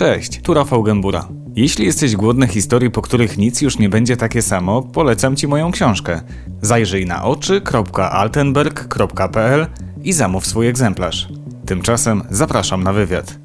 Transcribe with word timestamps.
Cześć, 0.00 0.40
tu 0.42 0.54
Rafał 0.54 0.82
Gębura. 0.82 1.28
Jeśli 1.56 1.86
jesteś 1.86 2.16
głodny 2.16 2.46
historii, 2.46 2.90
po 2.90 3.02
których 3.02 3.38
nic 3.38 3.60
już 3.60 3.78
nie 3.78 3.88
będzie 3.88 4.16
takie 4.16 4.42
samo, 4.42 4.82
polecam 4.82 5.36
Ci 5.36 5.48
moją 5.48 5.70
książkę. 5.70 6.20
Zajrzyj 6.62 7.06
na 7.06 7.24
oczy.altenberg.pl 7.24 9.66
i 10.02 10.12
zamów 10.12 10.46
swój 10.46 10.68
egzemplarz. 10.68 11.28
Tymczasem 11.66 12.22
zapraszam 12.30 12.82
na 12.82 12.92
wywiad. 12.92 13.38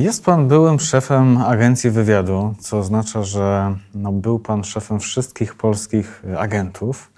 Jest 0.00 0.24
Pan 0.24 0.48
byłym 0.48 0.80
szefem 0.80 1.36
agencji 1.36 1.90
wywiadu, 1.90 2.54
co 2.60 2.78
oznacza, 2.78 3.22
że 3.22 3.76
no, 3.94 4.12
był 4.12 4.38
Pan 4.38 4.64
szefem 4.64 5.00
wszystkich 5.00 5.54
polskich 5.54 6.22
agentów. 6.38 7.12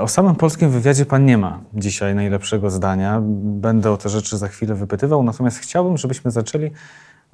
O 0.00 0.08
samym 0.08 0.34
polskim 0.34 0.70
wywiadzie 0.70 1.06
Pan 1.06 1.24
nie 1.24 1.38
ma 1.38 1.60
dzisiaj 1.74 2.14
najlepszego 2.14 2.70
zdania. 2.70 3.20
Będę 3.42 3.90
o 3.92 3.96
te 3.96 4.08
rzeczy 4.08 4.38
za 4.38 4.48
chwilę 4.48 4.74
wypytywał, 4.74 5.22
natomiast 5.22 5.58
chciałbym, 5.58 5.96
żebyśmy 5.96 6.30
zaczęli 6.30 6.70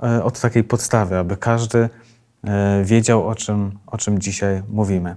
e, 0.03 0.25
od 0.25 0.41
takiej 0.41 0.65
podstawy, 0.65 1.19
aby 1.19 1.37
każdy 1.37 1.89
e, 2.45 2.85
wiedział, 2.85 3.29
o 3.29 3.35
czym, 3.35 3.79
o 3.87 3.99
czym 3.99 4.19
dzisiaj 4.19 4.63
mówimy. 4.69 5.17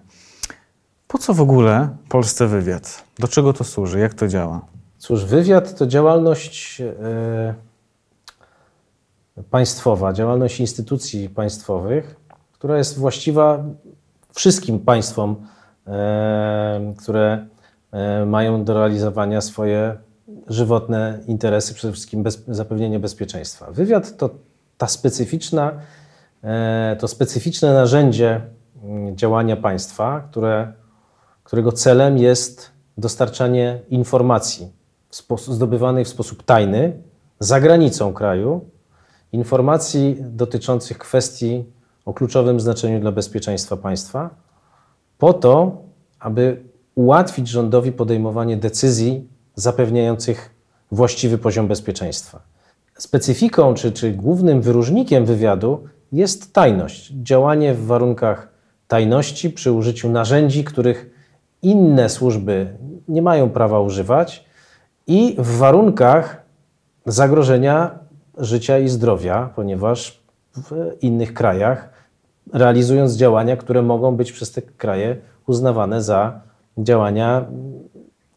Po 1.07 1.17
co 1.17 1.33
w 1.33 1.41
ogóle 1.41 1.89
Polsce 2.09 2.47
wywiad? 2.47 3.03
Do 3.19 3.27
czego 3.27 3.53
to 3.53 3.63
służy? 3.63 3.99
Jak 3.99 4.13
to 4.13 4.27
działa? 4.27 4.61
Cóż, 4.97 5.25
wywiad 5.25 5.77
to 5.77 5.87
działalność 5.87 6.81
e, 6.81 7.53
państwowa, 9.49 10.13
działalność 10.13 10.59
instytucji 10.59 11.29
państwowych, 11.29 12.15
która 12.51 12.77
jest 12.77 12.99
właściwa 12.99 13.63
wszystkim 14.33 14.79
państwom, 14.79 15.35
e, 15.51 15.54
które 16.97 17.45
mają 18.25 18.63
do 18.63 18.73
realizowania 18.73 19.41
swoje 19.41 19.97
żywotne 20.47 21.19
interesy, 21.27 21.73
przede 21.73 21.93
wszystkim 21.93 22.23
bez, 22.23 22.45
zapewnienie 22.47 22.99
bezpieczeństwa. 22.99 23.71
Wywiad 23.71 24.17
to 24.17 24.29
ta 24.77 24.87
specyficzna, 24.87 25.71
e, 26.43 26.95
to 26.99 27.07
specyficzne 27.07 27.73
narzędzie 27.73 28.41
mm, 28.83 29.17
działania 29.17 29.55
państwa, 29.55 30.19
które, 30.31 30.73
którego 31.43 31.71
celem 31.71 32.17
jest 32.17 32.71
dostarczanie 32.97 33.79
informacji 33.89 34.71
w 35.09 35.15
sposób, 35.15 35.53
zdobywanej 35.53 36.05
w 36.05 36.09
sposób 36.09 36.43
tajny 36.43 36.93
za 37.39 37.59
granicą 37.59 38.13
kraju, 38.13 38.65
informacji 39.31 40.17
dotyczących 40.19 40.97
kwestii 40.97 41.65
o 42.05 42.13
kluczowym 42.13 42.59
znaczeniu 42.59 42.99
dla 42.99 43.11
bezpieczeństwa 43.11 43.77
państwa, 43.77 44.29
po 45.17 45.33
to, 45.33 45.81
aby 46.19 46.63
ułatwić 46.95 47.47
rządowi 47.47 47.91
podejmowanie 47.91 48.57
decyzji 48.57 49.27
zapewniających 49.55 50.55
właściwy 50.91 51.37
poziom 51.37 51.67
bezpieczeństwa. 51.67 52.41
Specyfiką 52.97 53.73
czy, 53.73 53.91
czy 53.91 54.11
głównym 54.11 54.61
wyróżnikiem 54.61 55.25
wywiadu 55.25 55.83
jest 56.11 56.53
tajność, 56.53 57.11
działanie 57.11 57.73
w 57.73 57.85
warunkach 57.85 58.49
tajności 58.87 59.49
przy 59.49 59.71
użyciu 59.71 60.09
narzędzi, 60.09 60.63
których 60.63 61.09
inne 61.61 62.09
służby 62.09 62.77
nie 63.07 63.21
mają 63.21 63.49
prawa 63.49 63.79
używać 63.79 64.45
i 65.07 65.35
w 65.39 65.57
warunkach 65.57 66.43
zagrożenia 67.05 67.99
życia 68.37 68.79
i 68.79 68.89
zdrowia, 68.89 69.49
ponieważ 69.55 70.23
w 70.55 70.97
innych 71.01 71.33
krajach, 71.33 71.94
realizując 72.53 73.15
działania, 73.15 73.57
które 73.57 73.81
mogą 73.81 74.15
być 74.15 74.31
przez 74.31 74.51
te 74.51 74.61
kraje 74.61 75.17
uznawane 75.47 76.01
za 76.01 76.41
działania, 76.77 77.45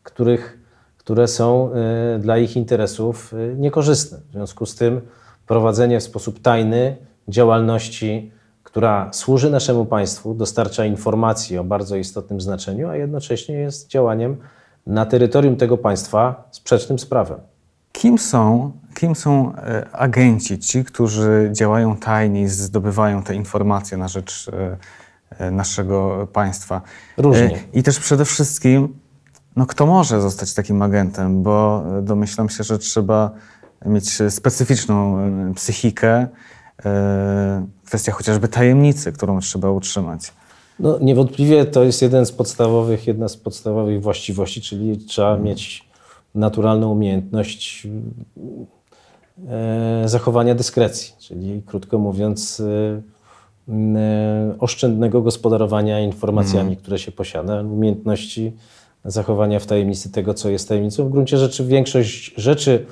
których, 0.02 0.58
które 0.98 1.28
są 1.28 1.70
y, 2.16 2.18
dla 2.18 2.38
ich 2.38 2.56
interesów 2.56 3.32
y, 3.32 3.54
niekorzystne. 3.58 4.18
W 4.28 4.32
związku 4.32 4.66
z 4.66 4.74
tym 4.74 5.00
prowadzenie 5.46 6.00
w 6.00 6.02
sposób 6.02 6.40
tajny 6.40 6.96
działalności, 7.28 8.32
która 8.62 9.10
służy 9.12 9.50
naszemu 9.50 9.84
państwu, 9.84 10.34
dostarcza 10.34 10.84
informacji 10.84 11.58
o 11.58 11.64
bardzo 11.64 11.96
istotnym 11.96 12.40
znaczeniu, 12.40 12.88
a 12.88 12.96
jednocześnie 12.96 13.54
jest 13.54 13.88
działaniem 13.88 14.36
na 14.86 15.06
terytorium 15.06 15.56
tego 15.56 15.78
państwa 15.78 16.48
sprzecznym 16.50 16.98
z 16.98 17.06
prawem. 17.06 17.38
Kim 17.92 18.18
są, 18.18 18.72
kim 18.98 19.14
są 19.14 19.56
e, 19.56 19.90
agenci, 19.92 20.58
ci, 20.58 20.84
którzy 20.84 21.50
działają 21.52 21.96
tajnie 21.96 22.42
i 22.42 22.48
zdobywają 22.48 23.22
te 23.22 23.34
informacje 23.34 23.98
na 23.98 24.08
rzecz 24.08 24.48
e, 24.48 24.76
e, 25.38 25.50
naszego 25.50 26.28
państwa? 26.32 26.82
Różnie. 27.16 27.58
I 27.72 27.82
też 27.82 27.98
przede 27.98 28.24
wszystkim, 28.24 28.98
no 29.56 29.66
kto 29.66 29.86
może 29.86 30.20
zostać 30.20 30.54
takim 30.54 30.82
agentem, 30.82 31.42
bo 31.42 31.84
domyślam 32.02 32.48
się, 32.48 32.64
że 32.64 32.78
trzeba 32.78 33.30
mieć 33.86 34.18
specyficzną 34.28 35.18
psychikę, 35.54 36.26
kwestia 37.86 38.12
chociażby 38.12 38.48
tajemnicy, 38.48 39.12
którą 39.12 39.40
trzeba 39.40 39.70
utrzymać. 39.70 40.32
No, 40.78 40.98
niewątpliwie 40.98 41.64
to 41.64 41.84
jest 41.84 42.02
jeden 42.02 42.26
z 42.26 42.32
podstawowych, 42.32 43.06
jedna 43.06 43.28
z 43.28 43.36
podstawowych 43.36 44.02
właściwości, 44.02 44.60
czyli 44.60 44.98
trzeba 44.98 45.28
hmm. 45.28 45.46
mieć 45.46 45.88
naturalną 46.34 46.90
umiejętność 46.92 47.86
zachowania 50.04 50.54
dyskrecji, 50.54 51.14
czyli 51.18 51.62
krótko 51.66 51.98
mówiąc, 51.98 52.60
e, 52.60 53.02
e, 53.70 54.54
oszczędnego 54.58 55.22
gospodarowania 55.22 56.00
informacjami, 56.00 56.68
mm. 56.68 56.76
które 56.76 56.98
się 56.98 57.12
posiada, 57.12 57.62
umiejętności 57.62 58.52
zachowania 59.04 59.60
w 59.60 59.66
tajemnicy 59.66 60.12
tego, 60.12 60.34
co 60.34 60.50
jest 60.50 60.68
tajemnicą. 60.68 61.08
W 61.08 61.10
gruncie 61.10 61.38
rzeczy 61.38 61.64
większość 61.64 62.34
rzeczy 62.36 62.86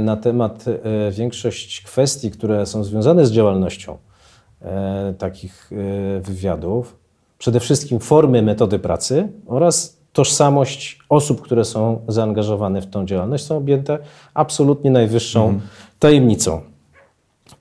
na 0.00 0.16
temat, 0.16 0.64
większość 1.10 1.80
kwestii, 1.80 2.30
które 2.30 2.66
są 2.66 2.84
związane 2.84 3.26
z 3.26 3.32
działalnością 3.32 3.98
takich 5.18 5.70
wywiadów, 6.20 6.96
przede 7.38 7.60
wszystkim 7.60 8.00
formy, 8.00 8.42
metody 8.42 8.78
pracy 8.78 9.28
oraz 9.46 9.95
tożsamość 10.16 10.98
osób, 11.08 11.42
które 11.42 11.64
są 11.64 12.00
zaangażowane 12.08 12.82
w 12.82 12.86
tą 12.86 13.06
działalność, 13.06 13.44
są 13.44 13.56
objęte 13.56 13.98
absolutnie 14.34 14.90
najwyższą 14.90 15.44
mhm. 15.44 15.68
tajemnicą. 15.98 16.60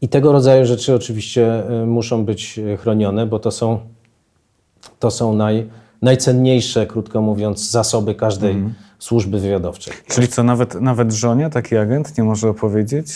I 0.02 0.10
tego 0.10 0.32
rodzaju 0.32 0.66
rzeczy 0.66 0.96
oczywiście 0.96 1.64
y, 1.84 1.86
muszą 1.86 2.26
być 2.26 2.60
y, 2.60 2.78
chronione, 2.78 3.26
bo 3.26 3.40
to 3.40 3.52
są, 3.52 3.80
to 5.00 5.12
są 5.12 5.34
naj, 5.34 5.70
najcenniejsze, 6.02 6.88
krótko 6.88 7.22
mówiąc, 7.22 7.72
zasoby 7.72 8.16
każdej 8.16 8.52
mhm. 8.52 8.74
służby 9.00 9.40
wywiadowczej. 9.40 9.94
Czyli 10.08 10.28
co, 10.28 10.44
nawet, 10.44 10.82
nawet 10.82 11.12
żonie 11.12 11.50
taki 11.50 11.78
agent 11.78 12.18
nie 12.18 12.24
może 12.24 12.50
opowiedzieć? 12.50 13.08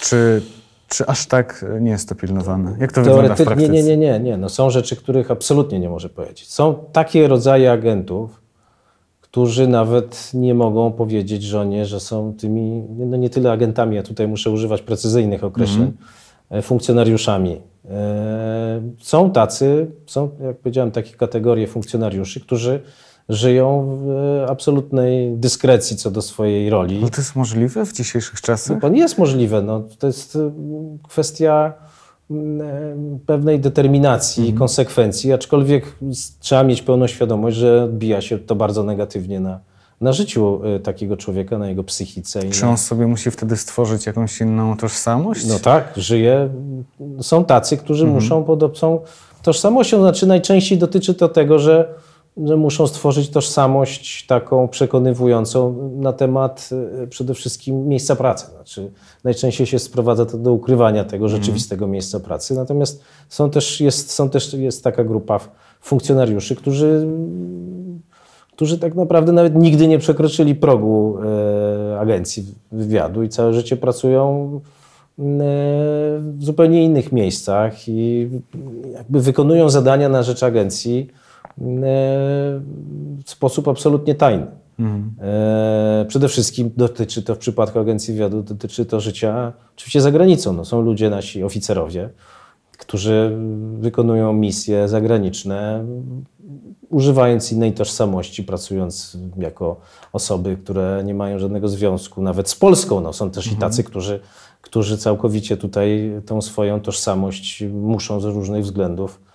Czy, 0.00 0.42
czy 0.90 1.06
aż 1.06 1.26
tak 1.26 1.64
nie 1.80 1.90
jest 1.90 2.08
to 2.08 2.14
pilnowane? 2.14 2.76
Jak 2.80 2.92
to 2.92 3.02
wygląda 3.02 3.34
w 3.34 3.42
praktyce? 3.44 3.72
Nie, 3.72 3.82
nie, 3.82 3.96
nie, 3.96 4.20
nie. 4.20 4.36
No 4.36 4.48
są 4.48 4.70
rzeczy, 4.70 4.96
których 4.96 5.30
absolutnie 5.30 5.80
nie 5.80 5.88
może 5.88 6.08
powiedzieć. 6.08 6.52
Są 6.52 6.74
takie 6.92 7.28
rodzaje 7.28 7.72
agentów, 7.72 8.40
którzy 9.20 9.68
nawet 9.68 10.30
nie 10.34 10.54
mogą 10.54 10.92
powiedzieć 10.92 11.42
żonie, 11.42 11.86
że 11.86 12.00
są 12.00 12.34
tymi, 12.38 12.82
no 12.98 13.16
nie 13.16 13.30
tyle 13.30 13.52
agentami, 13.52 13.96
ja 13.96 14.02
tutaj 14.02 14.28
muszę 14.28 14.50
używać 14.50 14.82
precyzyjnych 14.82 15.44
określeń, 15.44 15.92
mm. 16.50 16.62
funkcjonariuszami. 16.62 17.60
E, 17.90 18.82
są 18.98 19.30
tacy, 19.30 19.90
są, 20.06 20.30
jak 20.40 20.56
powiedziałem, 20.56 20.90
takie 20.90 21.16
kategorie 21.16 21.66
funkcjonariuszy, 21.66 22.40
którzy 22.40 22.80
żyją 23.30 23.98
w 24.04 24.44
absolutnej 24.50 25.36
dyskrecji 25.36 25.96
co 25.96 26.10
do 26.10 26.22
swojej 26.22 26.70
roli. 26.70 26.98
Ale 26.98 27.10
to 27.10 27.20
jest 27.20 27.36
możliwe 27.36 27.86
w 27.86 27.92
dzisiejszych 27.92 28.40
czasach? 28.40 28.82
No, 28.82 28.88
jest 28.88 29.18
możliwe. 29.18 29.62
No, 29.62 29.82
to 29.98 30.06
jest 30.06 30.36
y, 30.36 30.50
kwestia 31.08 31.72
mm, 32.30 33.18
pewnej 33.26 33.60
determinacji 33.60 34.42
i 34.42 34.46
mhm. 34.46 34.58
konsekwencji, 34.58 35.32
aczkolwiek 35.32 35.96
trzeba 36.40 36.62
mieć 36.64 36.82
pełną 36.82 37.06
świadomość, 37.06 37.56
że 37.56 37.84
odbija 37.84 38.20
się 38.20 38.38
to 38.38 38.54
bardzo 38.54 38.82
negatywnie 38.82 39.40
na, 39.40 39.60
na 40.00 40.12
życiu 40.12 40.60
takiego 40.82 41.16
człowieka, 41.16 41.58
na 41.58 41.68
jego 41.68 41.84
psychice. 41.84 42.50
Czy 42.50 42.66
on 42.66 42.76
sobie 42.76 43.06
musi 43.06 43.30
wtedy 43.30 43.56
stworzyć 43.56 44.06
jakąś 44.06 44.40
inną 44.40 44.76
tożsamość? 44.76 45.46
No 45.46 45.58
tak, 45.58 45.92
żyje. 45.96 46.48
Są 47.20 47.44
tacy, 47.44 47.76
którzy 47.76 48.04
mhm. 48.04 48.22
muszą 48.22 48.44
pod 48.44 48.78
są 48.78 49.00
tożsamością. 49.42 50.00
Znaczy 50.00 50.26
najczęściej 50.26 50.78
dotyczy 50.78 51.14
to 51.14 51.28
tego, 51.28 51.58
że 51.58 51.94
że 52.44 52.56
muszą 52.56 52.86
stworzyć 52.86 53.30
tożsamość 53.30 54.26
taką 54.26 54.68
przekonywującą 54.68 55.90
na 55.96 56.12
temat 56.12 56.70
e, 57.02 57.06
przede 57.06 57.34
wszystkim 57.34 57.88
miejsca 57.88 58.16
pracy. 58.16 58.46
Znaczy, 58.46 58.90
najczęściej 59.24 59.66
się 59.66 59.78
sprowadza 59.78 60.26
to 60.26 60.38
do 60.38 60.52
ukrywania 60.52 61.04
tego 61.04 61.24
mhm. 61.24 61.42
rzeczywistego 61.42 61.84
mm. 61.84 61.92
miejsca 61.92 62.20
pracy. 62.20 62.54
Natomiast 62.54 63.04
są 63.28 63.50
też, 63.50 63.80
jest, 63.80 64.12
są 64.12 64.30
też 64.30 64.54
jest 64.54 64.84
taka 64.84 65.04
grupa 65.04 65.40
funkcjonariuszy, 65.80 66.56
którzy, 66.56 67.06
którzy 68.52 68.78
tak 68.78 68.94
naprawdę 68.94 69.32
nawet 69.32 69.54
nigdy 69.54 69.88
nie 69.88 69.98
przekroczyli 69.98 70.54
progu 70.54 71.18
e, 71.18 72.00
agencji 72.00 72.54
wywiadu 72.72 73.22
i 73.22 73.28
całe 73.28 73.52
życie 73.52 73.76
pracują 73.76 74.50
e, 74.54 75.22
w 76.18 76.36
zupełnie 76.38 76.84
innych 76.84 77.12
miejscach 77.12 77.88
i 77.88 78.28
jakby 78.92 79.20
wykonują 79.20 79.70
zadania 79.70 80.08
na 80.08 80.22
rzecz 80.22 80.42
agencji 80.42 81.19
w 83.24 83.30
sposób 83.30 83.68
absolutnie 83.68 84.14
tajny. 84.14 84.46
E, 85.20 86.04
przede 86.08 86.28
wszystkim 86.28 86.70
dotyczy 86.76 87.22
to 87.22 87.34
w 87.34 87.38
przypadku 87.38 87.78
Agencji 87.78 88.14
Wywiadu, 88.14 88.42
dotyczy 88.42 88.86
to 88.86 89.00
życia 89.00 89.52
oczywiście 89.76 90.00
za 90.00 90.10
granicą. 90.10 90.52
No, 90.52 90.64
są 90.64 90.80
ludzie, 90.80 91.10
nasi 91.10 91.44
oficerowie, 91.44 92.10
którzy 92.78 93.36
wykonują 93.78 94.32
misje 94.32 94.88
zagraniczne, 94.88 95.84
używając 96.90 97.52
innej 97.52 97.72
tożsamości, 97.72 98.44
pracując 98.44 99.16
jako 99.36 99.80
osoby, 100.12 100.56
które 100.56 101.02
nie 101.04 101.14
mają 101.14 101.38
żadnego 101.38 101.68
związku 101.68 102.22
nawet 102.22 102.48
z 102.48 102.54
Polską. 102.54 103.00
No, 103.00 103.12
są 103.12 103.30
też 103.30 103.52
i 103.52 103.56
tacy, 103.56 103.84
którzy, 103.84 104.20
którzy 104.60 104.98
całkowicie 104.98 105.56
tutaj 105.56 106.12
tą 106.26 106.42
swoją 106.42 106.80
tożsamość 106.80 107.64
muszą 107.72 108.20
z 108.20 108.24
różnych 108.24 108.64
względów 108.64 109.20
e, 109.26 109.29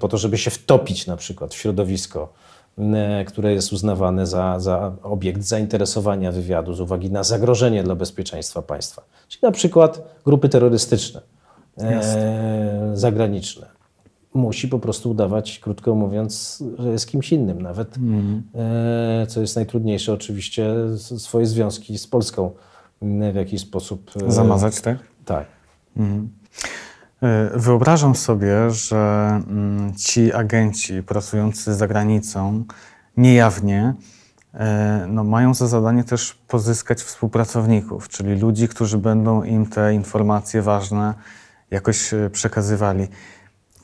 po 0.00 0.08
to, 0.08 0.18
żeby 0.18 0.38
się 0.38 0.50
wtopić 0.50 1.06
na 1.06 1.16
przykład 1.16 1.54
w 1.54 1.56
środowisko, 1.56 2.32
mm, 2.78 3.24
które 3.24 3.52
jest 3.52 3.72
uznawane 3.72 4.26
za, 4.26 4.60
za 4.60 4.92
obiekt 5.02 5.42
zainteresowania 5.42 6.32
wywiadu 6.32 6.74
z 6.74 6.80
uwagi 6.80 7.10
na 7.10 7.22
zagrożenie 7.22 7.82
dla 7.82 7.94
bezpieczeństwa 7.94 8.62
państwa. 8.62 9.02
Czyli 9.28 9.40
na 9.42 9.52
przykład 9.52 10.02
grupy 10.24 10.48
terrorystyczne 10.48 11.20
e, 11.78 12.90
zagraniczne. 12.94 13.66
Musi 14.34 14.68
po 14.68 14.78
prostu 14.78 15.10
udawać, 15.10 15.58
krótko 15.58 15.94
mówiąc, 15.94 16.62
że 16.78 16.88
jest 16.88 17.08
kimś 17.08 17.32
innym. 17.32 17.62
Nawet, 17.62 17.96
e, 18.54 19.26
co 19.26 19.40
jest 19.40 19.56
najtrudniejsze, 19.56 20.12
oczywiście 20.12 20.74
swoje 20.98 21.46
związki 21.46 21.98
z 21.98 22.06
Polską 22.06 22.50
m, 23.02 23.32
w 23.32 23.34
jakiś 23.34 23.60
sposób. 23.60 24.10
e, 24.28 24.32
Zamazać, 24.32 24.80
tak? 24.80 24.98
Tak. 25.24 25.46
E, 25.96 26.02
Wyobrażam 27.54 28.14
sobie, 28.14 28.70
że 28.70 29.28
mm, 29.48 29.94
ci 29.94 30.32
agenci 30.32 31.02
pracujący 31.02 31.74
za 31.74 31.86
granicą 31.86 32.64
niejawnie 33.16 33.94
e, 34.54 35.06
no, 35.08 35.24
mają 35.24 35.54
za 35.54 35.66
zadanie 35.66 36.04
też 36.04 36.34
pozyskać 36.48 37.02
współpracowników, 37.02 38.08
czyli 38.08 38.40
ludzi, 38.40 38.68
którzy 38.68 38.98
będą 38.98 39.42
im 39.42 39.66
te 39.66 39.94
informacje 39.94 40.62
ważne 40.62 41.14
jakoś 41.70 42.14
e, 42.14 42.30
przekazywali. 42.30 43.08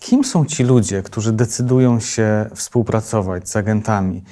Kim 0.01 0.25
są 0.25 0.45
ci 0.45 0.65
ludzie, 0.65 1.03
którzy 1.03 1.33
decydują 1.33 2.01
się 2.01 2.47
współpracować 2.55 3.49
z 3.49 3.57
agentami? 3.57 4.25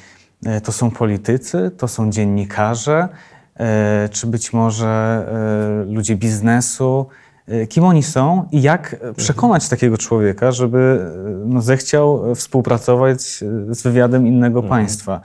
E, 0.47 0.61
To 0.61 0.73
są 0.73 0.91
politycy, 0.91 1.71
to 1.77 1.89
są 1.89 2.11
dziennikarze, 2.11 3.09
e, 3.57 4.09
czy 4.13 4.27
być 4.27 4.53
może 4.53 5.27
e, 5.89 5.93
ludzie 5.93 6.17
biznesu? 6.17 7.07
E, 7.51 7.67
Kim 7.67 7.85
oni 7.85 8.03
są 8.03 8.49
i 8.53 8.63
jak 8.63 8.97
e, 9.01 9.15
przekonać 9.15 9.69
takiego 9.69 9.99
człowieka, 9.99 10.53
żeby 10.53 10.79
e, 10.79 11.47
no, 11.47 11.63
zechciał 11.63 12.35
współpracować 12.35 13.21
z 13.71 13.83
wywiadem 13.83 14.27
innego 14.27 14.63
państwa? 14.63 15.21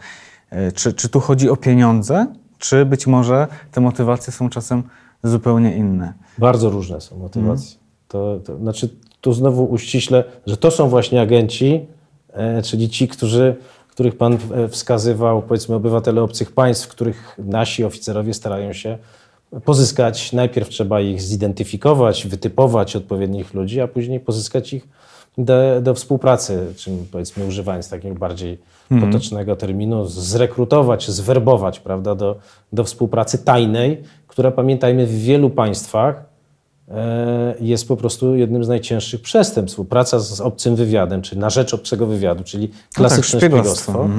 E, 0.49 0.71
Czy, 0.71 0.93
czy 0.93 1.09
tu 1.09 1.19
chodzi 1.19 1.49
o 1.49 1.55
pieniądze, 1.55 2.27
czy 2.57 2.85
być 2.85 3.07
może 3.07 3.47
te 3.71 3.81
motywacje 3.81 4.33
są 4.33 4.49
czasem 4.49 4.83
zupełnie 5.23 5.75
inne? 5.75 6.13
Bardzo 6.37 6.69
różne 6.69 7.01
są 7.01 7.17
motywacje. 7.17 7.77
To, 8.07 8.39
to 8.45 8.57
znaczy, 8.57 8.89
tu 9.21 9.33
znowu 9.33 9.65
uściślę, 9.65 10.23
że 10.47 10.57
to 10.57 10.71
są 10.71 10.89
właśnie 10.89 11.21
agenci, 11.21 11.85
czyli 12.63 12.89
ci, 12.89 13.07
którzy, 13.07 13.55
których 13.89 14.17
Pan 14.17 14.37
wskazywał, 14.69 15.41
powiedzmy, 15.41 15.75
obywatele 15.75 16.21
obcych 16.21 16.51
państw, 16.51 16.87
których 16.87 17.37
nasi 17.37 17.83
oficerowie 17.83 18.33
starają 18.33 18.73
się 18.73 18.97
pozyskać. 19.65 20.33
Najpierw 20.33 20.69
trzeba 20.69 21.01
ich 21.01 21.21
zidentyfikować, 21.21 22.27
wytypować 22.27 22.95
odpowiednich 22.95 23.53
ludzi, 23.53 23.81
a 23.81 23.87
później 23.87 24.19
pozyskać 24.19 24.73
ich 24.73 24.87
do, 25.37 25.81
do 25.81 25.93
współpracy, 25.93 26.73
czym 26.77 27.05
powiedzmy 27.11 27.45
używając 27.45 27.89
takiego 27.89 28.15
bardziej 28.15 28.57
potocznego 29.01 29.55
terminu, 29.55 30.05
zrekrutować, 30.05 31.11
zwerbować 31.11 31.79
prawda, 31.79 32.15
do, 32.15 32.39
do 32.73 32.83
współpracy 32.83 33.37
tajnej, 33.37 34.03
która 34.27 34.51
pamiętajmy 34.51 35.07
w 35.07 35.19
wielu 35.19 35.49
państwach 35.49 36.23
e, 36.91 37.55
jest 37.59 37.87
po 37.87 37.97
prostu 37.97 38.35
jednym 38.35 38.63
z 38.63 38.67
najcięższych 38.67 39.21
przestępstw. 39.21 39.73
Współpraca 39.75 40.19
z 40.19 40.41
obcym 40.41 40.75
wywiadem, 40.75 41.21
czy 41.21 41.37
na 41.37 41.49
rzecz 41.49 41.73
obcego 41.73 42.07
wywiadu, 42.07 42.43
czyli 42.43 42.71
klasyczne 42.93 43.39
szpiegostwo. 43.39 43.91
szpiegostwo, 43.91 44.09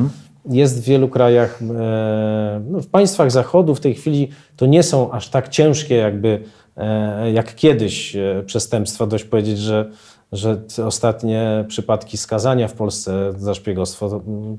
jest 0.51 0.83
w 0.83 0.85
wielu 0.85 1.09
krajach, 1.09 1.63
e, 1.63 2.61
no 2.69 2.81
w 2.81 2.87
państwach 2.87 3.31
Zachodu 3.31 3.75
w 3.75 3.81
tej 3.81 3.95
chwili 3.95 4.29
to 4.57 4.67
nie 4.67 4.83
są 4.83 5.11
aż 5.11 5.29
tak 5.31 5.49
ciężkie 5.49 5.95
jakby 5.95 6.43
e, 6.77 7.33
jak 7.33 7.55
kiedyś 7.55 8.17
e, 8.17 8.43
przestępstwa. 8.47 9.07
Dość 9.07 9.25
powiedzieć, 9.25 9.59
że, 9.59 9.91
że 10.33 10.61
ostatnie 10.87 11.65
przypadki 11.69 12.17
skazania 12.17 12.69
w 12.69 12.73
Polsce 12.73 13.33
za 13.37 13.55
szpiegostwo 13.55 14.23
mm, 14.27 14.59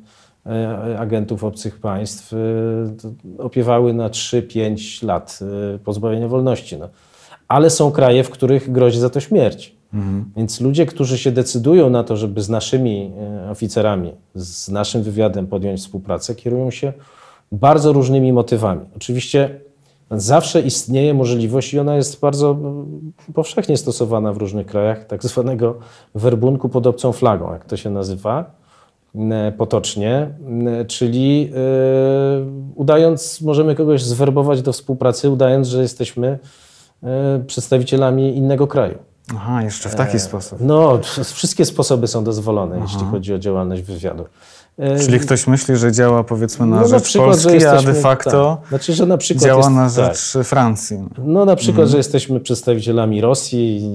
agentów 0.97 1.43
obcych 1.43 1.79
państw 1.79 2.33
opiewały 3.37 3.93
na 3.93 4.09
3-5 4.09 5.05
lat 5.05 5.39
pozbawienia 5.83 6.27
wolności. 6.27 6.77
No. 6.77 6.89
Ale 7.47 7.69
są 7.69 7.91
kraje, 7.91 8.23
w 8.23 8.29
których 8.29 8.71
grozi 8.71 8.99
za 8.99 9.09
to 9.09 9.19
śmierć. 9.19 9.76
Więc 10.37 10.61
ludzie, 10.61 10.85
którzy 10.85 11.17
się 11.17 11.31
decydują 11.31 11.89
na 11.89 12.03
to, 12.03 12.17
żeby 12.17 12.41
z 12.41 12.49
naszymi 12.49 13.11
e, 13.45 13.51
oficerami, 13.51 14.11
z 14.35 14.69
naszym 14.69 15.03
wywiadem 15.03 15.47
podjąć 15.47 15.79
współpracę, 15.79 16.35
kierują 16.35 16.71
się 16.71 16.93
bardzo 17.51 17.93
różnymi 17.93 18.33
motywami. 18.33 18.81
Oczywiście 18.95 19.59
zawsze 20.11 20.61
istnieje 20.61 21.13
możliwość, 21.13 21.73
i 21.73 21.79
ona 21.79 21.95
jest 21.95 22.19
bardzo 22.19 22.51
mm, 22.51 23.13
powszechnie 23.33 23.77
stosowana 23.77 24.33
w 24.33 24.37
różnych 24.37 24.67
krajach, 24.67 25.05
tak 25.05 25.23
zwanego 25.23 25.77
werbunku 26.15 26.69
pod 26.69 26.87
obcą 26.87 27.11
flagą, 27.11 27.53
jak 27.53 27.65
to 27.65 27.77
się 27.77 27.89
nazywa 27.89 28.51
m, 29.15 29.33
potocznie, 29.57 30.29
czyli 30.87 31.51
e, 31.55 31.59
udając, 32.75 33.41
możemy 33.41 33.75
kogoś 33.75 34.03
zwerbować 34.03 34.61
do 34.61 34.73
współpracy, 34.73 35.29
udając, 35.29 35.67
że 35.67 35.81
jesteśmy 35.81 36.39
e, 37.03 37.43
przedstawicielami 37.47 38.37
innego 38.37 38.67
kraju. 38.67 38.97
Aha, 39.35 39.63
jeszcze 39.63 39.89
w 39.89 39.95
taki 39.95 40.19
sposób. 40.19 40.59
No, 40.61 40.99
wszystkie 41.33 41.65
sposoby 41.65 42.07
są 42.07 42.23
dozwolone, 42.23 42.79
jeśli 42.79 42.99
chodzi 43.11 43.33
o 43.33 43.39
działalność 43.39 43.81
wywiadu. 43.81 44.25
E, 44.79 44.99
Czyli 44.99 45.19
ktoś 45.19 45.47
myśli, 45.47 45.75
że 45.77 45.91
działa 45.91 46.23
powiedzmy 46.23 46.65
na 46.65 46.81
no, 46.81 46.87
rzecz 46.87 47.03
przykład, 47.03 47.29
Polski, 47.29 47.59
że 47.59 47.69
a 47.69 47.73
jesteśmy- 47.73 47.93
de 47.93 48.01
facto 48.01 48.57
Tak. 48.61 48.69
Znaczy, 48.69 48.93
że 48.93 49.05
na 49.05 49.17
przykład 49.17 49.43
działa 49.45 49.57
jest, 49.59 49.69
na 49.71 49.89
tak. 49.89 50.15
rzecz 50.15 50.47
Francji. 50.47 50.99
No 51.17 51.45
na 51.45 51.55
przykład, 51.55 51.73
Mhm. 51.83 51.89
że 51.89 51.97
jesteśmy 51.97 52.39
przedstawicielami 52.39 53.21
Rosji 53.21 53.77
i 53.77 53.87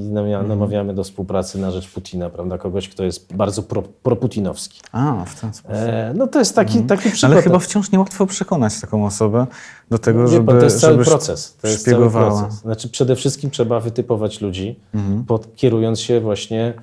namawiamy 0.49 0.94
do 0.94 1.05
współpracy 1.05 1.58
na 1.58 1.70
rzecz 1.70 1.88
Putina, 1.88 2.31
prawda? 2.31 2.58
Kogoś, 2.58 2.88
kto 2.88 3.05
jest 3.05 3.34
bardzo 3.34 3.62
pro, 3.62 3.82
proputinowski. 4.02 4.81
A, 4.93 5.25
w 5.26 5.40
ten 5.40 5.55
sposób. 5.55 5.76
E, 5.76 6.12
no 6.17 6.26
to 6.26 6.38
jest 6.38 6.55
taki, 6.55 6.82
taki 6.82 7.02
przykład. 7.02 7.14
Mhm. 7.25 7.32
Ale 7.32 7.43
chyba 7.43 7.58
wciąż 7.58 7.93
niełatwo 7.93 8.26
przekonać 8.26 8.81
taką 8.81 9.06
osobę 9.06 9.46
do 9.90 9.99
tego, 9.99 10.23
Wie 10.23 10.28
żeby, 10.28 10.46
pan, 10.46 10.58
to 10.58 10.64
jest 10.64 10.81
cały 10.81 11.05
proces. 11.05 11.56
To 11.62 11.69
jest 11.69 11.85
cały 11.90 12.11
proces. 12.11 12.55
Znaczy 12.55 12.88
przede 12.88 13.17
wszystkim 13.17 13.50
trzeba 13.50 13.81
wytypować 13.81 14.40
ludzi, 14.40 14.80
Mhm. 14.95 15.25
pod, 15.25 15.56
kierując 15.56 16.00
się 16.00 16.21
właśnie 16.21 16.75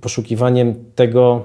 poszukiwaniem 0.00 0.74
tego 0.94 1.44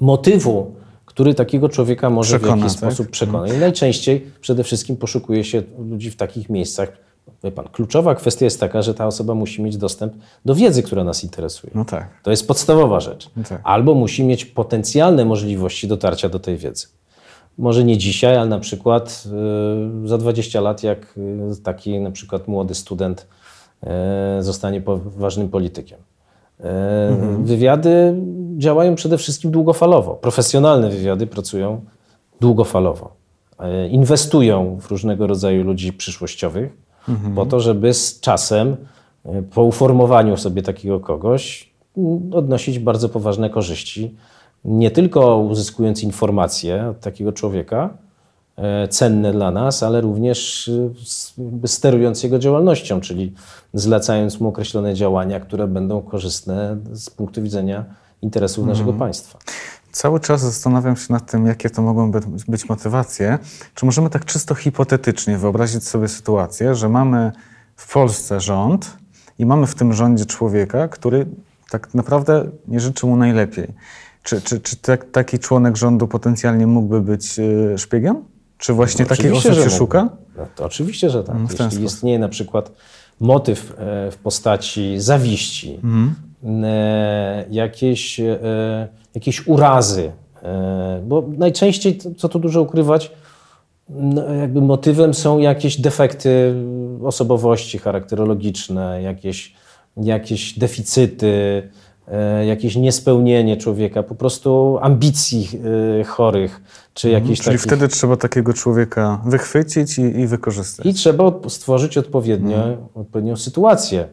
motywu, 0.00 0.74
który 1.04 1.34
takiego 1.34 1.68
człowieka 1.68 2.10
może 2.10 2.38
Przekona, 2.38 2.56
w 2.56 2.58
jakiś 2.58 2.80
tak? 2.80 2.92
sposób 2.92 3.10
przekonać. 3.10 3.52
I 3.52 3.56
najczęściej 3.58 4.26
przede 4.40 4.64
wszystkim 4.64 4.96
poszukuje 4.96 5.44
się 5.44 5.62
ludzi 5.78 6.10
w 6.10 6.16
takich 6.16 6.48
miejscach. 6.50 6.92
Wie 7.44 7.52
pan, 7.52 7.68
kluczowa 7.72 8.14
kwestia 8.14 8.44
jest 8.44 8.60
taka, 8.60 8.82
że 8.82 8.94
ta 8.94 9.06
osoba 9.06 9.34
musi 9.34 9.62
mieć 9.62 9.76
dostęp 9.76 10.12
do 10.44 10.54
wiedzy, 10.54 10.82
która 10.82 11.04
nas 11.04 11.24
interesuje. 11.24 11.72
No 11.74 11.84
tak. 11.84 12.08
To 12.22 12.30
jest 12.30 12.48
podstawowa 12.48 13.00
rzecz. 13.00 13.30
No 13.36 13.42
tak. 13.48 13.60
Albo 13.64 13.94
musi 13.94 14.24
mieć 14.24 14.44
potencjalne 14.44 15.24
możliwości 15.24 15.88
dotarcia 15.88 16.28
do 16.28 16.38
tej 16.38 16.56
wiedzy. 16.56 16.86
Może 17.58 17.84
nie 17.84 17.98
dzisiaj, 17.98 18.36
ale 18.36 18.48
na 18.48 18.58
przykład 18.58 19.24
y, 20.04 20.08
za 20.08 20.18
20 20.18 20.60
lat, 20.60 20.82
jak 20.82 21.14
y, 21.58 21.62
taki 21.62 22.00
na 22.00 22.10
przykład 22.10 22.48
młody 22.48 22.74
student 22.74 23.26
y, 24.38 24.42
zostanie 24.42 24.80
poważnym 24.80 25.48
politykiem. 25.48 25.98
Y, 26.60 26.64
Wywiady 27.42 28.14
działają 28.58 28.94
przede 28.94 29.18
wszystkim 29.18 29.50
długofalowo. 29.50 30.14
Profesjonalne 30.14 30.90
wywiady 30.90 31.26
pracują 31.26 31.80
długofalowo. 32.40 33.12
Y, 33.84 33.88
Inwestują 33.88 34.78
w 34.80 34.90
różnego 34.90 35.26
rodzaju 35.26 35.64
ludzi 35.64 35.92
przyszłościowych, 35.92 36.88
po 37.34 37.46
to, 37.46 37.60
żeby 37.60 37.94
z 37.94 38.20
czasem, 38.20 38.76
y, 39.26 39.42
po 39.42 39.62
uformowaniu 39.62 40.36
sobie 40.36 40.62
takiego 40.62 41.00
kogoś, 41.00 41.70
mm, 41.96 42.34
odnosić 42.34 42.78
bardzo 42.78 43.08
poważne 43.08 43.50
korzyści. 43.50 44.14
Nie 44.64 44.90
tylko 44.90 45.38
uzyskując 45.38 46.02
informacje 46.02 46.88
od 46.88 47.00
takiego 47.00 47.32
człowieka, 47.32 47.90
e, 48.56 48.88
cenne 48.88 49.32
dla 49.32 49.50
nas, 49.50 49.82
ale 49.82 50.00
również 50.00 50.70
sterując 51.64 52.22
jego 52.22 52.38
działalnością, 52.38 53.00
czyli 53.00 53.32
zlecając 53.74 54.40
mu 54.40 54.48
określone 54.48 54.94
działania, 54.94 55.40
które 55.40 55.66
będą 55.66 56.02
korzystne 56.02 56.76
z 56.92 57.10
punktu 57.10 57.42
widzenia 57.42 57.84
interesów 58.22 58.66
naszego 58.66 58.92
państwa. 58.92 59.38
Cały 59.92 60.20
czas 60.20 60.40
zastanawiam 60.40 60.96
się 60.96 61.12
nad 61.12 61.30
tym, 61.30 61.46
jakie 61.46 61.70
to 61.70 61.82
mogą 61.82 62.10
być, 62.48 62.68
motywacje. 62.68 63.38
Czy 63.74 63.86
możemy 63.86 64.10
tak 64.10 64.24
czysto 64.24 64.54
hipotetycznie 64.54 65.38
wyobrazić 65.38 65.84
sobie 65.84 66.08
sytuację, 66.08 66.74
że 66.74 66.88
mamy 66.88 67.32
w 67.76 67.92
Polsce 67.92 68.40
rząd 68.40 68.96
i 69.38 69.46
mamy 69.46 69.66
w 69.66 69.74
tym 69.74 69.92
rządzie 69.92 70.26
człowieka, 70.26 70.88
który 70.88 71.26
tak 71.70 71.94
naprawdę 71.94 72.50
nie 72.68 72.80
życzy 72.80 73.06
mu 73.06 73.16
najlepiej. 73.16 73.74
Czy, 74.22 74.40
czy, 74.40 74.60
czy 74.60 74.76
tak, 74.76 75.10
taki 75.10 75.38
członek 75.38 75.76
rządu 75.76 76.08
potencjalnie 76.08 76.66
mógłby 76.66 77.00
być 77.00 77.38
y, 77.38 77.74
szpiegiem? 77.78 78.24
Czy 78.58 78.72
właśnie 78.72 79.06
takiej 79.06 79.26
Oczywiście, 79.26 79.50
osoby 79.50 79.70
się 79.70 79.76
szuka? 79.76 80.08
No, 80.36 80.46
to 80.56 80.64
oczywiście, 80.64 81.10
że 81.10 81.24
tak. 81.24 81.36
Mm, 81.36 81.48
ten 81.48 81.56
Jeśli 81.56 81.70
sposób. 81.80 81.96
istnieje 81.96 82.18
na 82.18 82.28
przykład 82.28 82.72
motyw 83.20 83.74
e, 83.78 84.10
w 84.10 84.16
postaci 84.16 85.00
zawiści, 85.00 85.74
Mhm. 85.74 86.14
E, 86.44 87.44
jakieś, 87.50 88.20
e, 88.20 88.88
jakieś 89.14 89.46
urazy, 89.46 90.12
e, 90.42 91.00
bo 91.06 91.24
najczęściej, 91.38 91.98
co- 92.16 92.28
tu 92.28 92.38
dużo 92.38 92.62
ukrywać, 92.62 93.12
jakby 94.40 94.60
motywem 94.60 95.14
są 95.14 95.38
jakieś 95.38 95.80
defekty 95.80 96.54
osobowości 97.04 97.78
charakterologiczne, 97.78 99.02
jakieś, 99.02 99.54
jakieś 99.96 100.58
deficyty, 100.58 101.62
jakieś 102.46 102.76
niespełnienie 102.76 103.56
człowieka, 103.56 104.02
po 104.02 104.14
prostu 104.14 104.78
ambicji 104.82 105.48
chorych, 106.06 106.60
czy 106.94 107.08
jakieś 107.10 107.30
Mhm. 107.30 107.36
Czyli 107.36 107.56
takich... 107.58 107.62
wtedy 107.62 107.88
trzeba 107.88 108.16
takiego 108.16 108.52
człowieka 108.52 109.20
wychwycić 109.26 109.98
i, 109.98 110.02
i 110.02 110.26
wykorzystać. 110.26 110.86
I 110.86 110.94
trzeba 110.94 111.32
stworzyć 111.48 111.98
odpowiednio, 111.98 112.58
odpowiednią 112.94 113.36
sytuację. 113.36 114.08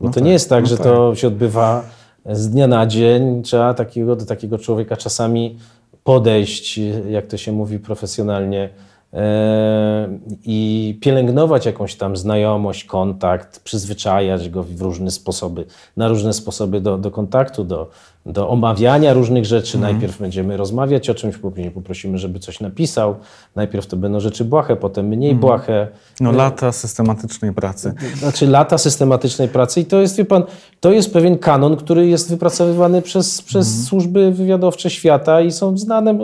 Bo 0.00 0.06
No 0.06 0.10
to 0.10 0.14
tak, 0.14 0.24
nie 0.24 0.32
jest 0.32 0.48
tak, 0.48 0.62
no 0.62 0.68
że 0.68 0.76
to 0.76 1.14
się 1.14 1.26
odbywa 1.28 1.84
z 2.26 2.50
dnia 2.50 2.66
na 2.66 2.86
dzień. 2.86 3.42
Trzeba 3.42 3.74
takiego, 3.74 4.16
do 4.16 4.26
takiego 4.26 4.58
człowieka 4.58 4.96
czasami 4.96 5.58
podejść, 6.04 6.80
jak 7.10 7.26
to 7.26 7.36
się 7.36 7.52
mówi 7.52 7.78
profesjonalnie, 7.78 8.70
e, 9.12 10.08
i 10.44 10.98
pielęgnować 11.00 11.66
jakąś 11.66 11.94
tam 11.94 12.16
znajomość, 12.16 12.84
kontakt, 12.84 13.60
przyzwyczajać 13.60 14.50
go 14.50 14.62
w 14.62 14.80
różne 14.80 15.10
sposoby, 15.10 15.64
na 15.96 16.08
różne 16.08 16.32
sposoby 16.32 16.80
do, 16.80 16.98
do 16.98 17.10
kontaktu, 17.10 17.64
do, 17.64 17.90
do 18.26 18.48
omawiania 18.48 19.12
różnych 19.12 19.44
rzeczy. 19.44 19.76
Mhm. 19.76 19.92
Najpierw 19.92 20.18
będziemy 20.18 20.56
rozmawiać 20.56 21.10
o 21.10 21.14
czymś, 21.14 21.36
później 21.36 21.70
poprosimy, 21.70 22.18
żeby 22.18 22.38
coś 22.38 22.60
napisał. 22.60 23.16
Najpierw 23.56 23.86
to 23.86 23.96
będą 23.96 24.20
rzeczy 24.20 24.44
błahe, 24.44 24.76
potem 24.76 25.06
mniej 25.06 25.34
błahe. 25.34 25.88
No 26.20 26.32
lata 26.32 26.72
systematycznej 26.72 27.52
pracy. 27.52 27.94
Znaczy 28.16 28.46
lata 28.46 28.78
systematycznej 28.78 29.48
pracy 29.48 29.80
i 29.80 29.84
to 29.84 30.00
jest, 30.00 30.16
wie 30.16 30.24
pan, 30.24 30.42
to 30.80 30.92
jest 30.92 31.12
pewien 31.12 31.38
kanon, 31.38 31.76
który 31.76 32.06
jest 32.06 32.30
wypracowywany 32.30 33.02
przez, 33.02 33.42
przez 33.42 33.84
służby 33.84 34.32
wywiadowcze 34.32 34.90
świata 34.90 35.40
i 35.40 35.52
są 35.52 35.78
znane, 35.78 36.18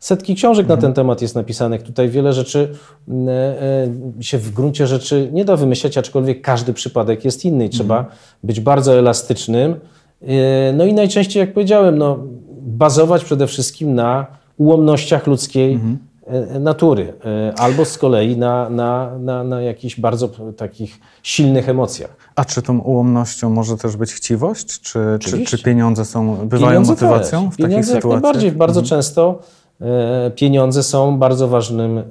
setki 0.00 0.34
książek 0.34 0.66
na 0.66 0.76
ten 0.76 0.92
temat 0.92 1.22
jest 1.22 1.34
napisanych. 1.34 1.82
Tutaj 1.82 2.08
wiele 2.08 2.32
rzeczy 2.32 2.74
mm, 3.08 3.28
e, 3.28 3.32
e, 4.18 4.22
się 4.22 4.38
w 4.38 4.50
gruncie 4.50 4.86
rzeczy 4.86 5.28
nie 5.32 5.44
da 5.44 5.56
wymyśleć, 5.56 5.98
aczkolwiek 5.98 6.42
każdy 6.42 6.72
przypadek 6.72 7.24
jest 7.24 7.44
inny 7.44 7.64
i 7.64 7.70
trzeba 7.70 8.06
być 8.42 8.60
bardzo 8.60 8.98
elastycznym. 8.98 9.74
E, 10.22 10.72
No 10.72 10.84
i 10.84 10.94
najczęściej, 10.94 11.40
jak 11.40 11.52
powiedziałem, 11.52 11.98
no, 11.98 12.18
bazować 12.60 13.24
przede 13.24 13.46
wszystkim 13.46 13.94
na 13.94 14.26
ułomnościach 14.56 15.26
ludzkiej 15.26 15.80
e, 16.26 16.58
natury, 16.60 17.12
e, 17.24 17.58
albo 17.58 17.84
z 17.84 17.98
kolei 17.98 18.36
na, 18.36 18.70
na, 18.70 19.18
na, 19.18 19.44
na 19.44 19.60
jakichś 19.60 20.00
bardzo 20.00 20.28
takich 20.56 21.00
silnych 21.22 21.68
emocjach. 21.68 22.16
A 22.36 22.44
czy 22.44 22.62
tą 22.62 22.78
ułomnością 22.78 23.50
może 23.50 23.76
też 23.76 23.96
być 23.96 24.12
chciwość? 24.12 24.80
Czy, 24.80 25.00
czy, 25.20 25.44
czy 25.44 25.62
pieniądze 25.62 26.04
są, 26.04 26.36
bywają 26.36 26.70
Pieniądze 26.70 26.92
motywacją 26.92 27.44
też. 27.44 27.48
w 27.48 27.56
takich 27.56 27.66
pieniądze 27.66 27.92
jak 27.92 28.02
sytuacjach? 28.02 28.16
Mhm. 28.16 28.22
najbardziej. 28.22 28.52
Bardzo 28.52 28.82
często 28.82 29.38
e, 29.80 30.30
pieniądze 30.30 30.82
są 30.82 31.18
bardzo 31.18 31.48
ważnym 31.48 32.02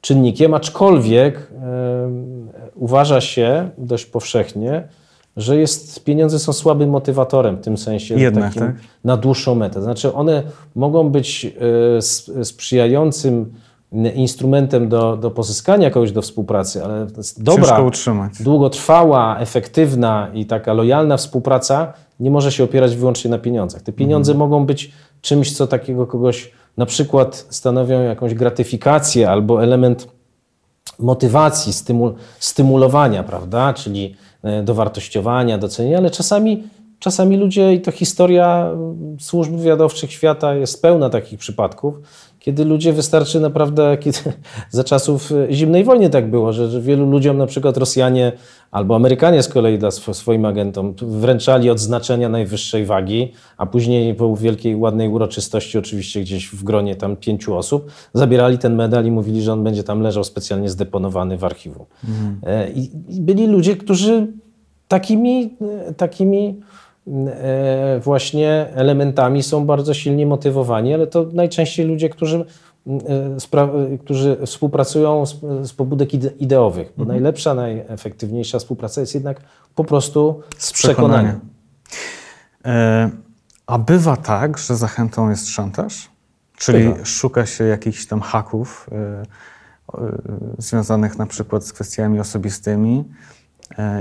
czynnikiem, 0.00 0.54
aczkolwiek 0.54 1.52
uważa 2.74 3.20
się 3.20 3.70
dość 3.78 4.06
powszechnie, 4.06 4.88
że 5.38 5.56
jest, 5.56 6.04
pieniądze 6.04 6.38
są 6.38 6.52
słabym 6.52 6.90
motywatorem 6.90 7.56
w 7.56 7.60
tym 7.60 7.78
sensie 7.78 8.14
Jednak, 8.14 8.44
takim 8.44 8.66
tak? 8.66 8.76
na 9.04 9.16
dłuższą 9.16 9.54
metę. 9.54 9.82
Znaczy 9.82 10.14
one 10.14 10.42
mogą 10.74 11.10
być 11.10 11.52
e, 12.38 12.44
sprzyjającym 12.44 13.52
instrumentem 14.14 14.88
do, 14.88 15.16
do 15.16 15.30
pozyskania 15.30 15.90
kogoś 15.90 16.12
do 16.12 16.22
współpracy, 16.22 16.84
ale 16.84 17.06
dobra, 17.38 17.90
długotrwała, 18.40 19.38
efektywna 19.38 20.28
i 20.34 20.46
taka 20.46 20.72
lojalna 20.72 21.16
współpraca 21.16 21.92
nie 22.20 22.30
może 22.30 22.52
się 22.52 22.64
opierać 22.64 22.96
wyłącznie 22.96 23.30
na 23.30 23.38
pieniądzach. 23.38 23.82
Te 23.82 23.92
pieniądze 23.92 24.34
mogą 24.34 24.66
być 24.66 24.92
czymś, 25.20 25.56
co 25.56 25.66
takiego 25.66 26.06
kogoś 26.06 26.52
na 26.76 26.86
przykład 26.86 27.46
stanowią 27.50 28.02
jakąś 28.02 28.34
gratyfikację 28.34 29.30
albo 29.30 29.62
element 29.62 30.08
motywacji, 30.98 31.72
stymul, 31.72 32.14
stymulowania, 32.38 33.22
prawda? 33.22 33.74
Czyli 33.74 34.16
dowartościowania, 34.62 35.58
docenienia, 35.58 35.98
ale 35.98 36.10
czasami, 36.10 36.62
czasami 36.98 37.36
ludzie, 37.36 37.74
i 37.74 37.80
to 37.80 37.92
historia 37.92 38.70
mm, 38.72 39.16
służb 39.20 39.52
wywiadowczych 39.52 40.12
świata 40.12 40.54
jest 40.54 40.82
pełna 40.82 41.10
takich 41.10 41.38
przypadków, 41.38 41.94
kiedy 42.38 42.64
ludzie 42.64 42.92
wystarczy 42.92 43.40
naprawdę, 43.40 43.96
kiedy 44.00 44.18
za 44.70 44.84
czasów 44.84 45.32
e, 45.32 45.52
zimnej 45.52 45.84
wojny 45.84 46.10
tak 46.10 46.30
było, 46.30 46.52
że, 46.52 46.70
że 46.70 46.80
wielu 46.80 47.10
ludziom, 47.10 47.38
na 47.38 47.46
przykład 47.46 47.76
Rosjanie 47.76 48.32
albo 48.70 48.96
Amerykanie 48.96 49.42
z 49.42 49.48
kolei 49.48 49.78
dla 49.78 49.88
sw- 49.88 50.14
swoim 50.14 50.44
agentom 50.44 50.94
wręczali 51.02 51.70
odznaczenia 51.70 52.28
najwyższej 52.28 52.86
wagi, 52.86 53.32
a 53.56 53.66
później 53.66 54.14
po 54.14 54.36
wielkiej, 54.36 54.76
ładnej 54.76 55.08
uroczystości, 55.08 55.78
oczywiście 55.78 56.20
gdzieś 56.20 56.48
w 56.48 56.64
gronie 56.64 56.96
tam 56.96 57.16
pięciu 57.16 57.56
osób, 57.56 57.90
zabierali 58.14 58.58
ten 58.58 58.74
medal 58.74 59.06
i 59.06 59.10
mówili, 59.10 59.42
że 59.42 59.52
on 59.52 59.64
będzie 59.64 59.84
tam 59.84 60.00
leżał 60.00 60.24
specjalnie 60.24 60.68
zdeponowany 60.68 61.38
w 61.38 61.44
archiwum. 61.44 61.86
E, 62.42 62.70
I, 62.70 62.90
I 63.08 63.20
byli 63.20 63.46
ludzie, 63.46 63.76
którzy 63.76 64.26
takimi, 64.88 65.56
e, 65.88 65.94
takimi 65.94 66.60
właśnie 68.00 68.66
elementami 68.74 69.42
są 69.42 69.66
bardzo 69.66 69.94
silnie 69.94 70.26
motywowani, 70.26 70.94
ale 70.94 71.06
to 71.06 71.26
najczęściej 71.32 71.86
ludzie, 71.86 72.08
którzy, 72.08 72.44
e, 72.86 73.60
e, 73.60 73.98
którzy 73.98 74.36
współpracują 74.46 75.26
z, 75.26 75.40
z 75.62 75.72
pobudek 75.72 76.14
ide- 76.14 76.36
ideowych, 76.38 76.92
bo 76.96 77.04
najlepsza, 77.04 77.54
najefektywniejsza 77.54 78.58
współpraca 78.58 79.00
jest 79.00 79.14
jednak 79.14 79.40
po 79.74 79.84
prostu 79.84 80.40
z 80.58 80.72
przekonania. 80.72 81.40
E, 82.64 83.10
a 83.66 83.78
bywa 83.78 84.16
tak, 84.16 84.58
że 84.58 84.76
zachętą 84.76 85.30
jest 85.30 85.48
szantaż? 85.48 86.10
Czyli 86.58 86.88
Bywa. 86.88 87.04
szuka 87.04 87.46
się 87.46 87.64
jakichś 87.64 88.06
tam 88.06 88.20
haków 88.20 88.90
e, 88.92 88.96
e, 88.96 90.12
związanych 90.58 91.18
na 91.18 91.26
przykład 91.26 91.64
z 91.64 91.72
kwestiami 91.72 92.20
osobistymi 92.20 93.04
e, 93.04 93.37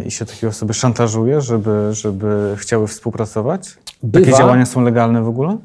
i 0.06 0.12
się 0.12 0.26
takie 0.26 0.48
osoby 0.48 0.74
szantażuje, 0.74 1.42
żeby, 1.42 1.90
żeby 1.92 2.56
chciały 2.58 2.88
współpracować? 2.88 3.68
Takie 4.12 4.26
Bywa. 4.26 4.38
działania 4.38 4.66
są 4.66 4.82
legalne 4.82 5.22
w 5.22 5.28
ogóle? 5.28 5.58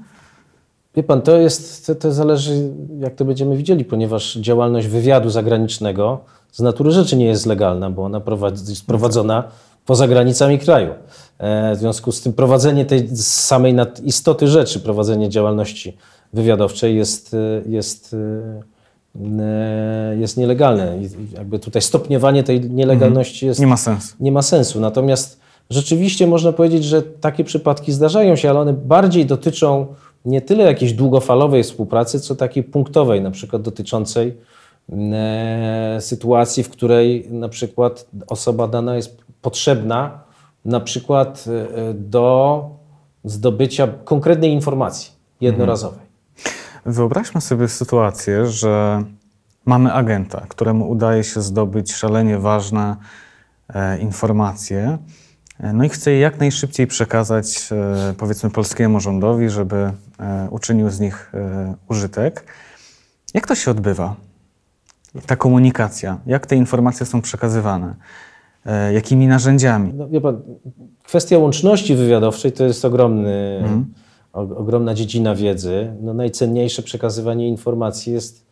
Wie 0.97 1.03
pan, 1.03 1.23
to 1.23 1.37
jest, 1.37 1.87
to, 1.87 1.95
to 1.95 2.13
zależy, 2.13 2.71
jak 2.99 3.15
to 3.15 3.25
będziemy 3.25 3.57
widzieli, 3.57 3.85
ponieważ 3.85 4.35
działalność 4.35 4.87
wywiadu 4.87 5.31
zagranicznego 5.31 6.21
z 6.53 6.61
natury 6.61 6.91
rzeczy 6.91 7.17
nie 7.17 7.27
jest 7.27 7.47
legalna, 7.47 7.91
bo 7.91 8.05
ona 8.05 8.21
prowadzi, 8.21 8.71
jest 8.71 8.87
prowadzona 8.87 9.45
poza 9.87 10.09
granicami 10.09 10.59
kraju. 10.59 10.95
E, 11.39 11.75
w 11.75 11.79
związku 11.79 12.13
z 12.13 12.23
tym 12.23 12.33
prowadzenie 12.33 12.87
tej 12.87 13.17
samej 13.17 13.77
istoty 14.05 14.49
rzeczy, 14.49 14.81
prowadzenie 14.81 15.29
działalności 15.29 15.97
wywiadowczej 16.33 16.97
jest, 16.97 17.35
e, 17.35 17.71
jest, 17.71 18.15
e, 18.15 18.17
e, 18.17 18.63
jest 20.21 20.37
nielegalne. 20.37 20.99
I 21.03 21.35
jakby 21.35 21.59
tutaj 21.59 21.83
stopniowanie 21.83 22.43
tej 22.43 22.61
nielegalności 22.71 23.47
jest 23.47 23.61
Nie 23.61 23.67
ma 23.67 23.77
sensu. 23.77 24.17
nie 24.21 24.33
ma 24.33 24.43
sensu. 24.43 24.81
Natomiast 24.81 25.41
rzeczywiście 25.71 26.27
można 26.27 26.53
powiedzieć, 26.53 26.85
że 26.85 27.03
takie 27.03 27.45
przypadki 27.45 27.93
zdarzają 27.93 28.37
się, 28.37 28.51
ale 28.51 28.61
one 28.61 28.73
bardziej 28.73 29.27
dotyczą 29.27 29.87
nie 30.25 30.41
tyle 30.41 30.65
jakiejś 30.65 30.93
długofalowej 30.93 31.63
współpracy, 31.63 32.21
co 32.21 32.35
takiej 32.35 32.65
punktowej, 32.65 33.21
na 33.21 33.31
przykład 33.31 33.63
dotyczącej 33.63 34.37
e, 34.93 35.97
sytuacji, 36.01 36.63
w 36.63 36.71
której 36.71 37.27
na 37.31 37.49
przykład 37.49 38.07
osoba 38.27 38.69
dana 38.69 38.97
jest 38.97 39.17
potrzebna 39.43 40.21
na 40.65 40.81
przykład 40.81 41.45
e, 41.49 41.95
do 41.95 42.65
zdobycia 43.25 43.89
konkretnej 44.05 44.53
informacji 44.53 45.13
jednorazowej. 45.41 46.02
Wyobraźmy 46.87 47.41
sobie 47.41 47.69
sytuację, 47.69 48.47
że 48.47 49.03
mamy 49.67 49.93
agenta, 49.93 50.47
któremu 50.49 50.91
udaje 50.91 51.25
się 51.25 51.43
zdobyć 51.43 51.93
szalenie 51.93 52.39
ważne 52.39 52.97
e, 53.69 53.99
informacje, 53.99 54.99
e, 55.61 55.73
no 55.73 55.85
i 55.85 55.89
chce 55.89 56.11
je 56.11 56.19
jak 56.19 56.41
najszybciej 56.41 56.87
przekazać, 56.87 57.69
e, 57.73 58.15
powiedzmy, 58.19 58.51
polskiemu 58.51 59.01
rządowi, 59.01 59.51
żeby 59.51 59.77
e, 59.77 60.49
uczynił 60.51 60.91
z 60.91 61.01
nich 61.01 61.33
użytek. 61.89 62.45
Jak 63.35 63.47
to 63.47 63.55
się 63.55 63.71
odbywa? 63.71 64.17
Ta 65.27 65.37
komunikacja, 65.37 66.19
jak 66.27 66.47
te 66.47 66.57
informacje 66.57 67.07
są 67.07 67.23
przekazywane? 67.23 67.95
Jakimi 68.93 69.27
narzędziami? 69.27 69.93
No, 69.95 70.21
pan, 70.21 70.43
kwestia 71.03 71.39
łączności 71.39 71.95
wywiadowczej 71.95 72.53
to 72.53 72.65
jest 72.65 72.85
ogromny, 72.85 73.63
o, 73.65 74.02
ogromna 74.33 74.95
dziedzina 74.95 75.35
wiedzy. 75.35 75.93
No, 76.01 76.15
najcenniejsze 76.15 76.83
przekazywanie 76.83 77.49
informacji 77.49 78.13
jest, 78.13 78.47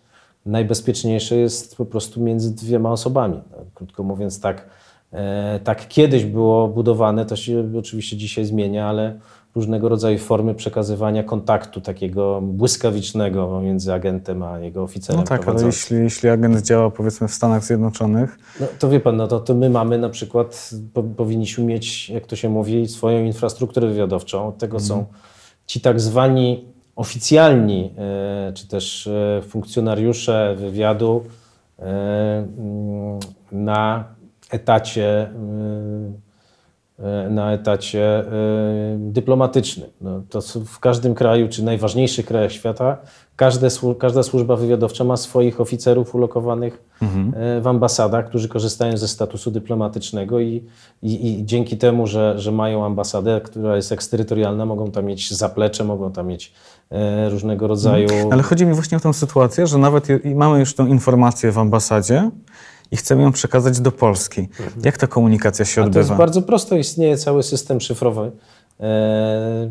najbezpieczniejsze 0.46 1.37
jest 1.37 1.76
po 1.76 1.84
prostu 1.84 2.20
między 2.20 2.54
dwiema 2.54 2.92
osobami. 2.92 3.40
No, 3.50 3.56
krótko 3.75 4.02
mówiąc, 4.02 4.40
tak, 4.40 4.66
e, 5.12 5.60
tak 5.64 5.88
kiedyś 5.88 6.25
było 6.25 6.68
budowane, 6.68 7.26
to 7.26 7.37
się 7.37 7.72
oczywiście 7.78 8.16
dzisiaj 8.16 8.44
zmienia, 8.44 8.88
ale 8.88 9.18
różnego 9.54 9.88
rodzaju 9.88 10.18
formy 10.18 10.54
przekazywania 10.54 11.22
kontaktu 11.22 11.80
takiego 11.80 12.40
błyskawicznego 12.42 13.60
między 13.60 13.92
agentem 13.92 14.42
a 14.42 14.58
jego 14.58 14.82
oficerem 14.82 15.20
No 15.20 15.26
tak, 15.26 15.49
ale 15.49 15.66
jeśli, 15.66 15.96
jeśli 15.96 16.28
agent 16.28 16.62
działa 16.62 16.90
powiedzmy 16.90 17.28
w 17.28 17.34
Stanach 17.34 17.64
Zjednoczonych, 17.64 18.38
No, 18.60 18.66
to 18.78 18.88
wie 18.88 19.00
pan, 19.00 19.16
no 19.16 19.26
to, 19.26 19.40
to 19.40 19.54
my 19.54 19.70
mamy 19.70 19.99
na 19.99 20.08
przykład, 20.08 20.70
po, 20.92 21.02
powinniśmy 21.02 21.64
mieć, 21.64 22.10
jak 22.10 22.26
to 22.26 22.37
się 22.37 22.49
mówi, 22.49 22.88
swoją 22.88 23.25
infrastrukturę 23.25 23.88
wywiadowczą. 23.88 24.49
Od 24.49 24.58
tego 24.58 24.80
są 24.80 25.04
ci 25.70 25.80
tak 25.80 26.00
zwani 26.00 26.64
oficjalni, 26.96 27.94
e, 27.98 28.52
czy 28.52 28.68
też 28.68 29.06
e, 29.06 29.42
funkcjonariusze 29.42 30.54
wywiadu 30.58 31.24
e, 31.78 32.46
na 33.52 34.04
etacie 34.50 35.30
na 37.30 37.52
etacie 37.52 38.19
e, 38.19 38.25
dyplomatycznym. 38.99 39.90
No, 40.00 40.23
to 40.28 40.40
w 40.66 40.78
każdym 40.80 41.14
kraju, 41.14 41.49
czy 41.49 41.64
najważniejszych 41.64 42.26
krajach 42.26 42.52
świata, 42.52 42.97
każde, 43.37 43.69
każda 43.99 44.23
służba 44.23 44.57
wywiadowcza 44.57 45.04
ma 45.04 45.16
swoich 45.16 45.61
oficerów 45.61 46.14
ulokowanych 46.14 46.85
e, 47.02 47.61
w 47.61 47.66
ambasadach, 47.66 48.28
którzy 48.28 48.49
korzystają 48.49 48.97
ze 48.97 49.09
statusu 49.09 49.50
dyplomatycznego 49.50 50.40
i, 50.40 50.64
i, 51.02 51.28
i 51.28 51.45
dzięki 51.45 51.78
temu, 51.78 52.07
że, 52.07 52.38
że 52.38 52.52
mają 52.52 52.85
ambasadę, 52.85 53.40
która 53.45 53.76
jest 53.76 53.92
eksterytorialna, 53.92 54.66
mogą 54.66 54.90
tam 54.90 55.04
mieć 55.04 55.35
zaplecze, 55.35 55.85
mogą 55.85 56.12
tam 56.12 56.26
mieć 56.26 56.52
e, 56.90 57.30
różnego 57.30 57.66
rodzaju... 57.66 58.09
ale 58.30 58.42
chodzi 58.42 58.66
mi 58.66 58.75
właśnie 58.75 58.97
o 58.97 59.00
tę 59.00 59.14
sytuację, 59.14 59.66
że 59.66 59.78
nawet 59.78 60.09
mamy 60.35 60.59
już 60.59 60.75
tę 60.75 60.83
informację 60.88 61.52
w 61.52 61.59
ambasadzie 61.59 62.30
i 62.90 62.97
chcemy 62.97 63.23
ją 63.23 63.32
przekazać 63.32 63.80
do 63.80 63.92
Polski. 63.92 64.49
Jak 64.85 64.99
ta 64.99 65.06
komunikacja 65.06 65.64
się 65.64 65.80
Mhm. 65.80 65.90
A 65.90 65.92
to 65.92 65.99
jest 65.99 66.11
odbywa? 66.11 66.25
bardzo 66.25 66.42
prosto. 66.42 66.76
Istnieje 66.76 67.16
cały 67.16 67.42
system 67.42 67.80
szyfrowy, 67.80 68.32
e, 68.80 69.70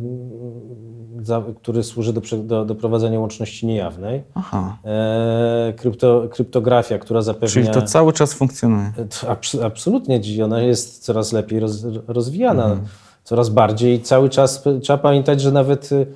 za, 1.21 1.43
który 1.61 1.83
służy 1.83 2.13
do, 2.13 2.21
do, 2.43 2.65
do 2.65 2.75
prowadzenia 2.75 3.19
łączności 3.19 3.67
niejawnej. 3.67 4.23
Aha, 4.33 4.77
E, 4.85 5.73
krypto, 5.77 6.27
kryptografia, 6.31 6.97
która 6.99 7.21
zapewnia... 7.21 7.47
czyli 7.49 7.67
to 7.67 7.81
cały 7.81 8.13
czas 8.13 8.33
funkcjonuje. 8.33 8.93
To 8.97 9.27
abs- 9.27 9.63
absolutnie, 9.65 10.19
dzi- 10.19 10.41
ona 10.43 10.61
jest 10.61 11.03
coraz 11.03 11.31
lepiej 11.33 11.59
roz, 11.59 11.85
rozwijana, 12.07 12.63
Mhm. 12.65 12.81
coraz 13.23 13.49
bardziej 13.49 14.01
cały 14.01 14.29
czas 14.29 14.63
trzeba 14.81 14.97
pamiętać, 14.97 15.41
że 15.41 15.51
nawet 15.51 15.89
e, 15.91 16.07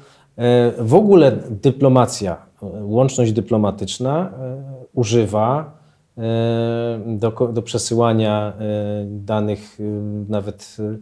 w 0.79 0.93
ogóle 0.95 1.31
dyplomacja, 1.49 2.37
e, 2.63 2.65
łączność 2.83 3.31
dyplomatyczna 3.31 4.19
e, 4.19 4.57
używa 4.93 5.71
e, 5.79 5.82
do, 7.05 7.31
do 7.31 7.61
przesyłania 7.61 8.53
e, 8.59 9.05
danych 9.05 9.79
y, 9.79 9.83
nawet 10.29 10.77
y, 10.79 10.99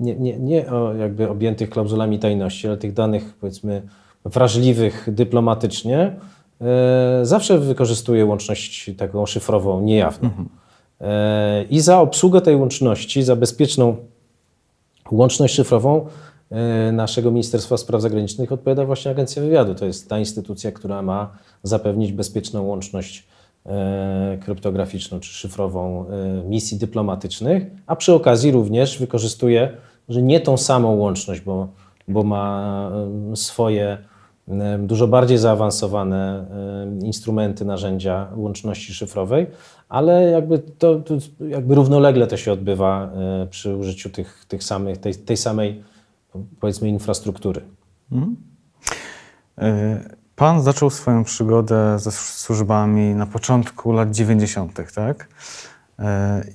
nie, 0.00 0.14
nie, 0.16 0.38
nie 0.38 0.66
jakby 0.98 1.28
objętych 1.28 1.70
klauzulami 1.70 2.18
tajności, 2.18 2.68
ale 2.68 2.76
tych 2.76 2.92
danych 2.92 3.34
powiedzmy 3.40 3.82
wrażliwych 4.24 5.08
dyplomatycznie, 5.12 6.16
e, 6.60 7.20
zawsze 7.22 7.58
wykorzystuje 7.58 8.26
łączność 8.26 8.90
taką 8.96 9.26
szyfrową, 9.26 9.80
niejawną. 9.80 10.30
E, 11.00 11.64
I 11.70 11.80
za 11.80 12.00
obsługę 12.00 12.40
tej 12.40 12.56
łączności, 12.56 13.22
za 13.22 13.36
bezpieczną 13.36 13.96
łączność 15.10 15.54
szyfrową 15.54 16.06
e, 16.50 16.92
naszego 16.92 17.30
Ministerstwa 17.30 17.76
Spraw 17.76 18.02
Zagranicznych 18.02 18.52
odpowiada 18.52 18.84
właśnie 18.84 19.10
Agencja 19.10 19.42
Wywiadu. 19.42 19.74
To 19.74 19.86
jest 19.86 20.08
ta 20.08 20.18
instytucja, 20.18 20.72
która 20.72 21.02
ma 21.02 21.38
zapewnić 21.62 22.12
bezpieczną 22.12 22.62
łączność 22.62 23.18
e, 23.18 23.33
kryptograficzną 24.40 25.20
czy 25.20 25.32
szyfrową 25.32 26.06
e, 26.08 26.44
misji 26.48 26.78
dyplomatycznych, 26.78 27.66
a 27.86 27.96
przy 27.96 28.14
okazji 28.14 28.52
również 28.52 28.98
wykorzystuje, 28.98 29.76
że 30.08 30.22
nie 30.22 30.40
tą 30.40 30.56
samą 30.56 30.94
łączność, 30.96 31.40
bo, 31.40 31.68
bo 32.08 32.22
ma 32.22 32.90
e, 33.32 33.36
swoje 33.36 33.98
e, 34.48 34.78
dużo 34.78 35.08
bardziej 35.08 35.38
zaawansowane 35.38 36.46
e, 37.00 37.06
instrumenty, 37.06 37.64
narzędzia 37.64 38.28
łączności 38.36 38.94
szyfrowej, 38.94 39.46
ale 39.88 40.24
jakby 40.24 40.58
to, 40.58 40.94
to 40.94 41.14
jakby 41.48 41.74
równolegle 41.74 42.26
to 42.26 42.36
się 42.36 42.52
odbywa 42.52 43.12
e, 43.12 43.46
przy 43.46 43.76
użyciu 43.76 44.10
tych, 44.10 44.44
tych 44.48 44.64
samych, 44.64 44.98
tej, 44.98 45.14
tej 45.14 45.36
samej 45.36 45.82
powiedzmy 46.60 46.88
infrastruktury. 46.88 47.60
Y, 49.58 50.23
Pan 50.36 50.62
zaczął 50.62 50.90
swoją 50.90 51.24
przygodę 51.24 51.98
ze 51.98 52.10
służbami 52.12 53.14
na 53.14 53.26
początku 53.26 53.92
lat 53.92 54.10
90., 54.10 54.92
tak? 54.94 55.28
Y, 56.00 56.04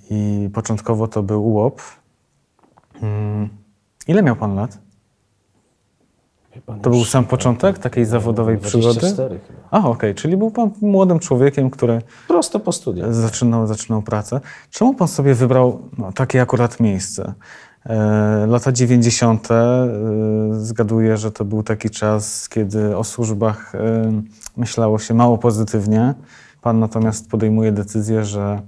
I 0.10 0.50
początkowo 0.54 1.08
to 1.08 1.24
był 1.24 1.54
UOP. 1.54 1.82
Mm, 3.02 3.50
Ile 4.08 4.24
miał 4.24 4.36
pan 4.36 4.56
lat? 4.56 4.78
Pan, 6.66 6.80
To 6.80 6.90
był 6.90 7.06
sam 7.06 7.26
początek 7.26 7.78
takiej 7.80 8.06
zawodowej 8.06 8.58
przygody? 8.58 9.00
24 9.00 9.40
chyba. 9.48 9.60
A, 9.72 9.90
okej, 9.90 10.16
czyli 10.16 10.38
był 10.38 10.52
pan 10.52 10.72
młodym 10.82 11.20
człowiekiem, 11.20 11.70
który 11.70 12.02
Prosto 12.28 12.60
po 12.60 12.72
studiach. 12.72 13.14
zaczynał, 13.14 13.68
zaczynał 13.68 14.02
pracę. 14.02 14.42
Czemu 14.70 14.94
pan 14.94 15.08
sobie 15.08 15.34
wybrał 15.36 15.90
no, 15.98 16.12
takie 16.12 16.42
akurat 16.42 16.80
miejsce? 16.80 17.34
E, 17.86 18.46
lata 18.48 18.72
90. 18.72 19.52
E, 19.52 19.88
zgaduję, 20.52 21.18
że 21.18 21.32
to 21.32 21.46
był 21.46 21.64
taki 21.64 21.90
czas, 21.90 22.50
kiedy 22.50 22.98
o 22.98 23.04
służbach 23.04 23.76
e, 23.76 24.12
myślało 24.58 25.00
się 25.00 25.14
mało 25.14 25.38
pozytywnie. 25.38 26.14
Pan 26.62 26.80
natomiast 26.80 27.30
podejmuje 27.30 27.72
decyzję, 27.72 28.26
że, 28.26 28.62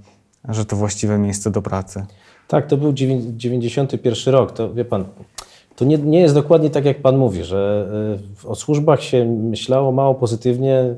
że 0.48 0.64
to 0.64 0.76
właściwe 0.76 1.18
miejsce 1.18 1.50
do 1.50 1.62
pracy. 1.62 2.04
Tak, 2.48 2.66
to 2.66 2.76
był 2.76 2.92
dziewię- 2.92 3.36
91 3.36 4.34
rok. 4.34 4.52
To 4.52 4.74
wie 4.74 4.84
pan, 4.84 5.04
to 5.76 5.84
nie, 5.84 5.98
nie 5.98 6.20
jest 6.20 6.34
dokładnie 6.34 6.70
tak, 6.70 6.84
jak 6.84 7.02
pan 7.02 7.16
mówi, 7.16 7.44
że 7.44 7.88
o 8.44 8.54
służbach 8.54 9.02
się 9.02 9.24
myślało 9.24 9.92
mało 9.92 10.14
pozytywnie 10.14 10.94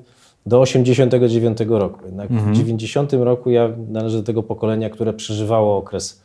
do 0.46 0.60
89 0.60 1.58
roku. 1.68 2.00
Jednak 2.06 2.28
w 2.30 2.52
90 2.56 3.12
roku 3.12 3.50
ja 3.50 3.68
należę 3.88 4.18
do 4.18 4.24
tego 4.24 4.42
pokolenia, 4.42 4.90
które 4.90 5.12
przeżywało 5.12 5.76
okres, 5.76 6.23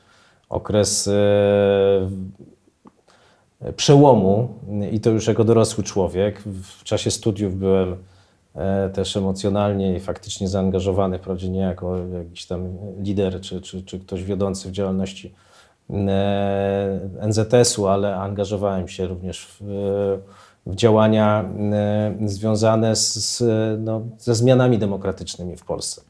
okres 0.49 1.07
e, 1.07 2.09
przełomu 3.75 4.47
i 4.91 4.99
to 4.99 5.09
już 5.09 5.27
jako 5.27 5.43
dorosły 5.43 5.83
człowiek. 5.83 6.43
W 6.63 6.83
czasie 6.83 7.11
studiów 7.11 7.55
byłem 7.55 7.95
e, 8.55 8.89
też 8.89 9.17
emocjonalnie 9.17 9.95
i 9.95 9.99
faktycznie 9.99 10.47
zaangażowany, 10.47 11.19
wprawdzie 11.19 11.49
nie 11.49 11.59
jako 11.59 11.97
jakiś 11.97 12.45
tam 12.45 12.77
lider 12.99 13.41
czy, 13.41 13.61
czy, 13.61 13.83
czy 13.83 13.99
ktoś 13.99 14.23
wiodący 14.23 14.69
w 14.69 14.71
działalności 14.71 15.33
e, 15.89 16.99
NZS-u, 17.27 17.87
ale 17.87 18.15
angażowałem 18.15 18.87
się 18.87 19.07
również 19.07 19.45
w, 19.45 19.61
w 20.65 20.75
działania 20.75 21.49
związane 22.25 22.95
z, 22.95 23.43
no, 23.79 24.01
ze 24.17 24.35
zmianami 24.35 24.77
demokratycznymi 24.77 25.57
w 25.57 25.65
Polsce. 25.65 26.08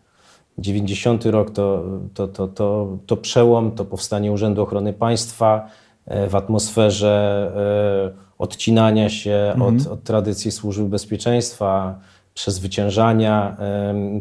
90 0.61 1.25
rok 1.25 1.51
to, 1.51 1.83
to, 2.13 2.27
to, 2.27 2.47
to, 2.47 2.97
to 3.05 3.17
przełom, 3.17 3.71
to 3.71 3.85
powstanie 3.85 4.31
Urzędu 4.31 4.61
Ochrony 4.61 4.93
Państwa 4.93 5.67
e, 6.05 6.27
w 6.29 6.35
atmosferze 6.35 8.13
e, 8.15 8.29
odcinania 8.37 9.09
się 9.09 9.55
od, 9.61 9.87
od 9.87 10.03
tradycji 10.03 10.51
służby 10.51 10.85
bezpieczeństwa, 10.85 11.99
przezwyciężania 12.33 13.57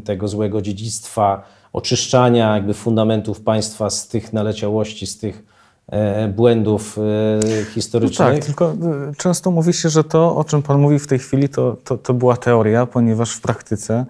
tego 0.04 0.28
złego 0.28 0.62
dziedzictwa, 0.62 1.42
oczyszczania 1.72 2.54
jakby 2.54 2.74
fundamentów 2.74 3.40
państwa 3.40 3.90
z 3.90 4.08
tych 4.08 4.32
naleciałości, 4.32 5.06
z 5.06 5.18
tych 5.18 5.44
e, 5.86 6.28
błędów 6.28 6.98
e, 6.98 7.00
No 7.40 7.64
historycznych. 7.64 8.28
tak, 8.34 8.44
tylko 8.44 8.74
często 9.16 9.50
mówi 9.50 9.72
się, 9.72 9.88
że 9.88 10.04
to, 10.04 10.36
o 10.36 10.44
czym 10.44 10.62
Pan 10.62 10.80
mówi 10.80 10.98
w 10.98 11.06
tej 11.06 11.18
chwili, 11.18 11.48
to, 11.48 11.76
to, 11.84 11.98
to 11.98 12.14
była 12.14 12.36
teoria, 12.36 12.86
ponieważ 12.86 13.32
w 13.32 13.40
praktyce 13.40 14.06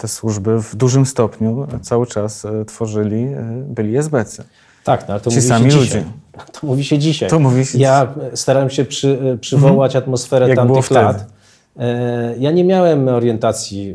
te 0.00 0.08
służby 0.08 0.62
w 0.62 0.76
dużym 0.76 1.06
stopniu 1.06 1.66
cały 1.82 2.06
czas 2.06 2.44
e, 2.44 2.64
tworzyli, 2.64 3.22
e, 3.22 3.64
byli 3.68 3.96
SBC. 3.96 4.44
Tak, 4.84 5.08
no, 5.08 5.14
ale 5.14 5.20
to 5.20 5.30
Ci 5.30 5.36
mówi 5.36 5.48
sami 5.48 5.70
się 5.70 5.76
ludzie. 5.78 6.04
To 6.52 6.66
mówi 6.66 6.84
się 6.84 6.98
dzisiaj. 6.98 7.30
To 7.30 7.38
mówi 7.38 7.66
się- 7.66 7.78
Ja 7.78 8.14
starałem 8.34 8.70
się 8.70 8.84
przy, 8.84 9.38
przywołać 9.40 9.96
atmosferę 9.96 10.48
Jak 10.48 10.56
tamtych 10.56 10.90
lat. 10.90 11.26
E, 11.78 12.34
Ja 12.38 12.50
nie 12.50 12.64
miałem 12.64 13.08
orientacji, 13.08 13.90
e, 13.90 13.94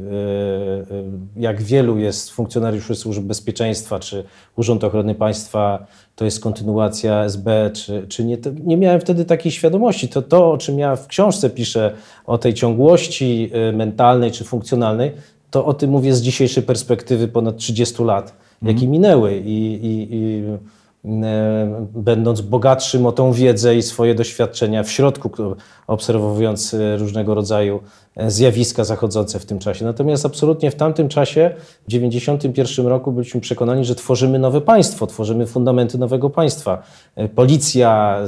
e, 0.95 1.03
jak 1.35 1.61
wielu 1.61 1.97
jest 1.97 2.31
funkcjonariuszy 2.31 2.95
służb 2.95 3.23
bezpieczeństwa, 3.23 3.99
czy 3.99 4.23
Urząd 4.55 4.83
Ochrony 4.83 5.15
Państwa 5.15 5.85
to 6.15 6.25
jest 6.25 6.39
kontynuacja 6.39 7.23
SB, 7.23 7.71
czy, 7.73 8.05
czy 8.07 8.25
nie. 8.25 8.37
Nie 8.63 8.77
miałem 8.77 9.01
wtedy 9.01 9.25
takiej 9.25 9.51
świadomości. 9.51 10.09
To 10.09 10.21
to, 10.21 10.51
o 10.51 10.57
czym 10.57 10.79
ja 10.79 10.95
w 10.95 11.07
książce 11.07 11.49
piszę, 11.49 11.93
o 12.25 12.37
tej 12.37 12.53
ciągłości 12.53 13.49
e, 13.53 13.71
mentalnej 13.71 14.31
czy 14.31 14.43
funkcjonalnej, 14.43 15.11
to 15.51 15.65
o 15.65 15.73
tym 15.73 15.89
mówię 15.89 16.13
z 16.13 16.21
dzisiejszej 16.21 16.63
perspektywy 16.63 17.27
ponad 17.27 17.57
30 17.57 18.03
lat, 18.03 18.35
jakie 18.61 18.87
minęły 18.87 19.37
i, 19.37 19.73
i, 19.73 20.07
i 20.11 20.43
będąc 21.93 22.41
bogatszym 22.41 23.05
o 23.05 23.11
tą 23.11 23.31
wiedzę 23.31 23.75
i 23.75 23.81
swoje 23.81 24.15
doświadczenia 24.15 24.83
w 24.83 24.91
środku, 24.91 25.29
obserwując 25.87 26.73
e, 26.73 26.97
różnego 26.97 27.35
rodzaju 27.35 27.79
e, 28.15 28.31
zjawiska 28.31 28.83
zachodzące 28.83 29.39
w 29.39 29.45
tym 29.45 29.59
czasie. 29.59 29.85
Natomiast 29.85 30.25
absolutnie 30.25 30.71
w 30.71 30.75
tamtym 30.75 31.09
czasie, 31.09 31.51
w 31.57 31.85
1991 31.85 32.87
roku, 32.87 33.11
byliśmy 33.11 33.41
przekonani, 33.41 33.85
że 33.85 33.95
tworzymy 33.95 34.39
nowe 34.39 34.61
państwo, 34.61 35.07
tworzymy 35.07 35.45
fundamenty 35.45 35.97
nowego 35.97 36.29
państwa. 36.29 36.83
E, 37.15 37.29
Policja, 37.29 38.19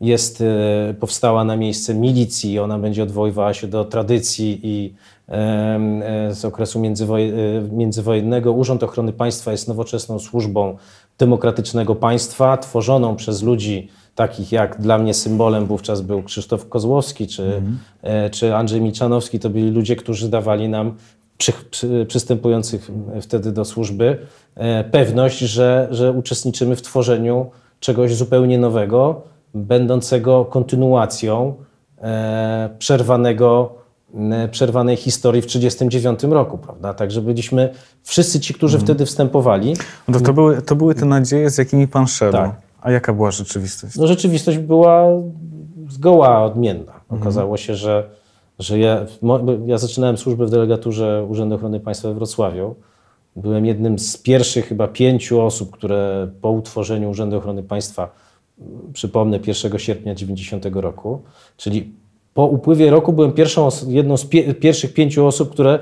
jest, 0.00 0.40
e, 0.40 0.94
powstała 0.94 1.44
na 1.44 1.56
miejsce 1.56 1.94
milicji, 1.94 2.58
ona 2.58 2.78
będzie 2.78 3.02
odwoływała 3.02 3.54
się 3.54 3.66
do 3.66 3.84
tradycji 3.84 4.60
i 4.62 4.94
e, 5.28 6.28
z 6.34 6.44
okresu 6.44 6.80
międzywoj, 6.80 7.28
e, 7.28 7.34
międzywojennego. 7.72 8.52
Urząd 8.52 8.82
Ochrony 8.82 9.12
Państwa 9.12 9.52
jest 9.52 9.68
nowoczesną 9.68 10.18
służbą 10.18 10.76
demokratycznego 11.20 11.94
państwa, 11.94 12.56
tworzoną 12.56 13.16
przez 13.16 13.42
ludzi 13.42 13.88
takich 14.14 14.52
jak 14.52 14.80
dla 14.80 14.98
mnie 14.98 15.14
symbolem 15.14 15.66
wówczas 15.66 16.00
był 16.00 16.22
Krzysztof 16.22 16.68
Kozłowski 16.68 17.26
czy, 17.26 17.62
e, 18.02 18.30
czy 18.30 18.54
Andrzej 18.56 18.80
Milczanowski. 18.80 19.38
To 19.38 19.50
byli 19.50 19.70
ludzie, 19.70 19.96
którzy 19.96 20.28
dawali 20.28 20.68
nam 20.68 20.94
przy, 21.38 21.52
przy, 21.70 22.06
przystępujących 22.08 22.90
wtedy 23.20 23.52
do 23.52 23.64
służby 23.64 24.18
e, 24.54 24.84
pewność, 24.84 25.38
że, 25.38 25.88
że 25.90 26.12
uczestniczymy 26.12 26.76
w 26.76 26.82
tworzeniu 26.82 27.50
czegoś 27.80 28.14
zupełnie 28.14 28.58
nowego, 28.58 29.22
będącego 29.54 30.44
kontynuacją 30.44 31.54
e, 32.02 32.70
przerwanego, 32.78 33.79
przerwanej 34.50 34.96
historii 34.96 35.42
w 35.42 35.46
1939 35.46 36.34
roku, 36.34 36.58
prawda? 36.58 36.94
Także 36.94 37.22
byliśmy 37.22 37.72
wszyscy 38.02 38.40
ci, 38.40 38.54
którzy 38.54 38.78
wtedy 38.78 39.06
wstępowali. 39.06 39.76
No 40.08 40.20
to, 40.20 40.32
były, 40.32 40.62
to 40.62 40.76
były 40.76 40.94
te 40.94 41.06
nadzieje, 41.06 41.50
z 41.50 41.58
jakimi 41.58 41.88
pan 41.88 42.06
szedł. 42.06 42.32
Tak. 42.32 42.70
A 42.80 42.90
jaka 42.90 43.12
była 43.12 43.30
rzeczywistość? 43.30 43.96
No 43.96 44.06
rzeczywistość 44.06 44.58
była 44.58 45.06
zgoła 45.88 46.44
odmienna. 46.44 47.00
Okazało 47.08 47.56
się, 47.56 47.74
że, 47.74 48.10
że 48.58 48.78
ja, 48.78 49.06
ja 49.66 49.78
zaczynałem 49.78 50.18
służbę 50.18 50.46
w 50.46 50.50
delegaturze 50.50 51.26
Urzędu 51.28 51.54
Ochrony 51.54 51.80
Państwa 51.80 52.08
we 52.08 52.14
Wrocławiu. 52.14 52.74
Byłem 53.36 53.66
jednym 53.66 53.98
z 53.98 54.16
pierwszych 54.16 54.68
chyba 54.68 54.88
pięciu 54.88 55.40
osób, 55.40 55.70
które 55.70 56.30
po 56.40 56.50
utworzeniu 56.50 57.10
Urzędu 57.10 57.36
Ochrony 57.36 57.62
Państwa, 57.62 58.10
mm, 58.60 58.92
przypomnę, 58.92 59.38
1 59.46 59.78
sierpnia 59.78 60.14
90 60.14 60.80
roku, 60.80 61.22
czyli 61.56 61.92
po 62.34 62.46
upływie 62.46 62.90
roku 62.90 63.12
byłem 63.12 63.32
pierwszą, 63.32 63.68
jedną 63.88 64.16
z 64.16 64.24
pie, 64.24 64.54
pierwszych 64.54 64.94
pięciu 64.94 65.26
osób, 65.26 65.50
które 65.50 65.78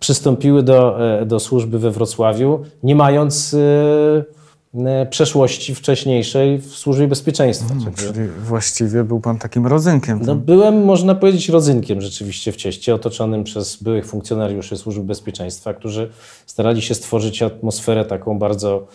przystąpiły 0.00 0.62
do, 0.62 1.04
e, 1.20 1.26
do 1.26 1.40
służby 1.40 1.78
we 1.78 1.90
Wrocławiu, 1.90 2.60
nie 2.82 2.94
mając 2.94 3.54
e, 3.54 4.80
e, 4.86 5.06
przeszłości 5.06 5.74
wcześniejszej 5.74 6.58
w 6.58 6.66
służbie 6.66 7.08
bezpieczeństwa. 7.08 7.74
Także- 7.84 8.12
Czyli 8.12 8.28
właściwie 8.28 9.04
był 9.04 9.20
pan 9.20 9.38
takim 9.38 9.66
rodzynkiem. 9.66 10.20
no, 10.24 10.34
byłem, 10.34 10.84
można 10.84 11.14
powiedzieć, 11.14 11.48
rodzynkiem 11.48 12.00
rzeczywiście 12.00 12.52
w 12.52 12.56
cieście, 12.56 12.94
otoczonym 12.94 13.44
przez 13.44 13.76
byłych 13.82 14.06
funkcjonariuszy 14.06 14.76
Służby 14.76 15.04
Bezpieczeństwa, 15.04 15.74
którzy 15.74 16.10
starali 16.46 16.82
się 16.82 16.94
stworzyć 16.94 17.42
atmosferę 17.42 18.04
taką 18.04 18.38
bardzo 18.38 18.86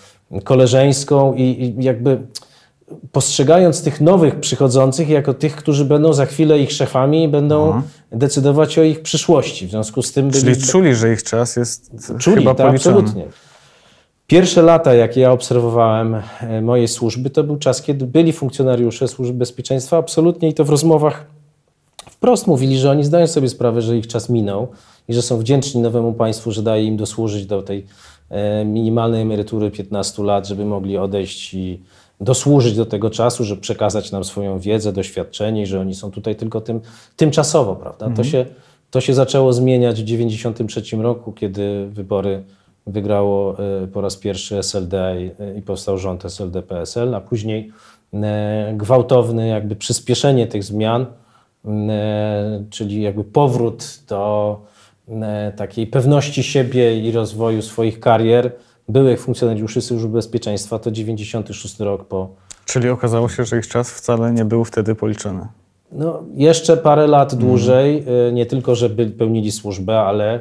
koleżeńską 0.44 1.34
i, 1.34 1.42
i 1.42 1.84
jakby 1.84 2.18
postrzegając 3.12 3.84
tych 3.84 4.02
nowych 4.02 4.40
przychodzących 4.40 5.10
jako 5.10 5.34
tych, 5.34 5.56
którzy 5.56 5.86
będą 5.86 6.14
za 6.14 6.26
chwilę 6.26 6.60
ich 6.60 6.72
szefami 6.72 7.24
i 7.24 7.28
będą 7.28 7.82
decydować 8.12 8.80
o 8.80 8.84
ich 8.84 9.02
przyszłości. 9.02 9.68
W 9.68 9.70
związku 9.70 10.02
z 10.02 10.12
tym 10.12 10.32
Czyli 10.32 10.44
byli, 10.44 10.62
czuli, 10.62 10.96
że 10.96 11.14
ich 11.14 11.24
czas 11.24 11.56
jest 11.56 11.92
czuli, 12.20 12.38
chyba 12.38 12.56
policzony. 12.56 12.98
absolutnie. 12.98 13.26
Pierwsze 14.28 14.62
lata, 14.62 14.94
jakie 14.94 15.22
ja 15.22 15.32
obserwowałem 15.32 16.22
e, 16.42 16.62
mojej 16.62 16.88
służby, 16.88 17.30
to 17.30 17.44
był 17.44 17.58
czas, 17.58 17.82
kiedy 17.82 18.06
byli 18.06 18.34
funkcjonariusze 18.34 19.08
Służby 19.08 19.38
Bezpieczeństwa 19.38 19.98
absolutnie 19.98 20.50
i 20.50 20.54
to 20.54 20.66
w 20.66 20.70
rozmowach 20.70 21.26
wprost 22.10 22.48
mówili, 22.48 22.78
że 22.78 22.92
oni 22.92 23.04
zdają 23.04 23.28
sobie 23.28 23.50
sprawę, 23.50 23.82
że 23.82 23.98
ich 23.98 24.08
czas 24.08 24.30
minął 24.30 24.68
i 25.08 25.14
że 25.14 25.22
są 25.22 25.38
wdzięczni 25.38 25.82
nowemu 25.82 26.14
państwu, 26.14 26.52
że 26.52 26.64
daje 26.64 26.84
im 26.84 26.98
dosłużyć 26.98 27.46
do 27.46 27.62
tej 27.62 27.86
e, 28.30 28.66
minimalnej 28.66 29.22
emerytury 29.22 29.72
15 29.72 30.24
lat, 30.24 30.48
żeby 30.48 30.66
mogli 30.66 30.98
odejść 30.98 31.54
i 31.54 31.82
dosłużyć 32.22 32.76
do 32.76 32.86
tego 32.86 33.10
czasu, 33.10 33.44
żeby 33.44 33.62
przekazać 33.62 34.12
nam 34.12 34.24
swoją 34.24 34.60
wiedzę, 34.60 34.94
doświadczenie 34.94 35.62
i 35.62 35.66
że 35.66 35.80
oni 35.80 35.96
są 35.96 36.12
tutaj 36.12 36.36
tylko 36.36 36.62
tym, 36.62 36.82
tymczasowo, 37.16 37.76
prawda? 37.76 38.10
To, 38.10 38.24
się, 38.24 38.46
to 38.92 39.02
się 39.02 39.14
zaczęło 39.14 39.54
zmieniać 39.54 40.02
w 40.02 40.06
1993 40.06 40.98
roku, 40.98 41.32
kiedy 41.32 41.88
wybory 41.90 42.44
wygrało 42.88 43.60
e, 43.60 43.88
po 43.88 44.02
raz 44.02 44.18
pierwszy 44.18 44.58
SLD 44.58 45.16
i, 45.22 45.32
i 45.60 45.62
powstał 45.62 45.98
rząd 45.98 46.26
SLD-PSL, 46.26 47.16
a 47.16 47.22
później 47.22 47.72
e, 48.14 48.74
gwałtowne 48.78 49.48
jakby 49.48 49.76
przyspieszenie 49.76 50.48
tych 50.48 50.64
zmian, 50.64 51.06
czyli 52.70 53.02
jakby 53.02 53.24
powrót 53.24 54.00
do 54.08 54.62
takiej 55.56 55.88
pewności 55.88 56.44
siebie 56.44 57.00
i 57.00 57.12
rozwoju 57.12 57.62
swoich 57.62 58.00
karier 58.00 58.52
byłych 58.90 59.22
funkcjonariuszy 59.22 59.82
Służby 59.82 60.10
Bezpieczeństwa, 60.10 60.80
to 60.80 60.92
96 60.92 61.80
rok 61.80 62.08
po, 62.08 62.30
Czyli 62.66 62.90
okazało 62.90 63.30
się, 63.30 63.46
że 63.46 63.58
ich 63.58 63.68
czas 63.68 63.92
wcale 63.92 64.32
nie 64.32 64.46
był 64.46 64.64
wtedy 64.66 64.96
policzony. 64.96 65.48
no, 65.92 66.24
jeszcze 66.36 66.78
parę 66.78 67.08
lat 67.08 67.36
dłużej, 67.36 68.06
e, 68.28 68.32
nie 68.32 68.46
tylko, 68.46 68.76
że 68.76 68.90
pełnili 68.90 69.52
służbę, 69.52 70.00
ale 70.00 70.40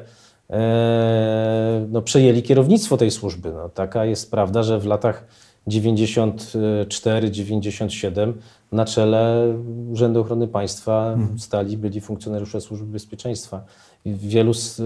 e, 0.50 1.86
no, 1.90 2.02
przejęli 2.02 2.42
kierownictwo 2.42 2.96
tej 2.96 3.10
służby. 3.10 3.52
No, 3.52 3.68
taka 3.68 4.04
jest 4.04 4.30
prawda, 4.30 4.62
że 4.62 4.80
w 4.80 4.86
latach 4.86 5.24
94-97 5.68 8.32
na 8.72 8.84
czele 8.84 9.54
Urzędu 9.90 10.20
Ochrony 10.20 10.48
Państwa 10.48 11.16
stali 11.38 11.76
byli 11.76 12.00
funkcjonariusze 12.00 12.60
Służby 12.60 12.86
Bezpieczeństwa. 12.86 13.64
I, 14.04 14.14
wielu 14.14 14.54
z, 14.54 14.82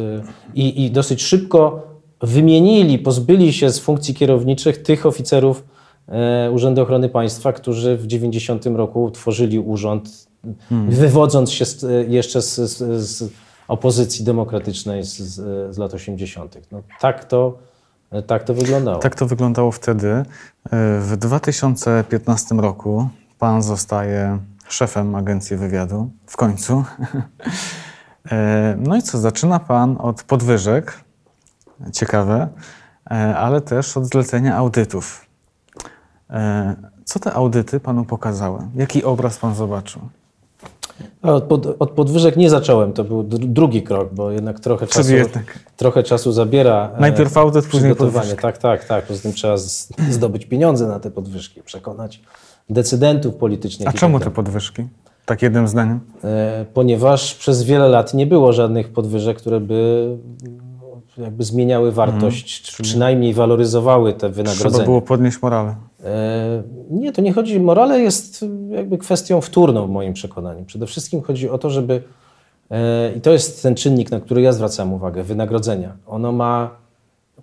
i, 0.55 0.85
I 0.85 0.91
dosyć 0.91 1.23
szybko 1.23 1.83
wymienili, 2.21 2.99
pozbyli 2.99 3.53
się 3.53 3.71
z 3.71 3.79
funkcji 3.79 4.15
kierowniczych 4.15 4.83
tych 4.83 5.07
oficerów 5.07 5.65
e, 6.09 6.51
Urzędu 6.51 6.83
Ochrony 6.83 7.09
Państwa, 7.09 7.53
którzy 7.53 7.97
w 7.97 8.07
90 8.07 8.67
roku 8.67 9.11
tworzyli 9.11 9.59
urząd, 9.59 10.29
wywodząc 10.89 11.51
się 11.53 11.65
z, 11.65 11.85
jeszcze 12.09 12.43
z, 12.43 12.55
z, 12.57 13.03
z 13.09 13.33
opozycji 13.69 14.25
demokratycznej 14.25 15.05
z, 15.05 15.79
lat 15.79 15.95
80. 15.95 16.59
No, 16.73 16.83
tak, 17.01 17.25
to, 17.25 17.59
tak 18.27 18.45
to 18.45 18.55
wyglądało. 18.55 18.99
Tak 18.99 19.15
to 19.15 19.27
wyglądało 19.27 19.73
wtedy. 19.73 20.09
E, 20.09 20.25
W 21.01 21.17
2015 21.17 22.55
roku 22.55 23.09
pan 23.39 23.63
zostaje 23.63 24.39
szefem 24.69 25.15
agencji 25.15 25.57
wywiadu. 25.57 26.11
W 26.27 26.37
końcu. 26.37 26.85
E, 28.31 28.77
No 28.79 28.97
i 28.97 29.03
co, 29.03 29.19
zaczyna 29.19 29.59
pan 29.59 29.97
od 30.01 30.23
podwyżek, 30.23 31.05
ciekawe, 31.93 32.49
e, 33.11 33.15
ale 33.37 33.61
też 33.61 33.97
od 33.97 34.05
zlecenia 34.07 34.57
audytów. 34.57 35.27
E, 36.31 36.75
Co 37.05 37.19
te 37.19 37.33
audyty 37.33 37.81
panu 37.81 38.05
pokazały? 38.05 38.61
Jaki 38.75 39.05
obraz 39.05 39.39
pan 39.39 39.55
zobaczył? 39.55 40.03
A 41.23 41.33
Od, 41.33 41.45
pod, 41.45 41.67
od 41.79 41.91
podwyżek 41.91 42.37
nie 42.37 42.51
zacząłem, 42.51 42.93
to 42.93 43.05
był 43.05 43.23
dr- 43.23 43.47
drugi 43.53 43.83
krok, 43.83 44.15
bo 44.15 44.31
jednak 44.31 44.61
trochę 44.61 44.87
Czyli 44.87 45.03
czasu, 45.05 45.15
jednak. 45.17 45.59
trochę 45.77 46.03
czasu 46.03 46.33
zabiera. 46.33 46.91
e, 46.97 47.01
Najpierw 47.01 47.37
audyt, 47.37 47.67
później 47.67 47.95
podwyżki. 47.95 48.37
Tak, 48.43 48.59
tak, 48.59 48.85
tak. 48.85 49.07
Poza 49.07 49.23
tym 49.23 49.33
trzeba 49.33 49.57
zdobyć 50.11 50.47
pieniądze 50.47 50.87
na 50.87 51.01
te 51.01 51.11
podwyżki, 51.11 51.63
przekonać 51.63 52.23
decydentów 52.71 53.35
politycznych. 53.35 53.89
A 53.89 53.93
tak 53.93 54.01
czemu 54.01 54.21
te 54.21 54.31
podwyżki? 54.31 54.87
Tak 55.27 55.43
jednym 55.43 55.69
zdaniem. 55.69 56.01
Ponieważ 56.75 57.35
przez 57.35 57.63
wiele 57.63 57.89
lat 57.89 58.15
nie 58.15 58.27
było 58.27 58.53
żadnych 58.53 58.89
podwyżek, 58.93 59.37
które 59.39 59.61
by 59.61 60.09
no, 60.43 60.51
jakby 61.19 61.45
zmieniały 61.45 61.93
wartość, 61.93 62.63
czy 62.63 62.83
przynajmniej 62.83 63.35
waloryzowały 63.35 64.13
te 64.13 64.19
Trzeba 64.19 64.33
wynagrodzenia. 64.35 64.85
było 64.85 65.03
podnieść 65.03 65.43
morale. 65.43 65.75
E, 66.05 66.63
Nie, 66.91 67.13
to 67.13 67.23
nie 67.23 67.33
chodzi. 67.33 67.61
Morale 67.61 68.01
jest 68.01 68.45
jakby 68.71 68.99
kwestią 68.99 69.41
wtórną 69.41 69.87
w 69.87 69.91
moim 69.91 70.13
przekonaniu. 70.13 70.65
Przede 70.65 70.87
wszystkim 70.87 71.23
chodzi 71.23 71.49
o 71.51 71.59
to, 71.59 71.71
żeby. 71.71 72.03
e, 72.71 73.13
I 73.17 73.21
to 73.21 73.33
jest 73.33 73.63
ten 73.63 73.75
czynnik, 73.75 74.11
na 74.11 74.21
który 74.21 74.43
ja 74.43 74.53
zwracam 74.53 74.93
uwagę 74.93 75.23
wynagrodzenia. 75.23 75.97
Ono 76.07 76.33
ma 76.33 76.71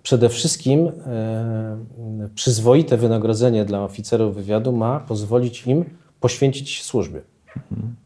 przede 0.02 0.28
wszystkim 0.28 0.88
e, 1.06 2.28
przyzwoite 2.34 2.96
wynagrodzenie 2.96 3.64
dla 3.64 3.84
oficerów 3.84 4.34
wywiadu 4.34 4.72
ma 4.72 5.00
pozwolić 5.00 5.66
im 5.66 5.84
poświęcić 6.20 6.70
się 6.70 6.84
służbie. 6.84 7.20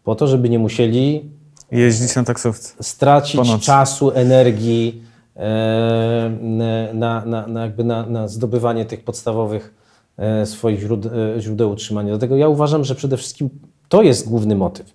Po 0.04 0.14
to, 0.14 0.26
żeby 0.26 0.48
nie 0.48 0.58
musieli 0.58 1.30
Jeździć 1.72 2.16
na 2.16 2.24
taksówce. 2.24 2.82
stracić 2.82 3.40
czasu, 3.60 4.10
energii 4.10 5.02
na, 6.94 7.24
na, 7.24 7.46
na, 7.46 7.62
jakby 7.62 7.84
na, 7.84 8.06
na 8.06 8.28
zdobywanie 8.28 8.84
tych 8.84 9.04
podstawowych 9.04 9.74
e, 10.16 10.46
swoich 10.46 10.80
źródeł, 10.80 11.12
e, 11.36 11.40
źródeł 11.40 11.70
utrzymania. 11.70 12.08
Dlatego 12.08 12.36
ja 12.36 12.48
uważam, 12.48 12.84
że 12.84 12.94
przede 12.94 13.16
wszystkim 13.16 13.50
to 13.88 14.02
jest 14.02 14.28
główny 14.28 14.56
motyw. 14.56 14.94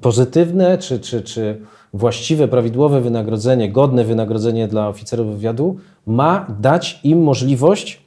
Pozytywne 0.00 0.78
czy, 0.78 1.00
czy, 1.00 1.22
czy 1.22 1.60
właściwe, 1.94 2.48
prawidłowe 2.48 3.00
wynagrodzenie, 3.00 3.72
godne 3.72 4.04
wynagrodzenie 4.04 4.68
dla 4.68 4.88
oficerów 4.88 5.26
wywiadu 5.26 5.76
ma 6.06 6.46
dać 6.60 7.00
im 7.04 7.22
możliwość 7.22 8.02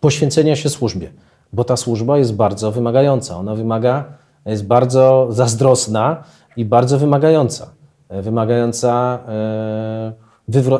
poświęcenia 0.00 0.56
się 0.56 0.68
służbie, 0.68 1.10
bo 1.52 1.64
ta 1.64 1.76
służba 1.76 2.18
jest 2.18 2.34
bardzo 2.34 2.72
wymagająca. 2.72 3.36
Ona 3.36 3.54
wymaga, 3.54 4.04
jest 4.46 4.66
bardzo 4.66 5.28
zazdrosna 5.30 6.24
i 6.56 6.64
bardzo 6.64 6.98
wymagająca. 6.98 7.79
E, 8.10 8.22
Wymagająca 8.22 9.18
e, 9.28 10.12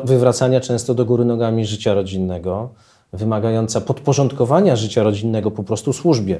wywracania 0.03 0.59
często 0.59 0.93
do 0.93 1.05
góry 1.05 1.25
nogami 1.25 1.65
życia 1.65 1.93
rodzinnego, 1.93 2.69
wymagająca 3.13 3.81
podporządkowania 3.81 4.75
życia 4.75 5.03
rodzinnego 5.03 5.51
po 5.51 5.63
prostu 5.63 5.93
służbie. 5.93 6.39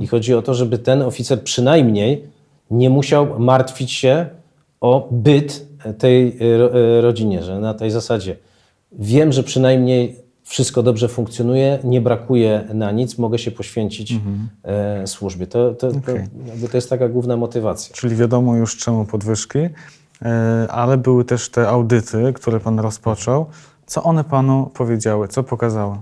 I 0.00 0.06
chodzi 0.06 0.34
o 0.34 0.42
to, 0.42 0.54
żeby 0.54 0.78
ten 0.78 1.02
oficer 1.02 1.42
przynajmniej 1.42 2.24
nie 2.70 2.90
musiał 2.90 3.38
martwić 3.40 3.92
się 3.92 4.26
o 4.80 5.08
byt 5.10 5.66
tej 5.98 6.28
e, 6.28 6.58
ro- 6.58 7.00
rodzinie, 7.00 7.42
że 7.42 7.60
na 7.60 7.74
tej 7.74 7.90
zasadzie 7.90 8.36
wiem, 8.92 9.32
że 9.32 9.42
przynajmniej 9.42 10.16
wszystko 10.42 10.82
dobrze 10.82 11.08
funkcjonuje, 11.08 11.78
nie 11.84 12.00
brakuje 12.00 12.64
na 12.74 12.90
nic, 12.90 13.18
mogę 13.18 13.38
się 13.38 13.50
poświęcić 13.50 14.14
e, 14.64 15.06
służbie. 15.06 15.46
To, 15.46 15.74
to, 15.74 15.92
to, 15.92 15.98
Okej. 15.98 16.24
jakby 16.46 16.68
to 16.68 16.76
jest 16.76 16.90
taka 16.90 17.08
główna 17.08 17.36
motywacja. 17.36 17.94
Czyli 17.94 18.16
wiadomo 18.16 18.56
już 18.56 18.76
czemu 18.76 19.04
podwyżki, 19.04 19.58
ale 20.68 20.96
były 20.98 21.24
też 21.24 21.48
te 21.48 21.68
audyty, 21.68 22.32
które 22.32 22.60
pan 22.60 22.80
rozpoczął. 22.80 23.46
Co 23.86 24.02
one 24.02 24.24
panu 24.24 24.70
powiedziały? 24.74 25.28
Co 25.28 25.42
pokazały? 25.42 25.96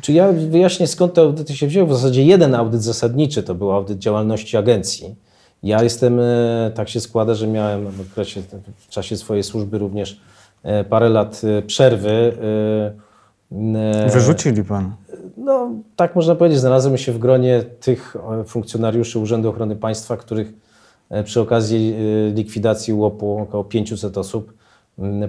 Czy 0.00 0.12
ja 0.12 0.32
wyjaśnię, 0.32 0.86
skąd 0.86 1.14
te 1.14 1.20
audyty 1.20 1.56
się 1.56 1.66
wzięły? 1.66 1.88
W 1.88 1.92
zasadzie 1.92 2.24
jeden 2.24 2.54
audyt 2.54 2.82
zasadniczy 2.82 3.42
to 3.42 3.54
był 3.54 3.72
audyt 3.72 3.98
działalności 3.98 4.56
agencji. 4.56 5.16
Ja 5.62 5.82
jestem, 5.82 6.20
e, 6.20 6.70
tak 6.74 6.88
się 6.88 7.00
składa, 7.00 7.34
że 7.34 7.46
miałem 7.46 7.90
w, 7.90 8.00
okresie, 8.00 8.42
w 8.76 8.88
czasie 8.88 9.16
swojej 9.16 9.42
służby 9.42 9.78
również 9.78 10.20
e, 10.62 10.84
parę 10.84 11.08
lat 11.08 11.42
e, 11.44 11.62
przerwy. 11.62 12.32
e, 13.52 14.06
e, 14.06 14.10
Wyrzucili 14.10 14.64
pan. 14.64 14.92
No, 15.36 15.70
tak 15.96 16.16
można 16.16 16.34
powiedzieć. 16.34 16.60
Znalazłem 16.60 16.98
się 16.98 17.12
w 17.12 17.18
gronie 17.18 17.62
tych 17.80 18.16
e, 18.40 18.44
funkcjonariuszy 18.44 19.18
Urzędu 19.18 19.48
Ochrony 19.48 19.76
Państwa, 19.76 20.16
których 20.16 20.48
e, 20.48 20.52
przy 21.24 21.40
okazji 21.40 21.94
e, 21.94 22.30
likwidacji 22.34 22.94
łopu 22.94 23.38
około 23.38 23.64
500 23.64 24.18
osób 24.18 24.52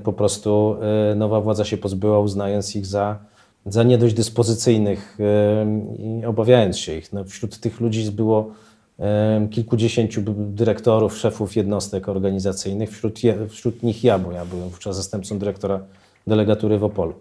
po 0.03 0.13
prostu 0.13 0.77
e, 1.11 1.15
nowa 1.15 1.41
władza 1.41 1.65
się 1.65 1.77
pozbyła, 1.77 2.19
uznając 2.19 2.75
ich 2.75 2.85
za, 2.85 3.19
za 3.65 3.83
nie 3.83 3.97
dość 3.97 4.13
dyspozycyjnych 4.13 5.17
e, 5.19 6.21
i 6.21 6.25
obawiając 6.25 6.77
się 6.77 6.95
ich. 6.95 7.13
No, 7.13 7.23
wśród 7.23 7.59
tych 7.59 7.79
ludzi 7.79 8.11
było 8.11 8.51
e, 8.99 9.47
kilkudziesięciu 9.51 10.21
dyrektorów, 10.35 11.17
szefów 11.17 11.55
jednostek 11.55 12.09
organizacyjnych, 12.09 12.91
wśród, 12.91 13.19
wśród 13.49 13.83
nich 13.83 14.03
ja, 14.03 14.19
bo 14.19 14.31
ja 14.31 14.45
byłem 14.45 14.69
wówczas 14.69 14.95
zastępcą 14.95 15.39
dyrektora 15.39 15.79
delegatury 16.27 16.77
w 16.77 16.83
Opolu. 16.83 17.13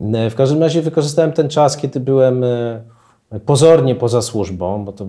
E, 0.00 0.30
W 0.30 0.34
każdym 0.34 0.60
razie 0.60 0.82
wykorzystałem 0.82 1.32
ten 1.32 1.48
czas, 1.48 1.76
kiedy 1.76 2.00
byłem 2.00 2.44
e, 2.44 2.82
pozornie 3.46 3.94
poza 3.94 4.22
służbą, 4.22 4.84
bo 4.84 4.92
to 4.92 5.06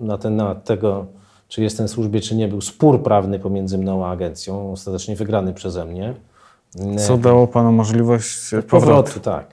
na 0.00 0.18
temat 0.18 0.64
tego, 0.64 1.06
czy 1.54 1.62
jestem 1.62 1.88
w 1.88 1.90
służbie, 1.90 2.20
czy 2.20 2.36
nie, 2.36 2.48
był 2.48 2.60
spór 2.60 3.02
prawny 3.02 3.38
pomiędzy 3.38 3.78
mną 3.78 4.06
a 4.06 4.10
agencją, 4.10 4.72
ostatecznie 4.72 5.16
wygrany 5.16 5.52
przeze 5.52 5.84
mnie. 5.84 6.14
E, 6.94 6.96
Co 6.96 7.18
dało 7.18 7.46
panu 7.46 7.72
możliwość 7.72 8.54
e, 8.54 8.62
powrotu? 8.62 8.86
Powrotu, 8.86 9.20
tak. 9.20 9.46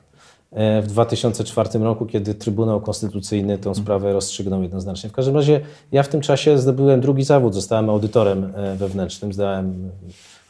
E, 0.51 0.81
W 0.81 0.87
2004 0.87 1.79
roku, 1.79 2.05
kiedy 2.05 2.35
Trybunał 2.35 2.81
Konstytucyjny 2.81 3.57
tą 3.57 3.75
sprawę 3.75 4.13
rozstrzygnął 4.13 4.61
jednoznacznie. 4.61 5.09
W 5.09 5.13
każdym 5.13 5.35
razie 5.35 5.61
ja 5.91 6.03
w 6.03 6.07
tym 6.07 6.21
czasie 6.21 6.57
zdobyłem 6.57 7.01
drugi 7.01 7.23
zawód, 7.23 7.53
zostałem 7.53 7.89
audytorem 7.89 8.51
e, 8.55 8.75
wewnętrznym, 8.75 9.33
zdałem 9.33 9.91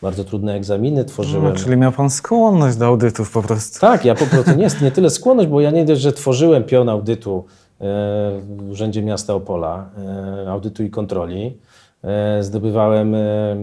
bardzo 0.02 0.24
trudne 0.24 0.54
egzaminy, 0.54 1.06
tworzyłem... 1.06 1.54
No, 1.54 1.60
czyli 1.60 1.78
miał 1.78 1.92
pan 1.92 2.10
skłonność 2.10 2.78
do 2.78 2.86
audytów 2.86 3.32
po 3.32 3.42
prostu. 3.42 3.80
Tak, 3.80 4.06
ja 4.06 4.16
po 4.16 4.26
prostu 4.26 4.52
nie, 4.52 4.68
nie 4.82 4.92
tyle 4.92 5.10
skłonność, 5.10 5.50
bo 5.50 5.62
ja 5.62 5.72
nie 5.72 5.86
dość, 5.86 6.02
że 6.02 6.14
tworzyłem 6.14 6.64
pion 6.64 6.90
audytu 6.90 7.46
w 7.82 8.70
Urzędzie 8.72 9.02
Miasta 9.04 9.34
Opola, 9.34 9.90
e, 10.46 10.52
audytu 10.52 10.84
i 10.84 10.90
kontroli. 10.90 11.58
E, 12.04 12.44
Zdobywałem 12.44 13.16
e, 13.16 13.20
e, 13.20 13.56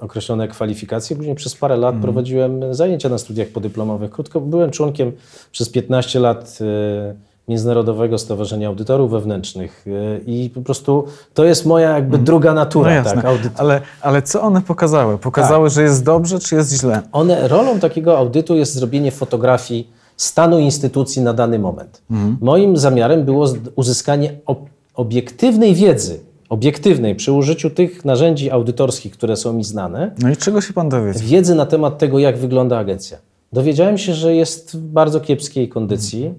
określone 0.00 0.48
kwalifikacje. 0.48 1.16
Później 1.16 1.34
przez 1.34 1.54
parę 1.56 1.76
lat 1.76 1.94
prowadziłem 2.02 2.74
zajęcia 2.74 3.08
na 3.08 3.18
studiach 3.18 3.48
podyplomowych. 3.48 4.10
Krótko 4.10 4.40
byłem 4.40 4.70
członkiem 4.70 5.12
przez 5.52 5.68
15 5.68 6.20
lat 6.20 6.58
e, 6.60 7.14
Międzynarodowego 7.48 8.18
Stowarzyszenia 8.18 8.68
Audytorów 8.68 9.10
Wewnętrznych 9.10 9.84
e, 9.86 10.18
i 10.26 10.50
po 10.50 10.60
prostu 10.60 11.04
to 11.34 11.44
jest 11.44 11.66
moja 11.66 11.90
jakby 11.90 12.18
druga 12.18 12.48
No 12.50 12.54
natura. 12.54 12.90
jasne, 12.92 13.14
tak, 13.14 13.24
audyt. 13.24 13.52
ale, 13.56 13.80
ale 14.00 14.22
co 14.22 14.42
one 14.42 14.60
pokazały? 14.62 15.18
Pokazały, 15.18 15.70
że 15.70 15.82
jest 15.82 16.04
dobrze, 16.04 16.38
czy 16.38 16.54
jest 16.54 16.72
źle? 16.80 17.02
One, 17.12 17.48
rolą 17.48 17.78
takiego 17.80 18.18
audytu 18.18 18.56
jest 18.56 18.74
zrobienie 18.74 19.10
fotografii 19.10 19.90
stanu 20.16 20.58
instytucji 20.58 21.22
na 21.22 21.32
dany 21.32 21.58
moment. 21.58 22.02
Moim 22.40 22.76
zamiarem 22.76 23.24
było 23.24 23.46
uzyskanie 23.76 24.32
ob- 24.46 24.68
obiektywnej 24.94 25.74
wiedzy, 25.74 26.20
obiektywnej 26.48 27.14
przy 27.14 27.32
użyciu 27.32 27.70
tych 27.70 28.04
narzędzi 28.04 28.50
audytorskich, 28.50 29.12
które 29.12 29.36
są 29.36 29.52
mi 29.52 29.64
znane, 29.64 30.10
No 30.22 30.30
i 30.30 30.36
czego 30.36 30.60
się 30.60 30.72
pan 30.72 30.88
dowiedział? 30.88 31.22
wiedzy 31.26 31.54
na 31.54 31.66
temat 31.66 31.98
tego, 31.98 32.18
jak 32.18 32.38
wygląda 32.38 32.78
agencja. 32.78 33.18
Dowiedziałem 33.52 33.98
się, 33.98 34.14
że 34.14 34.34
jest 34.34 34.76
w 34.76 34.80
bardzo 34.80 35.20
kiepskiej 35.20 35.68
kondycji 35.68 36.34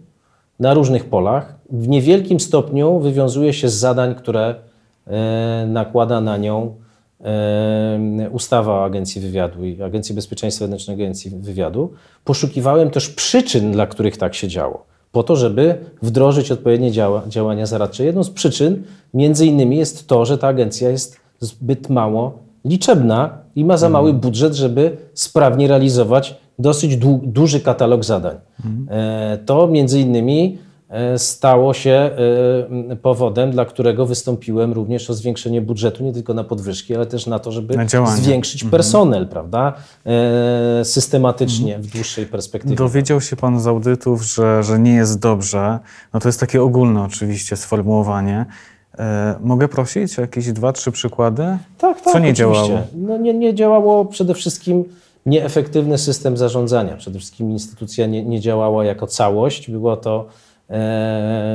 na 0.60 0.74
różnych 0.74 1.06
polach. 1.06 1.56
W 1.72 1.88
niewielkim 1.88 2.40
stopniu 2.40 3.00
wywiązuje 3.00 3.54
się 3.54 3.70
z 3.70 3.74
zadań, 3.74 4.16
które 4.16 4.56
e, 5.08 5.66
nakłada 5.70 6.22
na 6.22 6.38
nią 6.38 6.76
ustawa 8.32 8.72
o 8.74 8.84
Agencji 8.86 9.22
Wywiadu 9.22 9.66
i 9.66 9.82
Agencji 9.82 10.16
Bezpieczeństwa 10.16 10.64
Wewnętrznego 10.66 11.04
Agencji 11.04 11.32
Wywiadu. 11.32 11.92
Poszukiwałem 12.24 12.90
też 12.90 13.10
przyczyn, 13.10 13.72
dla 13.72 13.88
których 13.88 14.18
tak 14.18 14.36
się 14.36 14.48
działo, 14.48 14.86
po 15.12 15.24
to, 15.24 15.36
żeby 15.36 15.76
wdrożyć 16.02 16.52
odpowiednie 16.52 16.92
działa, 16.92 17.24
działania 17.28 17.66
zaradcze. 17.66 18.06
Jedną 18.06 18.24
z 18.24 18.30
przyczyn, 18.30 18.84
między 19.14 19.46
innymi, 19.46 19.78
jest 19.78 20.08
to, 20.08 20.26
że 20.26 20.38
ta 20.38 20.48
agencja 20.48 20.90
jest 20.90 21.18
zbyt 21.40 21.90
mało 21.90 22.38
liczebna 22.66 23.38
i 23.56 23.66
ma 23.66 23.78
za 23.78 23.90
mały 23.90 24.14
budżet, 24.14 24.54
żeby 24.54 24.98
sprawnie 25.14 25.68
realizować 25.68 26.36
dosyć 26.60 26.98
dłu- 26.98 27.20
duży 27.24 27.60
katalog 27.60 28.06
zadań. 28.06 28.36
E, 28.90 29.38
To 29.46 29.68
między 29.68 30.00
innymi 30.00 30.58
stało 31.18 31.74
się 31.74 31.92
e, 31.92 32.96
powodem, 32.96 33.52
dla 33.52 33.66
którego 33.66 34.06
wystąpiłem 34.06 34.74
również 34.74 35.10
o 35.10 35.14
zwiększenie 35.14 35.62
budżetu 35.62 36.04
nie 36.04 36.14
tylko 36.14 36.34
na 36.34 36.44
podwyżki, 36.44 36.96
ale 36.96 37.06
też 37.06 37.28
na 37.28 37.40
to, 37.40 37.52
żeby 37.52 37.78
Na 37.78 38.08
zwiększyć 38.08 38.64
personel, 38.64 39.28
prawda? 39.28 39.74
E, 40.06 40.86
Systematycznie 40.86 41.80
w 41.80 41.88
dłuższej 41.88 42.26
perspektywie. 42.26 42.76
Dowiedział 42.76 43.22
się 43.22 43.36
pan 43.36 43.60
z 43.60 43.68
audytów, 43.68 44.24
że, 44.26 44.64
że 44.64 44.80
nie 44.80 44.94
jest 44.94 45.20
dobrze. 45.20 45.80
No 46.14 46.20
to 46.20 46.28
jest 46.30 46.40
takie 46.40 46.62
ogólne 46.62 47.04
oczywiście 47.04 47.56
sformułowanie. 47.56 48.46
E, 49.00 49.36
mogę 49.42 49.68
prosić 49.68 50.20
o 50.20 50.22
jakieś 50.22 50.52
dwa, 50.52 50.74
trzy 50.74 50.92
przykłady? 50.92 51.44
Tak, 51.78 52.02
tak, 52.02 52.14
Co 52.14 52.20
nie 52.20 52.32
oczywiście. 52.32 52.36
działało? 52.36 52.80
No 52.96 53.18
nie, 53.18 53.34
nie 53.34 53.56
działało 53.56 54.06
przede 54.06 54.34
wszystkim 54.34 54.84
nieefektywny 55.26 55.98
system 55.98 56.38
zarządzania. 56.38 56.98
Przede 56.98 57.20
wszystkim 57.20 57.52
instytucja 57.52 58.06
nie, 58.06 58.24
nie 58.26 58.40
działała 58.40 58.86
jako 58.86 59.08
całość. 59.08 59.72
Było 59.72 59.98
to 59.98 60.26
e, 60.26 60.32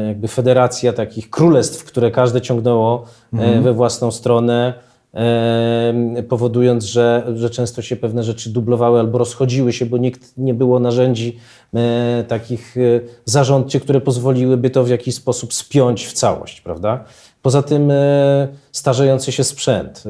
jakby 0.08 0.28
federacja 0.28 0.92
takich 0.92 1.30
królestw, 1.30 1.84
które 1.84 2.10
każde 2.10 2.40
ciągnęło 2.40 3.04
e, 3.32 3.60
we 3.60 3.72
własną 3.72 4.10
stronę, 4.10 4.74
e, 5.14 6.22
powodując, 6.28 6.84
że, 6.84 7.32
że 7.34 7.50
często 7.50 7.82
się 7.82 7.96
pewne 7.96 8.22
rzeczy 8.22 8.50
dublowały 8.50 9.00
albo 9.00 9.18
rozchodziły 9.18 9.72
się, 9.72 9.86
bo 9.86 9.96
nikt 9.96 10.36
nie 10.36 10.54
było 10.54 10.80
narzędzi 10.80 11.38
e, 11.74 12.24
takich 12.28 12.76
e, 12.76 12.80
zarządczych, 13.24 13.82
które 13.82 14.00
pozwoliłyby 14.00 14.70
to 14.70 14.84
w 14.84 14.88
jakiś 14.88 15.14
sposób 15.14 15.54
spiąć 15.54 16.06
w 16.06 16.12
całość, 16.12 16.60
prawda? 16.60 17.04
Poza 17.42 17.62
tym 17.62 17.90
e, 17.90 18.48
starzejący 18.72 19.32
się 19.32 19.44
sprzęt, 19.44 20.04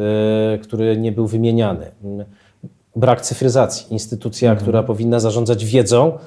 e, 0.55 0.59
który 0.59 0.97
nie 0.97 1.13
był 1.13 1.27
wymieniany. 1.27 1.91
Brak 2.97 3.21
cyfryzacji. 3.21 3.87
Instytucja, 3.93 4.57
która 4.57 4.83
powinna 4.83 5.21
zarządzać 5.21 5.65
wiedzą, 5.65 6.13
e, 6.13 6.19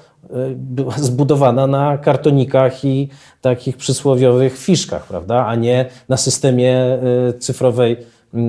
była 0.56 0.94
zbudowana 0.98 1.68
na 1.68 1.98
kartonikach 1.98 2.86
i 2.86 3.10
takich 3.42 3.78
przysłowiowych 3.78 4.58
fiszkach, 4.58 5.08
prawda? 5.08 5.46
a 5.46 5.56
nie 5.56 5.86
na 6.10 6.18
systemie 6.18 6.78
e, 6.78 7.00
cyfrowej, 7.40 7.98
e, 8.36 8.40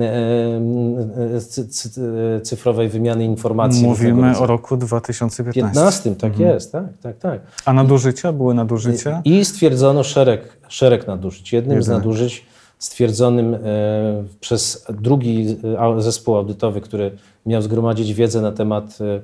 cyfrowej 2.41 2.89
wymiany 2.89 3.25
informacji. 3.25 3.87
Mówimy 3.87 4.37
o 4.37 4.45
roku 4.45 4.77
2015. 4.77 5.61
15, 5.61 6.15
tak 6.15 6.39
jest, 6.39 6.71
tak, 6.71 6.97
tak, 7.01 7.17
tak. 7.17 7.41
A 7.65 7.73
nadużycia? 7.73 8.31
Były 8.31 8.53
nadużycia? 8.53 9.21
I 9.25 9.45
stwierdzono 9.45 10.03
szereg, 10.03 10.57
szereg 10.67 11.07
nadużyć. 11.07 11.53
Jednym 11.53 11.83
z 11.83 11.87
nadużyć 11.87 12.45
stwierdzonym 12.83 13.53
e, 13.53 13.57
przez 14.39 14.85
drugi 14.89 15.57
e, 15.97 16.01
zespół 16.01 16.35
audytowy, 16.35 16.81
który 16.81 17.11
miał 17.45 17.61
zgromadzić 17.61 18.13
wiedzę 18.13 18.41
na 18.41 18.51
temat 18.51 18.97
e, 19.01 19.19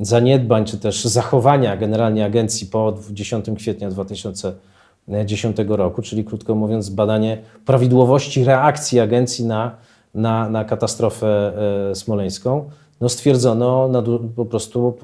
zaniedbań 0.00 0.64
czy 0.64 0.78
też 0.78 1.04
zachowania 1.04 1.76
generalnie 1.76 2.24
agencji 2.24 2.66
po 2.66 2.94
10 3.10 3.46
kwietnia 3.58 3.90
2010 3.90 5.56
roku, 5.68 6.02
czyli 6.02 6.24
krótko 6.24 6.54
mówiąc 6.54 6.88
badanie 6.88 7.38
prawidłowości 7.66 8.44
reakcji 8.44 9.00
agencji 9.00 9.44
na, 9.44 9.76
na, 10.14 10.48
na 10.50 10.64
katastrofę 10.64 11.52
e, 11.90 11.94
smoleńską, 11.94 12.70
no 13.00 13.08
stwierdzono 13.08 14.02
po 14.36 14.46
prostu 14.46 14.94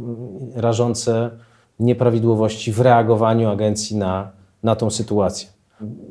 rażące 0.55 1.31
nieprawidłowości 1.81 2.73
w 2.73 2.81
reagowaniu 2.81 3.49
agencji 3.49 3.97
na, 3.97 4.31
na 4.63 4.77
tą 4.77 4.91
sytuację. 4.91 5.49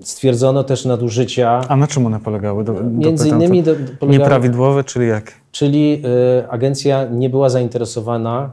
Stwierdzono 0.01 0.63
też 0.63 0.85
nadużycia, 0.85 1.61
A 1.67 1.75
na 1.75 1.87
czym 1.87 2.05
one 2.05 2.19
polegały? 2.19 2.63
Do, 2.63 2.73
między 2.83 3.29
innymi 3.29 3.63
do, 3.63 3.71
polegały, 3.99 4.11
Nieprawidłowe, 4.11 4.83
czyli 4.83 5.07
jak? 5.07 5.31
czyli 5.51 6.01
y, 6.39 6.49
agencja 6.49 7.05
nie 7.05 7.29
była 7.29 7.49
zainteresowana 7.49 8.51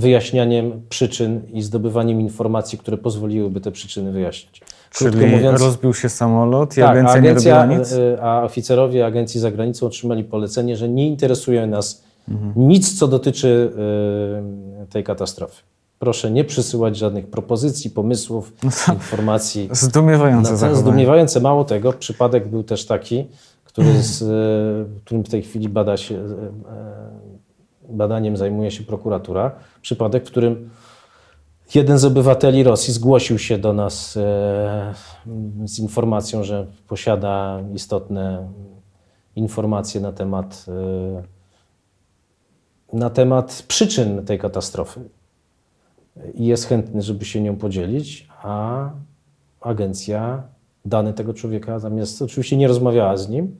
wyjaśnianiem 0.00 0.82
przyczyn 0.88 1.40
i 1.52 1.62
zdobywaniem 1.62 2.20
informacji, 2.20 2.78
które 2.78 2.98
pozwoliłyby 2.98 3.60
te 3.60 3.72
przyczyny 3.72 4.12
wyjaśnić. 4.12 4.60
Krótko 4.94 5.18
Czyli 5.20 5.30
mówiąc, 5.36 5.60
rozbił 5.60 5.94
się 5.94 6.08
samolot 6.08 6.72
i 6.76 6.80
tak, 6.80 6.90
agencja, 6.90 7.12
a 7.14 7.18
nie 7.18 7.30
agencja, 7.30 7.62
robiła 7.62 7.78
nic? 7.78 7.92
y, 7.92 8.16
a 8.22 8.42
oficerowie 8.42 9.06
agencji 9.06 9.40
za 9.40 9.50
granicą 9.50 9.86
otrzymali 9.86 10.24
polecenie, 10.24 10.76
że 10.76 10.88
nie 10.88 11.06
interesuje 11.06 11.66
nas 11.66 12.02
Mhm. 12.30 12.52
nic, 12.68 12.98
co 12.98 13.08
dotyczy 13.08 13.72
y, 14.82 14.86
tej 14.86 15.04
katastrofy. 15.04 15.62
Proszę 15.98 16.30
nie 16.30 16.44
przysyłać 16.44 16.96
żadnych 16.96 17.26
propozycji, 17.26 17.90
pomysłów, 17.90 18.52
informacji. 18.94 19.68
Zdumiewające 19.72 20.50
No, 20.50 20.56
zachowanie. 20.56 20.82
zdumiewające. 20.82 21.40
Mało 21.40 21.64
tego, 21.64 21.92
przypadek 21.92 22.48
był 22.48 22.62
też 22.62 22.86
taki, 22.86 23.26
który 23.64 24.02
z, 24.02 24.22
y, 24.22 25.00
którym 25.04 25.24
w 25.24 25.28
tej 25.28 25.42
chwili 25.42 25.68
bada 25.68 25.96
się, 25.96 26.14
badaniem 27.88 28.36
zajmuje 28.36 28.70
się 28.70 28.84
prokuratura. 28.84 29.50
Przypadek, 29.82 30.24
w 30.24 30.30
którym 30.30 30.70
jeden 31.74 31.98
z 31.98 32.04
obywateli 32.04 32.62
Rosji 32.62 32.94
zgłosił 32.94 33.38
się 33.38 33.58
do 33.58 33.72
nas 33.72 34.16
e, 34.16 34.94
z 35.64 35.78
informacją, 35.78 36.44
że 36.44 36.66
posiada 36.88 37.60
istotne 37.74 38.48
informacje 39.36 40.00
na 40.00 40.12
temat, 40.12 40.66
e, 42.92 42.96
na 42.96 43.10
temat 43.10 43.64
przyczyn 43.68 44.24
tej 44.24 44.38
katastrofy 44.38 45.00
i 46.34 46.46
jest 46.46 46.66
chętny, 46.66 47.02
żeby 47.02 47.24
się 47.24 47.40
nią 47.40 47.56
podzielić, 47.56 48.28
a 48.42 48.90
agencja 49.60 50.42
dane 50.84 51.12
tego 51.12 51.34
człowieka 51.34 51.78
zamiast, 51.78 52.22
oczywiście 52.22 52.56
nie 52.56 52.68
rozmawiała 52.68 53.16
z 53.16 53.28
nim, 53.28 53.56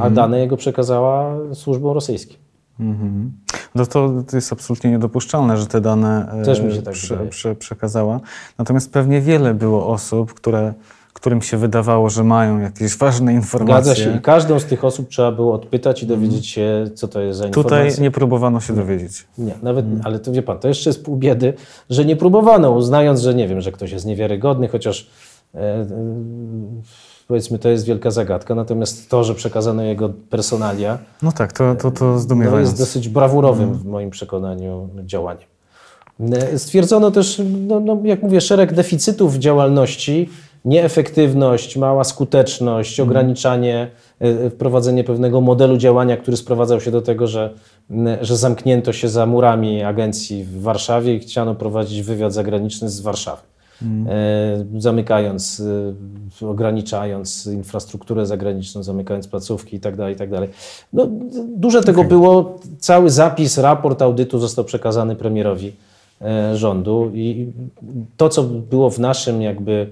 a 0.00 0.10
dane 0.10 0.38
jego 0.38 0.56
przekazała 0.56 1.36
służbom 1.54 1.94
rosyjskim. 1.94 2.36
Mhm. 2.80 3.32
No 3.74 3.86
to, 3.86 4.12
to 4.30 4.36
jest 4.36 4.52
absolutnie 4.52 4.90
niedopuszczalne, 4.90 5.56
że 5.56 5.66
te 5.66 5.80
dane 5.80 6.32
e, 6.40 6.44
Też 6.44 6.60
mi 6.60 6.74
się 6.74 6.82
tak 6.82 6.94
prze, 6.94 7.16
prze, 7.16 7.54
przekazała. 7.54 8.20
Natomiast 8.58 8.92
pewnie 8.92 9.20
wiele 9.20 9.54
było 9.54 9.88
osób, 9.88 10.34
które, 10.34 10.74
którym 11.12 11.42
się 11.42 11.56
wydawało, 11.56 12.10
że 12.10 12.24
mają 12.24 12.58
jakieś 12.58 12.96
ważne 12.96 13.34
informacje. 13.34 13.94
Zgadza 13.94 13.94
się. 13.94 14.16
I 14.16 14.20
każdą 14.20 14.58
z 14.58 14.64
tych 14.64 14.84
osób 14.84 15.08
trzeba 15.08 15.32
było 15.32 15.54
odpytać 15.54 16.02
i 16.02 16.06
dowiedzieć 16.06 16.46
się, 16.46 16.84
co 16.94 17.08
to 17.08 17.20
jest 17.20 17.38
za 17.38 17.46
informacja. 17.46 17.86
Tutaj 17.86 18.02
nie 18.02 18.10
próbowano 18.10 18.60
się 18.60 18.72
dowiedzieć. 18.72 19.26
Nie, 19.38 19.54
nawet, 19.62 19.86
ale 20.04 20.18
to 20.18 20.32
wie 20.32 20.42
pan, 20.42 20.58
to 20.58 20.68
jeszcze 20.68 20.90
jest 20.90 21.04
pół 21.04 21.16
biedy, 21.16 21.54
że 21.90 22.04
nie 22.04 22.16
próbowano, 22.16 22.70
uznając, 22.70 23.20
że 23.20 23.34
nie 23.34 23.48
wiem, 23.48 23.60
że 23.60 23.72
ktoś 23.72 23.92
jest 23.92 24.06
niewiarygodny, 24.06 24.68
chociaż 24.68 25.10
e, 25.54 25.58
e, 25.58 25.86
powiedzmy, 27.30 27.58
to 27.58 27.68
jest 27.68 27.84
wielka 27.84 28.10
zagadka. 28.10 28.54
Natomiast 28.54 29.10
to, 29.10 29.24
że 29.24 29.34
przekazano 29.34 29.82
jego 29.82 30.08
personalia, 30.30 30.98
No 31.22 31.32
tak, 31.32 31.52
to, 31.52 31.74
to, 31.74 31.90
to 31.90 32.18
no, 32.36 32.58
jest 32.58 32.78
dosyć 32.78 33.08
brawurowym 33.08 33.74
w 33.74 33.84
moim 33.84 34.10
przekonaniu 34.10 34.88
działaniem. 35.04 35.48
E, 36.32 36.58
Stwierdzono 36.58 37.10
też, 37.10 37.42
no, 37.66 37.80
no, 37.80 37.98
jak 38.04 38.22
mówię, 38.22 38.40
szereg 38.40 38.72
deficytów 38.72 39.34
w 39.34 39.38
działalności, 39.38 40.28
nieefektywność, 40.64 41.76
mała 41.76 42.04
skuteczność, 42.04 43.00
ograniczanie, 43.00 43.90
e, 44.20 44.50
wprowadzenie 44.50 45.04
pewnego 45.04 45.40
modelu 45.40 45.76
działania, 45.76 46.16
który 46.16 46.36
sprowadzał 46.36 46.80
się 46.80 46.90
do 46.90 47.02
tego, 47.02 47.26
że, 47.26 47.54
że 48.20 48.36
zamknięto 48.36 48.92
się 48.92 49.08
za 49.08 49.26
murami 49.26 49.82
agencji 49.82 50.44
w 50.44 50.62
Warszawie 50.62 51.14
i 51.14 51.18
chciano 51.20 51.54
prowadzić 51.54 52.02
wywiad 52.02 52.32
zagraniczny 52.32 52.90
z 52.90 53.00
Warszawy. 53.00 53.49
E, 53.82 54.64
zamykając, 54.78 55.62
e, 56.42 56.46
ograniczając 56.46 57.46
infrastrukturę 57.46 58.26
zagraniczną, 58.26 58.82
zamykając 58.82 59.28
placówki 59.28 59.76
itd. 59.76 60.10
itd. 60.10 60.48
No, 60.92 61.06
d- 61.06 61.46
dużo 61.56 61.82
tego 61.82 62.04
było. 62.04 62.58
Cały 62.78 63.10
zapis, 63.10 63.58
raport 63.58 64.02
audytu 64.02 64.38
został 64.38 64.64
przekazany 64.64 65.16
premierowi 65.16 65.72
e, 66.20 66.56
rządu 66.56 67.10
i 67.14 67.52
to, 68.16 68.28
co 68.28 68.42
było 68.42 68.90
w 68.90 68.98
naszym 68.98 69.42
jakby, 69.42 69.90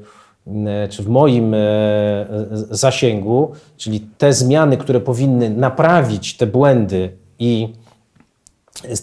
czy 0.90 1.02
w 1.02 1.08
moim 1.08 1.54
zasięgu, 2.70 3.52
czyli 3.76 4.00
te 4.18 4.32
zmiany, 4.32 4.76
które 4.76 5.00
powinny 5.00 5.50
naprawić 5.50 6.36
te 6.36 6.46
błędy 6.46 7.10
i 7.38 7.68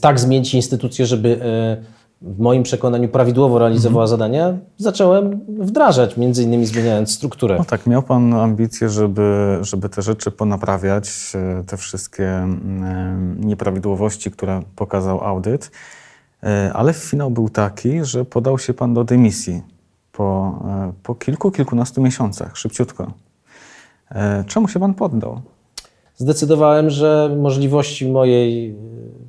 tak 0.01 0.19
zmienić 0.19 0.53
instytucję, 0.53 1.05
żeby 1.05 1.39
w 2.25 2.39
moim 2.39 2.63
przekonaniu 2.63 3.09
prawidłowo 3.09 3.59
realizowała 3.59 4.07
zadania, 4.07 4.57
zacząłem 4.77 5.39
wdrażać, 5.47 6.17
między 6.17 6.43
innymi 6.43 6.65
zmieniając 6.65 7.11
strukturę. 7.11 7.55
No 7.57 7.65
tak, 7.65 7.88
miał 7.88 8.03
Pan 8.03 8.33
ambicje, 8.33 8.89
żeby, 8.89 9.57
żeby 9.61 9.89
te 9.89 10.01
rzeczy 10.01 10.31
ponaprawiać, 10.31 11.09
e, 11.35 11.63
te 11.63 11.77
wszystkie 11.77 12.29
mm, 12.29 13.41
nieprawidłowości, 13.41 14.31
które 14.31 14.61
pokazał 14.75 15.23
audyt, 15.23 15.71
E, 16.45 16.73
ale 16.73 16.93
finał 16.93 17.31
był 17.31 17.49
taki, 17.49 18.05
że 18.05 18.25
podał 18.25 18.59
się 18.59 18.73
Pan 18.73 18.93
do 18.93 19.03
dymisji 19.03 19.61
po, 20.11 20.59
e, 20.67 20.93
po 21.03 21.15
kilku, 21.15 21.51
kilkunastu 21.51 22.01
miesiącach, 22.01 22.57
szybciutko. 22.57 23.13
E, 24.11 24.43
Czemu 24.47 24.67
się 24.67 24.79
Pan 24.79 24.93
poddał? 24.93 25.41
Zdecydowałem, 26.17 26.89
że 26.89 27.35
możliwości 27.39 28.11
mojej, 28.11 28.71
e, 28.71 28.75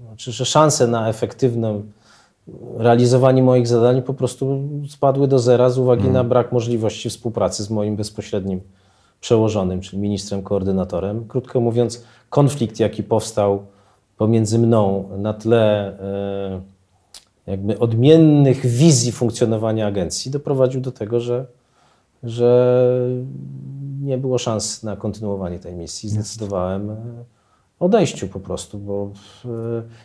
znaczy, 0.06 0.32
że 0.32 0.44
szanse 0.44 0.86
na 0.86 1.08
efektywne 1.08 1.80
realizowanie 2.76 3.42
moich 3.42 3.66
zadań 3.66 4.02
po 4.02 4.14
prostu 4.14 4.68
spadły 4.88 5.28
do 5.28 5.38
zera 5.38 5.70
z 5.70 5.78
uwagi 5.78 6.08
na 6.08 6.24
brak 6.24 6.52
możliwości 6.52 7.10
współpracy 7.10 7.64
z 7.64 7.70
moim 7.70 7.96
bezpośrednim 7.96 8.60
przełożonym, 9.20 9.80
czyli 9.80 10.02
ministrem 10.02 10.42
koordynatorem. 10.42 11.24
Krótko 11.28 11.60
mówiąc, 11.60 12.04
konflikt, 12.30 12.80
jaki 12.80 13.02
powstał 13.02 13.66
pomiędzy 14.16 14.58
mną 14.58 15.08
na 15.18 15.34
tle 15.34 15.98
e, 16.00 16.60
jakby 17.46 17.78
odmiennych 17.78 18.66
wizji 18.66 19.12
funkcjonowania 19.12 19.86
agencji, 19.86 20.30
doprowadził 20.30 20.80
do 20.80 20.92
tego, 20.92 21.20
że, 21.20 21.46
że 22.22 22.80
nie 24.00 24.18
było 24.18 24.38
szans 24.38 24.82
na 24.82 24.96
kontynuowanie 24.96 25.58
tej 25.58 25.74
misji. 25.74 26.08
Zdecydowałem 26.08 26.90
e, 26.90 26.96
odejściu 27.80 28.28
po 28.28 28.40
prostu, 28.40 28.78
bo 28.78 29.10
e, 29.44 29.48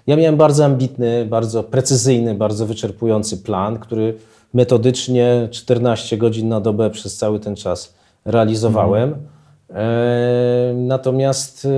ja 0.07 0.15
miałem 0.15 0.37
bardzo 0.37 0.65
ambitny, 0.65 1.25
bardzo 1.25 1.63
precyzyjny, 1.63 2.35
bardzo 2.35 2.65
wyczerpujący 2.65 3.37
plan, 3.37 3.79
który 3.79 4.17
metodycznie 4.53 5.47
14 5.51 6.17
godzin 6.17 6.47
na 6.49 6.61
dobę 6.61 6.89
przez 6.89 7.17
cały 7.17 7.39
ten 7.39 7.55
czas 7.55 7.93
realizowałem. 8.25 9.15
E, 9.69 10.73
Natomiast 10.75 11.65
e, 11.65 11.69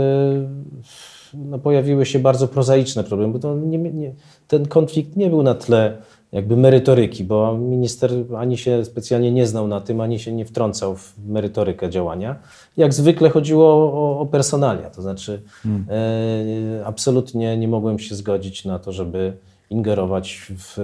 no, 1.34 1.60
pojawiły 1.60 2.06
się 2.06 2.20
bardzo 2.20 2.48
prozaiczne 2.48 3.04
problemy, 3.04 3.40
bo 3.40 3.56
nie, 3.56 3.78
nie, 3.78 4.14
ten 4.48 4.68
konflikt 4.68 5.16
nie 5.16 5.30
był 5.30 5.44
na 5.44 5.54
tle 5.54 5.98
jakby 6.34 6.58
merytoryki, 6.58 7.24
bo 7.24 7.58
minister 7.58 8.12
ani 8.38 8.58
się 8.58 8.86
specjalnie 8.86 9.32
nie 9.32 9.48
znał 9.48 9.68
na 9.68 9.82
tym, 9.82 10.02
ani 10.02 10.20
się 10.20 10.32
nie 10.32 10.46
wtrącał 10.46 10.96
w 10.96 11.14
merytorykę 11.28 11.90
działania. 11.90 12.36
Jak 12.78 12.94
zwykle 12.94 13.30
chodziło 13.30 13.68
o, 13.74 14.20
o 14.20 14.26
personalia, 14.26 14.90
to 14.90 15.02
znaczy 15.02 15.42
e, 15.90 16.86
absolutnie 16.86 17.58
nie 17.58 17.68
mogłem 17.68 18.00
się 18.00 18.16
zgodzić 18.16 18.66
na 18.66 18.80
to, 18.80 18.92
żeby 18.92 19.34
ingerować 19.70 20.52
w, 20.58 20.78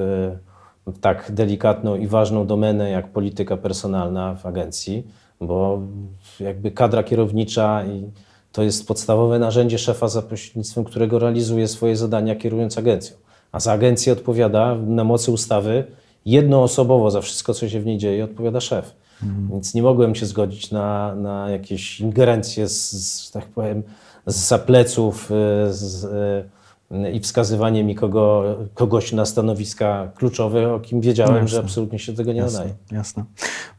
w 0.88 1.00
tak 1.00 1.32
delikatną 1.32 1.96
i 1.96 2.08
ważną 2.08 2.48
domenę 2.48 2.90
jak 2.90 3.08
polityka 3.08 3.58
personalna 3.58 4.36
w 4.36 4.46
agencji, 4.46 5.08
bo 5.42 5.82
jakby 6.40 6.72
kadra 6.72 7.04
kierownicza 7.04 7.86
i 7.86 8.04
to 8.52 8.64
jest 8.64 8.88
podstawowe 8.88 9.40
narzędzie 9.40 9.78
szefa, 9.78 10.08
za 10.08 10.22
pośrednictwem 10.22 10.84
którego 10.84 11.20
realizuje 11.20 11.68
swoje 11.68 11.96
zadania 11.96 12.36
kierując 12.36 12.78
agencją. 12.78 13.18
A 13.52 13.60
za 13.60 13.72
agencję 13.72 14.14
odpowiada 14.14 14.76
na 14.76 15.04
mocy 15.04 15.32
ustawy 15.32 15.84
jednoosobowo 16.26 17.12
za 17.12 17.22
wszystko, 17.22 17.54
co 17.54 17.70
się 17.70 17.80
w 17.80 17.86
niej 17.86 17.98
dzieje, 17.98 18.24
odpowiada 18.24 18.60
szef. 18.60 18.96
Więc 19.52 19.74
nie 19.74 19.84
mogłem 19.84 20.16
się 20.16 20.26
zgodzić 20.26 20.72
na, 20.72 21.16
na 21.16 21.50
jakieś 21.50 22.00
ingerencje, 22.00 22.68
z, 22.68 22.92
z, 22.92 23.32
tak 23.32 23.46
powiem, 23.46 23.84
z 24.26 24.36
zapleców 24.36 25.32
y, 25.32 25.74
z, 25.74 26.04
y, 26.92 27.12
i 27.12 27.20
wskazywanie 27.20 27.84
mi 27.84 27.96
kogo, 27.96 28.44
kogoś 28.74 29.12
na 29.12 29.26
stanowiska 29.26 30.12
kluczowe, 30.16 30.74
o 30.74 30.80
kim 30.80 31.02
wiedziałem, 31.02 31.42
No 31.42 31.48
że 31.48 31.56
jasne. 31.56 31.60
absolutnie 31.60 32.00
się 32.00 32.14
tego 32.14 32.34
nie 32.34 32.42
nadaje. 32.42 32.70
Jasne, 32.70 32.98
jasne. 32.98 33.24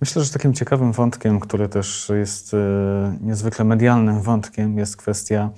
Myślę, 0.01 0.25
że 0.25 0.33
takim 0.33 0.55
ciekawym 0.55 0.93
wątkiem, 0.93 1.41
który 1.41 1.69
też 1.69 2.09
jest 2.19 2.55
e, 2.55 3.17
niezwykle 3.21 3.65
medialnym 3.65 4.23
wątkiem, 4.23 4.79
jest 4.79 4.97
kwestia 4.97 5.51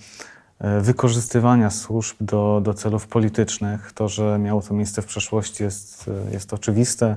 wykorzystywania 0.81 1.71
służb 1.71 2.17
do, 2.21 2.61
do 2.65 2.75
celów 2.75 3.07
politycznych. 3.07 3.93
To, 3.93 4.09
że 4.09 4.39
miało 4.39 4.63
to 4.63 4.75
miejsce 4.75 5.03
w 5.03 5.07
przeszłości 5.07 5.63
jest, 5.63 6.09
e, 6.29 6.33
jest 6.33 6.55
oczywiste. 6.55 7.17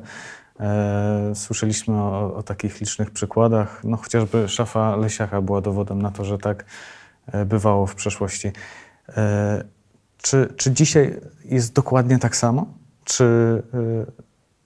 E, 0.60 1.32
Słyszeliśmy 1.36 1.96
o, 1.96 2.36
o 2.36 2.44
takich 2.44 2.80
licznych 2.80 3.12
przykładach. 3.12 3.84
No, 3.84 3.98
chociażby 3.98 4.50
szafa 4.50 4.96
Lesiaka 4.96 5.42
była 5.42 5.62
dowodem 5.62 6.02
na 6.02 6.12
to, 6.12 6.26
że 6.26 6.38
tak 6.38 6.66
e, 7.28 7.46
bywało 7.46 7.88
w 7.88 7.96
przeszłości. 7.96 8.52
E, 9.10 9.64
Czy, 10.22 10.54
czy 10.58 10.72
dzisiaj 10.72 11.22
jest 11.46 11.74
dokładnie 11.74 12.20
tak 12.20 12.36
samo? 12.36 12.66
Czy 13.04 13.24
e, 13.74 14.12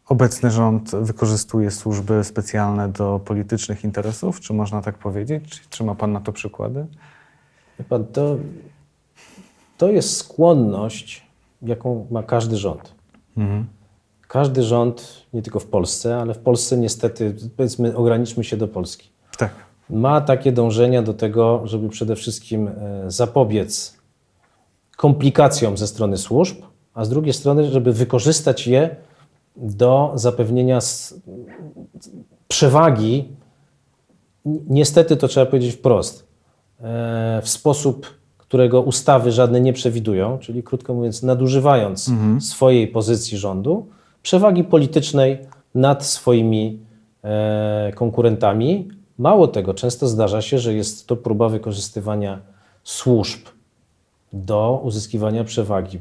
obecny 0.08 0.52
rząd 0.52 0.92
wykorzystuje 0.92 1.72
służby 1.72 2.24
specjalne 2.24 2.90
do 2.90 3.20
politycznych 3.26 3.84
interesów? 3.84 4.40
Czy 4.40 4.54
można 4.54 4.82
tak 4.82 4.98
powiedzieć? 4.98 5.50
Czy, 5.50 5.70
czy 5.70 5.84
ma 5.84 5.96
Pan 5.96 6.12
na 6.12 6.20
to 6.20 6.32
przykłady? 6.32 6.88
Pan, 7.90 8.06
to, 8.06 8.38
to 9.80 9.88
jest 9.90 10.18
skłonność, 10.18 11.24
jaką 11.62 12.08
ma 12.12 12.24
każdy 12.24 12.58
rząd. 12.58 12.96
Mhm. 13.38 13.66
Każdy 14.28 14.64
rząd, 14.64 15.26
nie 15.34 15.42
tylko 15.42 15.60
w 15.60 15.66
Polsce, 15.66 16.18
ale 16.18 16.34
w 16.34 16.40
Polsce 16.40 16.78
niestety, 16.78 17.36
powiedzmy, 17.58 17.96
ograniczmy 17.96 18.44
się 18.44 18.58
do 18.58 18.68
Polski, 18.68 19.10
Tak. 19.38 19.52
ma 19.90 20.22
takie 20.22 20.52
dążenia 20.52 21.02
do 21.02 21.14
tego, 21.14 21.62
żeby 21.64 21.90
przede 21.90 22.16
wszystkim 22.16 22.68
e, 22.68 22.74
zapobiec 23.08 23.98
komplikacjom 24.98 25.78
ze 25.78 25.88
strony 25.88 26.18
służb, 26.18 26.58
a 26.94 27.06
z 27.06 27.10
drugiej 27.10 27.34
strony, 27.34 27.66
żeby 27.72 27.94
wykorzystać 27.94 28.68
je 28.68 28.96
do 29.56 30.12
zapewnienia 30.16 30.80
przewagi, 32.48 33.28
Ni- 34.46 34.62
niestety 34.70 35.18
to 35.18 35.28
trzeba 35.28 35.46
powiedzieć 35.46 35.76
wprost, 35.76 36.28
e, 36.82 37.42
w 37.44 37.50
sposób, 37.50 38.19
którego 38.50 38.82
ustawy 38.82 39.32
żadne 39.32 39.62
nie 39.62 39.74
przewidują, 39.74 40.38
czyli 40.38 40.64
krótko 40.64 40.94
mówiąc, 40.94 41.24
nadużywając 41.24 42.12
swojej 42.40 42.88
pozycji 42.88 43.38
rządu, 43.38 43.88
przewagi 44.22 44.64
politycznej 44.64 45.38
nad 45.76 46.06
swoimi 46.06 46.80
e, 47.24 47.92
konkurentami. 47.96 48.90
Mało 49.18 49.48
tego, 49.48 49.74
często 49.74 50.08
zdarza 50.08 50.42
się, 50.42 50.60
że 50.60 50.74
jest 50.74 51.08
to 51.08 51.16
próba 51.16 51.50
wykorzystywania 51.50 52.40
służb 52.84 53.40
do 54.34 54.82
uzyskiwania 54.84 55.44
przewagi, 55.44 56.00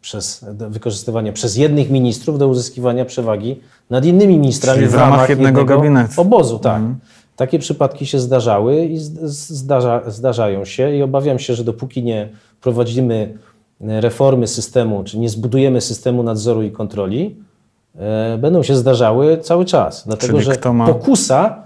przez, 0.00 0.44
wykorzystywania 0.68 1.32
przez 1.32 1.56
jednych 1.56 1.90
ministrów 1.90 2.38
do 2.38 2.48
uzyskiwania 2.48 3.04
przewagi 3.04 3.60
nad 3.90 4.04
innymi 4.04 4.38
ministrami 4.38 4.78
Czyli 4.78 4.90
w 4.90 4.94
ramach 4.94 5.28
jednego 5.28 5.64
gabinetu. 5.64 6.20
obozu. 6.20 6.58
Tak. 6.58 6.82
Takie 7.36 7.58
przypadki 7.58 8.06
się 8.06 8.20
zdarzały 8.20 8.84
i 8.84 8.98
zdarza, 8.98 10.02
zdarzają 10.06 10.64
się 10.64 10.96
i 10.96 11.02
obawiam 11.02 11.38
się, 11.38 11.54
że 11.54 11.64
dopóki 11.64 12.02
nie 12.02 12.28
prowadzimy 12.60 13.38
reformy 13.80 14.46
systemu, 14.46 15.04
czy 15.04 15.18
nie 15.18 15.28
zbudujemy 15.28 15.80
systemu 15.80 16.22
nadzoru 16.22 16.62
i 16.62 16.70
kontroli, 16.70 17.36
e, 17.96 18.38
będą 18.38 18.62
się 18.62 18.76
zdarzały 18.76 19.38
cały 19.38 19.64
czas. 19.64 20.02
Dlatego, 20.06 20.38
Czyli 20.40 20.54
że 20.64 20.72
ma- 20.72 20.86
pokusa 20.86 21.62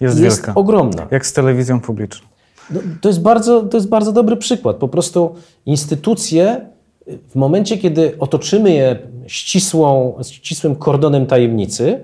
Jest, 0.00 0.18
jest 0.20 0.36
wielka. 0.36 0.54
ogromna. 0.54 1.06
Jak 1.10 1.26
z 1.26 1.32
telewizją 1.32 1.80
publiczną. 1.80 2.26
No, 2.70 2.80
to, 3.00 3.08
jest 3.08 3.22
bardzo, 3.22 3.62
to 3.62 3.76
jest 3.76 3.88
bardzo 3.88 4.12
dobry 4.12 4.36
przykład. 4.36 4.76
Po 4.76 4.88
prostu 4.88 5.34
instytucje, 5.66 6.66
w 7.28 7.34
momencie, 7.34 7.78
kiedy 7.78 8.18
otoczymy 8.18 8.72
je 8.72 8.98
ścisłą, 9.26 10.18
ścisłym 10.30 10.76
kordonem 10.76 11.26
tajemnicy, 11.26 12.00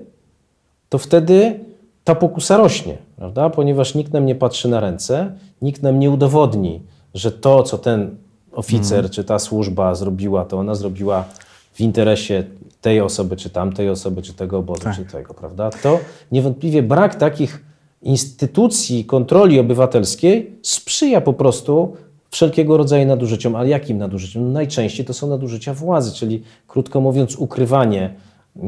to 0.89 0.97
wtedy 0.97 1.59
ta 2.03 2.15
pokusa 2.15 2.57
rośnie, 2.57 2.97
prawda? 3.15 3.49
ponieważ 3.49 3.95
nikt 3.95 4.13
nam 4.13 4.25
nie 4.25 4.35
patrzy 4.35 4.67
na 4.67 4.79
ręce, 4.79 5.31
nikt 5.61 5.83
nam 5.83 5.99
nie 5.99 6.11
udowodni, 6.11 6.81
że 7.13 7.31
to, 7.31 7.63
co 7.63 7.77
ten 7.77 8.15
oficer 8.51 9.09
czy 9.09 9.23
ta 9.23 9.39
służba 9.39 9.95
zrobiła, 9.95 10.45
to 10.45 10.59
ona 10.59 10.75
zrobiła 10.75 11.25
w 11.73 11.81
interesie 11.81 12.43
tej 12.81 13.01
osoby, 13.01 13.35
czy 13.35 13.49
tamtej 13.49 13.89
osoby, 13.89 14.21
czy 14.21 14.33
tego 14.33 14.57
obozu, 14.57 14.83
czy 14.95 15.05
tego, 15.05 15.33
prawda? 15.33 15.69
To 15.69 15.99
niewątpliwie 16.31 16.83
brak 16.83 17.15
takich 17.15 17.65
instytucji 18.01 19.05
kontroli 19.05 19.59
obywatelskiej 19.59 20.59
sprzyja 20.61 21.21
po 21.21 21.33
prostu 21.33 21.93
wszelkiego 22.29 22.77
rodzaju 22.77 23.07
nadużyciom. 23.07 23.55
Ale 23.55 23.69
jakim 23.69 23.97
nadużyciom? 23.97 24.43
No 24.43 24.49
najczęściej 24.49 25.05
to 25.05 25.13
są 25.13 25.29
nadużycia 25.29 25.73
władzy, 25.73 26.11
czyli 26.13 26.43
krótko 26.67 27.01
mówiąc 27.01 27.35
ukrywanie, 27.35 28.13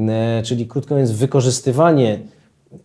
e, 0.10 0.44
czyli 0.44 0.68
krótko 0.68 0.94
mówiąc 0.94 1.12
wykorzystywanie 1.12 2.20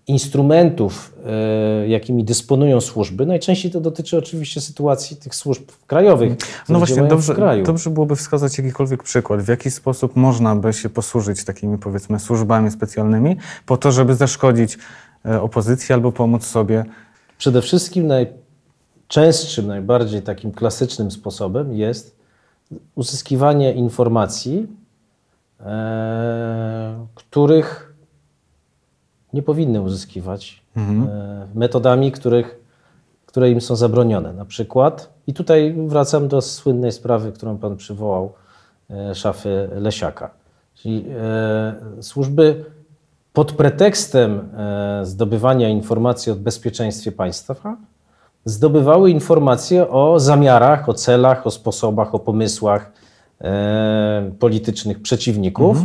instrumentów, 0.06 1.14
e, 1.26 1.88
jakimi 1.88 2.24
dysponują 2.24 2.80
służby. 2.80 3.26
Najczęściej 3.26 3.70
to 3.70 3.80
dotyczy 3.80 4.18
oczywiście 4.18 4.60
sytuacji 4.60 5.16
tych 5.16 5.34
służb 5.34 5.62
krajowych. 5.86 6.32
No 6.68 6.78
właśnie, 6.78 7.02
dobrze, 7.02 7.34
dobrze 7.62 7.90
byłoby 7.90 8.16
wskazać 8.16 8.58
jakikolwiek 8.58 9.02
przykład, 9.02 9.42
w 9.42 9.48
jaki 9.48 9.70
sposób 9.70 10.16
można 10.16 10.56
by 10.56 10.72
się 10.72 10.88
posłużyć 10.88 11.44
takimi, 11.44 11.78
powiedzmy, 11.78 12.18
służbami 12.18 12.70
specjalnymi, 12.70 13.36
po 13.66 13.76
to, 13.76 13.92
żeby 13.92 14.14
zaszkodzić 14.14 14.78
e, 15.26 15.42
opozycji 15.42 15.92
albo 15.92 16.12
pomóc 16.12 16.44
sobie. 16.44 16.84
Przede 17.38 17.62
wszystkim 17.62 18.06
najczęstszym, 18.06 19.66
najbardziej 19.66 20.22
takim 20.22 20.52
klasycznym 20.52 21.10
sposobem 21.10 21.72
jest 21.72 22.16
uzyskiwanie 22.94 23.72
informacji, 23.72 24.66
e, 25.60 27.06
których 27.14 27.89
nie 29.32 29.42
powinny 29.42 29.80
uzyskiwać 29.80 30.62
e, 30.76 31.48
metodami, 31.54 32.12
których, 32.12 32.60
które 33.26 33.50
im 33.50 33.60
są 33.60 33.76
zabronione. 33.76 34.32
Na 34.32 34.44
przykład, 34.44 35.10
i 35.26 35.34
tutaj 35.34 35.74
wracam 35.86 36.28
do 36.28 36.42
słynnej 36.42 36.92
sprawy, 36.92 37.32
którą 37.32 37.58
Pan 37.58 37.76
przywołał, 37.76 38.32
e, 38.90 39.14
szafy 39.14 39.68
Lesiaka. 39.74 40.30
Czyli 40.74 41.04
e, 41.18 42.02
służby 42.02 42.64
pod 43.32 43.52
pretekstem 43.52 44.48
e, 44.56 45.06
zdobywania 45.06 45.68
informacji 45.68 46.32
o 46.32 46.34
bezpieczeństwie 46.34 47.12
państwa 47.12 47.76
zdobywały 48.44 49.10
informacje 49.10 49.88
o 49.88 50.20
zamiarach, 50.20 50.88
o 50.88 50.94
celach, 50.94 51.46
o 51.46 51.50
sposobach, 51.50 52.14
o 52.14 52.18
pomysłach 52.18 52.92
e, 53.40 54.30
politycznych 54.38 55.02
przeciwników, 55.02 55.78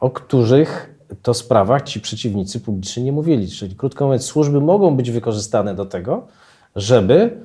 o 0.00 0.10
których 0.10 0.89
to 1.22 1.34
sprawach 1.34 1.82
ci 1.82 2.00
przeciwnicy 2.00 2.60
publicznie 2.60 3.02
nie 3.02 3.12
mówili. 3.12 3.48
Czyli 3.48 3.76
krótko 3.76 4.04
mówiąc, 4.04 4.24
służby 4.24 4.60
mogą 4.60 4.96
być 4.96 5.10
wykorzystane 5.10 5.74
do 5.74 5.86
tego, 5.86 6.26
żeby 6.76 7.36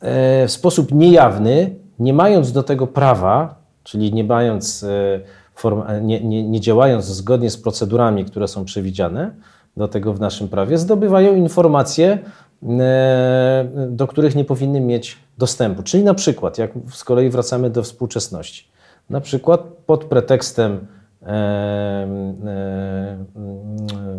e, 0.00 0.46
w 0.46 0.52
sposób 0.52 0.92
niejawny, 0.92 1.74
nie 1.98 2.12
mając 2.12 2.52
do 2.52 2.62
tego 2.62 2.86
prawa, 2.86 3.54
czyli 3.82 4.12
nie 4.12 4.24
mając, 4.24 4.82
e, 4.82 6.00
nie, 6.02 6.20
nie, 6.20 6.48
nie 6.48 6.60
działając 6.60 7.04
zgodnie 7.04 7.50
z 7.50 7.56
procedurami, 7.56 8.24
które 8.24 8.48
są 8.48 8.64
przewidziane 8.64 9.30
do 9.76 9.88
tego 9.88 10.14
w 10.14 10.20
naszym 10.20 10.48
prawie, 10.48 10.78
zdobywają 10.78 11.34
informacje, 11.34 12.18
e, 12.62 13.68
do 13.88 14.06
których 14.06 14.34
nie 14.34 14.44
powinny 14.44 14.80
mieć 14.80 15.18
dostępu. 15.38 15.82
Czyli 15.82 16.04
na 16.04 16.14
przykład, 16.14 16.58
jak 16.58 16.70
z 16.92 17.04
kolei 17.04 17.30
wracamy 17.30 17.70
do 17.70 17.82
współczesności, 17.82 18.68
na 19.10 19.20
przykład 19.20 19.60
pod 19.86 20.04
pretekstem 20.04 20.86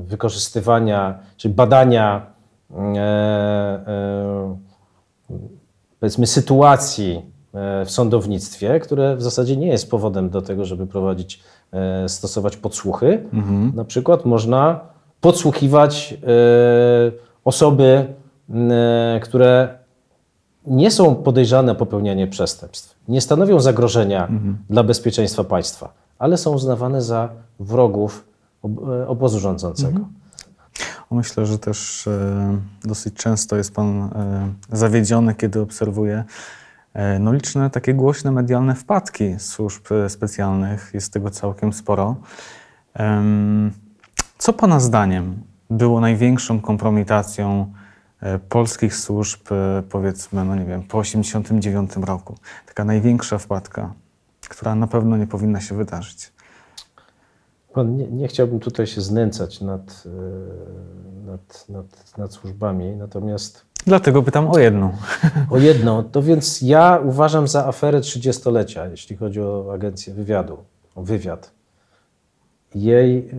wykorzystywania, 0.08 1.20
czy 1.38 1.50
badania 1.50 2.26
powiedzmy 6.00 6.28
sytuacji 6.28 7.22
e, 7.54 7.86
w 7.86 7.92
sądownictwie, 7.92 8.80
które 8.80 9.16
w 9.16 9.22
zasadzie 9.22 9.58
nie 9.58 9.68
jest 9.68 9.92
powodem 9.92 10.30
do 10.30 10.42
tego, 10.42 10.66
żeby 10.66 10.88
prowadzić, 10.88 11.40
e, 11.72 12.10
stosować 12.10 12.58
podsłuchy. 12.58 13.24
Na 13.76 13.86
przykład 13.86 14.26
można 14.26 14.80
podsłuchiwać 15.22 16.14
e, 16.14 16.18
osoby, 17.46 18.06
które 19.22 19.78
nie 20.68 20.92
są 20.92 21.16
podejrzane 21.16 21.72
o 21.72 21.76
popełnianie 21.76 22.28
przestępstw, 22.28 22.96
nie 23.08 23.22
stanowią 23.22 23.60
zagrożenia 23.60 24.28
dla 24.70 24.84
bezpieczeństwa 24.84 25.44
państwa, 25.44 25.94
ale 26.20 26.38
są 26.38 26.54
uznawane 26.54 27.02
za 27.02 27.30
wrogów 27.60 28.26
e, 28.64 29.08
obozu 29.08 29.40
rządzącego. 29.40 30.00
Myślę, 31.12 31.46
że 31.46 31.60
też 31.60 32.08
e, 32.08 32.58
dosyć 32.84 33.14
często 33.14 33.56
jest 33.56 33.74
Pan 33.74 34.02
e, 34.02 34.54
zawiedziony, 34.72 35.36
kiedy 35.36 35.62
obserwuje 35.62 36.24
no, 37.20 37.34
liczne 37.34 37.70
takie 37.70 37.94
głośne 37.94 38.32
medialne 38.32 38.76
wpadki 38.76 39.40
służb 39.40 39.86
specjalnych. 40.08 40.92
Jest 40.94 41.14
tego 41.14 41.30
całkiem 41.30 41.74
sporo. 41.74 42.16
Co 44.38 44.54
Pana 44.54 44.80
zdaniem 44.80 45.42
było 45.70 46.00
największą 46.00 46.62
kompromitacją 46.62 47.74
polskich 48.50 48.96
służb, 48.96 49.40
powiedzmy, 49.90 50.46
no 50.46 50.56
nie 50.56 50.66
wiem, 50.66 50.84
po 50.84 51.02
1989 51.02 52.08
roku? 52.08 52.36
Taka 52.66 52.84
największa 52.84 53.38
wpadka, 53.38 53.94
która 54.48 54.76
na 54.76 54.88
pewno 54.88 55.18
nie 55.18 55.28
powinna 55.28 55.62
się 55.62 55.76
wydarzyć. 55.76 56.34
Pan, 57.74 57.98
nie, 57.98 58.08
nie 58.08 58.28
chciałbym 58.28 58.60
tutaj 58.60 58.88
się 58.88 59.02
znęcać 59.02 59.62
nad, 59.62 60.04
e, 60.06 61.32
nad, 61.32 61.70
nad, 61.70 62.18
nad 62.18 62.34
służbami, 62.34 62.96
natomiast 62.96 63.68
Dlatego 63.88 64.24
pytam 64.24 64.52
o 64.52 64.60
jedną. 64.60 64.92
o 65.52 65.58
jedno, 65.58 66.04
to 66.04 66.22
więc 66.22 66.62
ja 66.62 67.00
uważam 67.04 67.48
za 67.48 67.66
aferę 67.66 68.02
trzydziestolecia, 68.02 68.88
jeśli 68.88 69.16
chodzi 69.16 69.42
o 69.42 69.74
agencję 69.74 70.14
wywiadu, 70.14 70.58
o 70.96 71.04
wywiad. 71.04 71.52
Jej 72.76 73.18
e, 73.18 73.34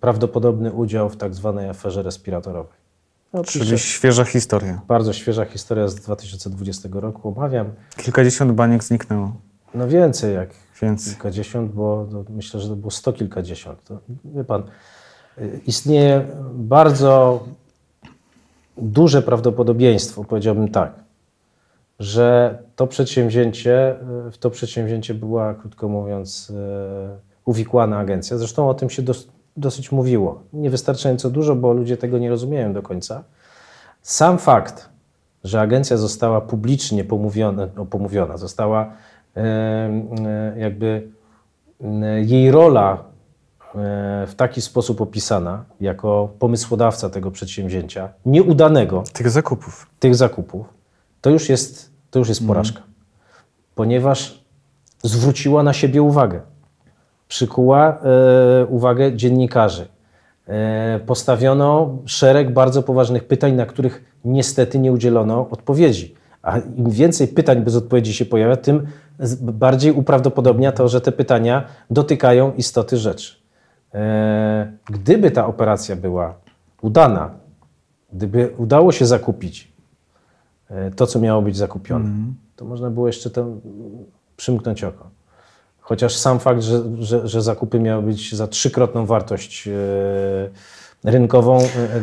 prawdopodobny 0.00 0.72
udział 0.72 1.10
w 1.10 1.16
tak 1.16 1.34
zwanej 1.34 1.68
aferze 1.68 2.02
respiratorowej. 2.02 2.78
No, 3.32 3.44
Czyli 3.44 3.78
świeża 3.78 4.24
historia. 4.24 4.80
bardzo 4.88 5.12
świeża 5.12 5.44
historia 5.44 5.88
z 5.88 5.94
2020 5.94 6.88
roku, 6.92 7.28
omawiam. 7.28 7.66
Kilkadziesiąt 7.96 8.52
baniek 8.52 8.84
zniknęło, 8.84 9.32
No 9.74 9.88
więcej 9.88 10.34
jak 10.34 10.48
więc 10.82 11.04
kilkadziesiąt, 11.04 11.72
bo 11.72 12.06
myślę, 12.28 12.60
że 12.60 12.68
to 12.68 12.76
było 12.76 12.90
sto 12.90 13.12
kilkadziesiąt. 13.12 13.84
To, 13.84 13.98
wie 14.24 14.44
pan, 14.44 14.62
y, 15.38 15.60
istnieje 15.66 16.26
bardzo 16.54 17.44
duże 18.78 19.22
prawdopodobieństwo, 19.22 20.24
powiedziałbym 20.24 20.68
tak, 20.68 20.92
że 21.98 22.58
to 22.76 22.86
przedsięwzięcie, 22.86 23.96
y, 24.26 24.30
w 24.30 24.38
to 24.38 24.50
przedsięwzięcie 24.50 25.14
była, 25.14 25.54
krótko 25.54 25.88
mówiąc, 25.88 26.50
y, 26.50 26.54
uwikłana 27.44 27.98
agencja. 27.98 28.38
Zresztą 28.38 28.68
o 28.68 28.74
tym 28.74 28.90
się 28.90 29.02
dos, 29.02 29.28
dosyć 29.56 29.92
mówiło. 29.92 30.42
Niewystarczająco 30.52 31.30
dużo, 31.30 31.56
bo 31.56 31.72
ludzie 31.72 31.96
tego 31.96 32.18
nie 32.18 32.30
rozumieją 32.30 32.72
do 32.72 32.82
końca. 32.82 33.24
Sam 34.02 34.38
fakt, 34.38 34.88
że 35.44 35.60
agencja 35.60 35.96
została 35.96 36.40
publicznie 36.40 37.04
pomówiona, 37.04 37.68
no, 37.76 37.86
pomówiona 37.86 38.36
została 38.36 38.92
jakby 40.56 41.08
e, 41.84 42.20
jej 42.20 42.50
rola 42.50 42.92
e, 42.94 43.76
w 44.26 44.34
taki 44.36 44.60
sposób 44.60 45.00
opisana 45.00 45.64
jako 45.80 46.32
pomysłodawca 46.38 47.10
tego 47.10 47.30
przedsięwzięcia, 47.30 48.08
nieudanego, 48.26 49.04
Tych 49.12 49.30
zakupów. 49.30 49.86
tych 49.98 50.14
zakupów, 50.14 50.66
to 51.20 51.30
już 51.30 51.48
jest, 51.48 51.90
to 52.10 52.18
już 52.18 52.28
jest 52.28 52.46
porażka. 52.46 52.82
Ponieważ 53.74 54.44
zwróciła 55.02 55.62
na 55.62 55.72
siebie 55.72 56.02
uwagę. 56.02 56.40
Przykuła 57.28 57.98
e, 58.62 58.66
uwagę 58.66 59.16
dziennikarzy. 59.16 59.86
E, 60.48 61.00
postawiono 61.06 61.98
szereg 62.06 62.52
bardzo 62.52 62.82
poważnych 62.82 63.24
pytań, 63.24 63.52
na 63.54 63.66
których 63.66 64.04
niestety 64.24 64.78
nie 64.78 64.92
udzielono 64.92 65.48
odpowiedzi. 65.50 66.14
A 66.42 66.58
im 66.58 66.90
więcej 66.90 67.28
pytań 67.28 67.62
bez 67.62 67.76
odpowiedzi 67.76 68.14
się 68.14 68.24
pojawia, 68.24 68.56
tym 68.56 68.86
bardziej 69.40 69.92
uprawdopodobnia 69.92 70.72
to, 70.72 70.88
że 70.88 71.00
te 71.00 71.12
pytania 71.12 71.64
dotykają 71.90 72.52
istoty 72.52 72.96
rzeczy. 72.96 73.34
E, 73.94 74.72
gdyby 74.86 75.30
ta 75.30 75.46
operacja 75.46 75.96
była 75.96 76.34
udana, 76.82 77.30
gdyby 78.12 78.54
udało 78.56 78.92
się 78.92 79.06
zakupić 79.06 79.72
e, 80.70 80.90
to, 80.90 81.06
co 81.06 81.20
miało 81.20 81.42
być 81.42 81.56
zakupione, 81.56 82.10
to 82.56 82.64
można 82.64 82.90
było 82.90 83.06
jeszcze 83.06 83.30
to 83.30 83.40
mm, 83.40 83.60
przymknąć 84.36 84.84
oko. 84.84 85.10
Chociaż 85.80 86.16
sam 86.16 86.38
fakt, 86.38 86.62
że, 86.62 86.82
że, 86.98 87.28
że 87.28 87.42
zakupy 87.42 87.80
miały 87.80 88.02
być 88.02 88.34
za 88.34 88.46
trzykrotną 88.48 89.06
wartość 89.06 89.68
e, 89.68 89.72
rynkową, 91.10 91.58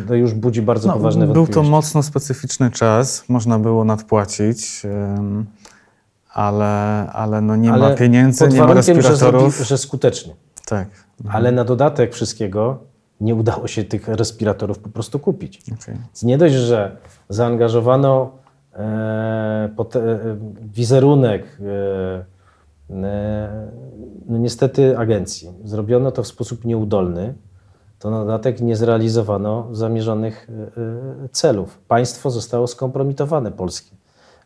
to 0.08 0.14
już 0.14 0.34
budzi 0.34 0.62
bardzo 0.62 0.88
No, 0.88 0.94
poważne 0.94 1.24
był 1.26 1.34
to 1.34 1.40
wątpliwości. 1.40 1.70
mocno 1.70 2.02
specyficzny 2.02 2.70
czas, 2.70 3.24
można 3.28 3.58
było 3.58 3.84
nadpłacić, 3.84 4.82
ale, 6.32 7.06
ale 7.12 7.40
no 7.40 7.56
nie 7.56 7.68
ma 7.70 7.74
Ale 7.74 7.94
pieniędzy, 7.94 8.44
pod 8.44 8.54
nie 8.54 8.60
ma 8.60 8.66
warunkiem, 8.66 9.02
że, 9.02 9.08
respiratorów. 9.08 9.54
zrobi, 9.54 9.68
że 9.68 9.78
skutecznie. 9.78 10.34
Tak. 10.66 10.88
Ale 11.28 11.52
na 11.52 11.64
dodatek 11.64 12.14
wszystkiego 12.14 12.78
nie 13.20 13.34
udało 13.34 13.66
się 13.66 13.84
tych 13.84 14.08
respiratorów 14.08 14.78
po 14.78 14.88
prostu 14.88 15.18
kupić. 15.18 15.60
okej. 15.82 15.94
Więc 15.94 16.22
nie 16.22 16.38
dość, 16.38 16.54
że 16.54 16.96
zaangażowano 17.28 18.30
e, 18.74 19.70
pot, 19.76 19.96
e, 19.96 20.00
wizerunek 20.74 21.58
e, 21.60 22.94
e, 22.94 23.66
no 24.28 24.38
niestety 24.38 24.98
agencji. 24.98 25.50
Zrobiono 25.64 26.10
to 26.12 26.22
w 26.22 26.26
sposób 26.26 26.64
nieudolny, 26.64 27.34
to 27.98 28.10
na 28.10 28.18
dodatek 28.20 28.60
nie 28.60 28.76
zrealizowano 28.76 29.68
zamierzonych 29.72 30.48
e, 30.50 30.52
e, 31.24 31.28
celów. 31.28 31.78
Państwo 31.88 32.30
zostało 32.30 32.66
skompromitowane 32.66 33.52
polskie. 33.52 33.96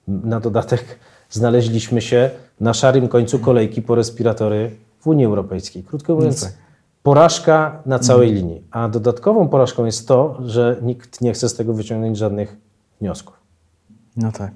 Na 0.08 0.40
dodatek 0.40 0.84
znaleźliśmy 1.30 2.00
się 2.00 2.30
na 2.60 2.74
szarym 2.74 3.08
końcu 3.08 3.38
kolejki 3.38 3.82
po 3.82 3.94
respiratory 3.94 4.70
w 5.00 5.06
Unii 5.06 5.24
Europejskiej. 5.24 5.82
Krótko 5.82 6.14
mówiąc, 6.14 6.44
tak. 6.44 6.52
porażka 7.02 7.82
na 7.86 7.98
całej 7.98 8.32
linii. 8.32 8.62
A 8.70 8.88
dodatkową 8.88 9.48
porażką 9.48 9.84
jest 9.84 10.08
to, 10.08 10.38
że 10.44 10.76
nikt 10.82 11.20
nie 11.20 11.32
chce 11.32 11.48
z 11.48 11.54
tego 11.54 11.74
wyciągnąć 11.74 12.18
żadnych 12.18 12.56
wniosków. 13.00 13.34
No 14.16 14.32
tak. 14.32 14.50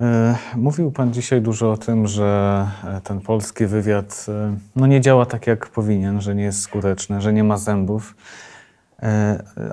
E, 0.00 0.36
Mówił 0.56 0.90
Pan 0.90 1.12
dzisiaj 1.12 1.42
dużo 1.42 1.72
o 1.72 1.76
tym, 1.76 2.06
że 2.06 2.66
e, 2.84 3.00
ten 3.00 3.20
polski 3.20 3.66
wywiad 3.66 4.26
e, 4.28 4.56
no 4.76 4.86
nie 4.86 5.00
działa 5.00 5.26
tak, 5.26 5.46
jak 5.46 5.68
powinien, 5.68 6.20
że 6.20 6.34
nie 6.34 6.42
jest 6.42 6.60
skuteczny, 6.60 7.20
że 7.20 7.32
nie 7.32 7.44
ma 7.44 7.56
zębów. 7.56 8.16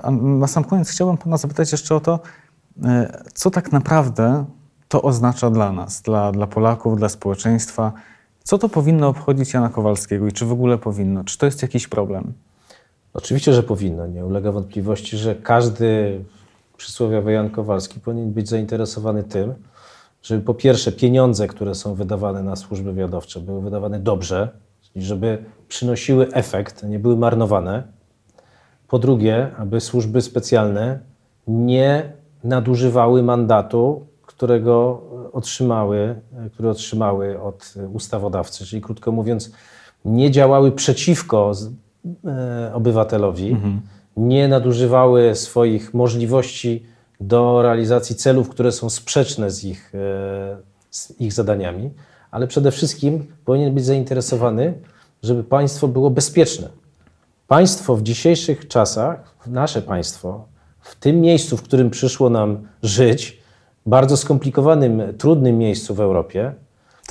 A 0.02 0.10
na 0.10 0.46
sam 0.46 0.64
koniec 0.64 0.90
chciałbym 0.90 1.16
Pana 1.18 1.36
zapytać 1.36 1.72
jeszcze 1.72 1.94
o 1.94 2.00
to, 2.00 2.20
co 3.34 3.50
tak 3.50 3.72
naprawdę 3.72 4.44
to 4.88 5.02
oznacza 5.02 5.50
dla 5.50 5.72
nas, 5.72 6.02
dla, 6.02 6.32
dla 6.32 6.46
Polaków, 6.46 6.98
dla 6.98 7.08
społeczeństwa. 7.08 7.92
Co 8.42 8.58
to 8.58 8.68
powinno 8.68 9.08
obchodzić 9.08 9.52
Jana 9.52 9.68
Kowalskiego 9.68 10.26
i 10.26 10.32
czy 10.32 10.46
w 10.46 10.52
ogóle 10.52 10.78
powinno? 10.78 11.24
Czy 11.24 11.38
to 11.38 11.46
jest 11.46 11.62
jakiś 11.62 11.88
problem? 11.88 12.32
Oczywiście, 13.14 13.52
że 13.52 13.62
powinno. 13.62 14.06
Nie 14.06 14.26
ulega 14.26 14.52
wątpliwości, 14.52 15.16
że 15.16 15.34
każdy 15.34 16.20
przysłowiowy 16.76 17.32
Jan 17.32 17.50
Kowalski 17.50 18.00
powinien 18.00 18.32
być 18.32 18.48
zainteresowany 18.48 19.24
tym, 19.24 19.54
żeby 20.22 20.42
po 20.42 20.54
pierwsze 20.54 20.92
pieniądze, 20.92 21.46
które 21.46 21.74
są 21.74 21.94
wydawane 21.94 22.42
na 22.42 22.56
służby 22.56 22.92
wywiadowcze, 22.92 23.40
były 23.40 23.62
wydawane 23.62 24.00
dobrze, 24.00 24.48
czyli 24.80 25.04
żeby 25.04 25.44
przynosiły 25.68 26.32
efekt, 26.32 26.82
nie 26.82 26.98
były 26.98 27.16
marnowane. 27.16 27.82
Po 28.88 28.98
drugie, 28.98 29.50
aby 29.58 29.80
służby 29.80 30.20
specjalne 30.20 30.98
nie 31.46 32.12
nadużywały 32.44 33.22
mandatu, 33.22 34.06
którego 34.38 35.02
otrzymały, 35.32 36.20
który 36.52 36.68
otrzymały 36.68 37.42
od 37.42 37.74
ustawodawcy, 37.92 38.66
czyli 38.66 38.82
krótko 38.82 39.12
mówiąc, 39.12 39.52
nie 40.04 40.30
działały 40.30 40.72
przeciwko 40.72 41.52
e, 42.24 42.70
obywatelowi, 42.74 43.56
nie 44.16 44.48
nadużywały 44.48 45.34
swoich 45.34 45.94
możliwości 45.94 46.86
do 47.20 47.62
realizacji 47.62 48.16
celów, 48.16 48.48
które 48.48 48.72
są 48.72 48.90
sprzeczne 48.90 49.50
z 49.50 49.64
ich, 49.64 49.92
e, 49.94 49.98
z 50.90 51.20
ich 51.20 51.32
zadaniami, 51.32 51.90
ale 52.30 52.46
przede 52.46 52.70
wszystkim 52.70 53.26
powinien 53.44 53.74
być 53.74 53.84
zainteresowany, 53.84 54.74
żeby 55.22 55.44
państwo 55.44 55.88
było 55.88 56.10
bezpieczne. 56.10 56.68
Państwo 57.46 57.96
w 57.96 58.02
dzisiejszych 58.02 58.68
czasach, 58.68 59.34
nasze 59.46 59.82
państwo, 59.82 60.44
w 60.80 60.96
tym 60.96 61.20
miejscu, 61.20 61.56
w 61.56 61.62
którym 61.62 61.90
przyszło 61.90 62.30
nam 62.30 62.68
żyć, 62.82 63.37
bardzo 63.86 64.16
skomplikowanym, 64.16 65.02
trudnym 65.18 65.58
miejscu 65.58 65.94
w 65.94 66.00
Europie, 66.00 66.52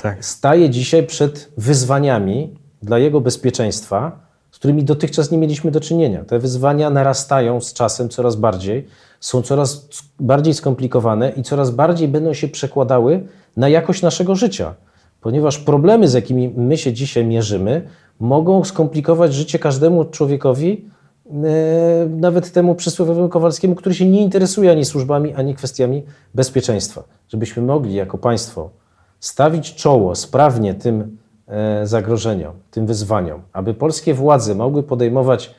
Tak. 0.02 0.26
staje 0.26 0.70
dzisiaj 0.70 1.04
przed 1.04 1.52
wyzwaniami 1.58 2.54
dla 2.84 3.00
jego 3.00 3.22
bezpieczeństwa, 3.22 4.20
z 4.52 4.58
którymi 4.60 4.84
dotychczas 4.84 5.32
nie 5.32 5.38
mieliśmy 5.38 5.72
do 5.72 5.80
czynienia. 5.80 6.24
Te 6.24 6.40
wyzwania 6.40 6.90
narastają 6.90 7.62
z 7.62 7.74
czasem 7.74 8.10
coraz 8.10 8.36
bardziej, 8.36 8.88
są 9.20 9.42
coraz 9.42 9.88
bardziej 10.20 10.54
skomplikowane 10.54 11.30
i 11.30 11.44
coraz 11.44 11.72
bardziej 11.72 12.08
będą 12.08 12.34
się 12.34 12.48
przekładały 12.48 13.28
na 13.58 13.70
jakość 13.70 14.02
naszego 14.02 14.36
życia, 14.36 14.74
ponieważ 15.22 15.58
problemy, 15.60 16.08
z 16.08 16.14
jakimi 16.14 16.54
my 16.58 16.78
się 16.78 16.94
dzisiaj 16.94 17.26
mierzymy, 17.26 17.88
mogą 18.20 18.64
skomplikować 18.64 19.34
życie 19.34 19.60
każdemu 19.60 20.06
człowiekowi, 20.06 20.90
nawet 22.08 22.52
temu 22.52 22.76
przysłowiowemu 22.76 23.30
Kowalskiemu, 23.30 23.76
który 23.76 23.96
się 23.96 24.06
nie 24.06 24.22
interesuje 24.22 24.72
ani 24.72 24.86
służbami, 24.86 25.34
ani 25.34 25.56
kwestiami 25.56 26.04
bezpieczeństwa. 26.36 27.04
Żebyśmy 27.30 27.64
mogli 27.64 27.94
jako 27.94 28.18
państwo 28.18 28.70
stawić 29.20 29.76
czoło 29.76 30.16
sprawnie 30.16 30.74
tym 30.74 31.18
e, 31.48 31.88
zagrożeniom, 31.88 32.54
tym 32.72 32.86
wyzwaniom, 32.86 33.42
aby 33.54 33.74
polskie 33.74 34.14
władze 34.14 34.56
mogły 34.56 34.84
podejmować 34.84 35.56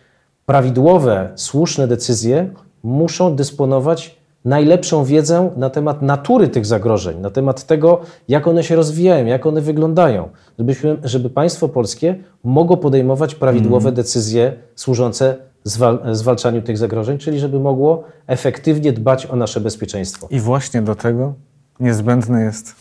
prawidłowe, 0.46 1.32
słuszne 1.34 1.88
decyzje, 1.88 2.50
muszą 2.82 3.36
dysponować 3.36 4.18
najlepszą 4.44 5.04
wiedzą 5.04 5.50
na 5.56 5.70
temat 5.70 6.02
natury 6.02 6.48
tych 6.48 6.66
zagrożeń, 6.66 7.20
na 7.20 7.30
temat 7.30 7.64
tego, 7.64 8.00
jak 8.28 8.46
one 8.46 8.64
się 8.64 8.76
rozwijają, 8.76 9.26
jak 9.26 9.46
one 9.46 9.60
wyglądają, 9.60 10.28
żebyśmy, 10.58 10.96
żeby 11.04 11.30
państwo 11.30 11.68
polskie 11.68 12.16
mogło 12.44 12.76
podejmować 12.76 13.34
prawidłowe 13.34 13.92
decyzje 13.92 14.52
służące 14.74 15.36
zwal, 15.64 15.98
zwalczaniu 16.12 16.62
tych 16.62 16.78
zagrożeń, 16.78 17.18
czyli 17.18 17.40
żeby 17.40 17.60
mogło 17.60 18.04
efektywnie 18.26 18.92
dbać 18.92 19.26
o 19.26 19.36
nasze 19.36 19.60
bezpieczeństwo. 19.60 20.26
I 20.30 20.40
właśnie 20.40 20.82
do 20.82 20.94
tego 20.94 21.34
niezbędny 21.80 22.44
jest 22.44 22.74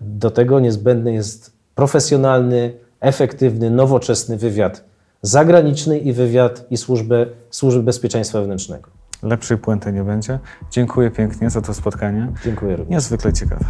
Do 0.00 0.30
tego 0.30 0.60
niezbędny 0.60 1.14
jest 1.14 1.52
profesjonalny, 1.74 2.74
efektywny, 3.00 3.70
nowoczesny 3.70 4.36
wywiad 4.36 4.84
zagraniczny 5.24 5.98
i 5.98 6.12
wywiad 6.12 6.66
i 6.70 6.76
służby, 6.76 7.32
służby 7.50 7.82
bezpieczeństwa 7.82 8.38
wewnętrznego. 8.38 8.90
lepszej 9.22 9.58
puenty 9.58 9.92
nie 9.92 10.04
będzie. 10.04 10.38
Dziękuję 10.70 11.10
pięknie 11.10 11.50
za 11.50 11.60
to 11.60 11.74
spotkanie. 11.74 12.32
Dziękuję 12.44 12.76
również. 12.76 12.90
Niezwykle 12.92 13.32
ciekawe. 13.32 13.64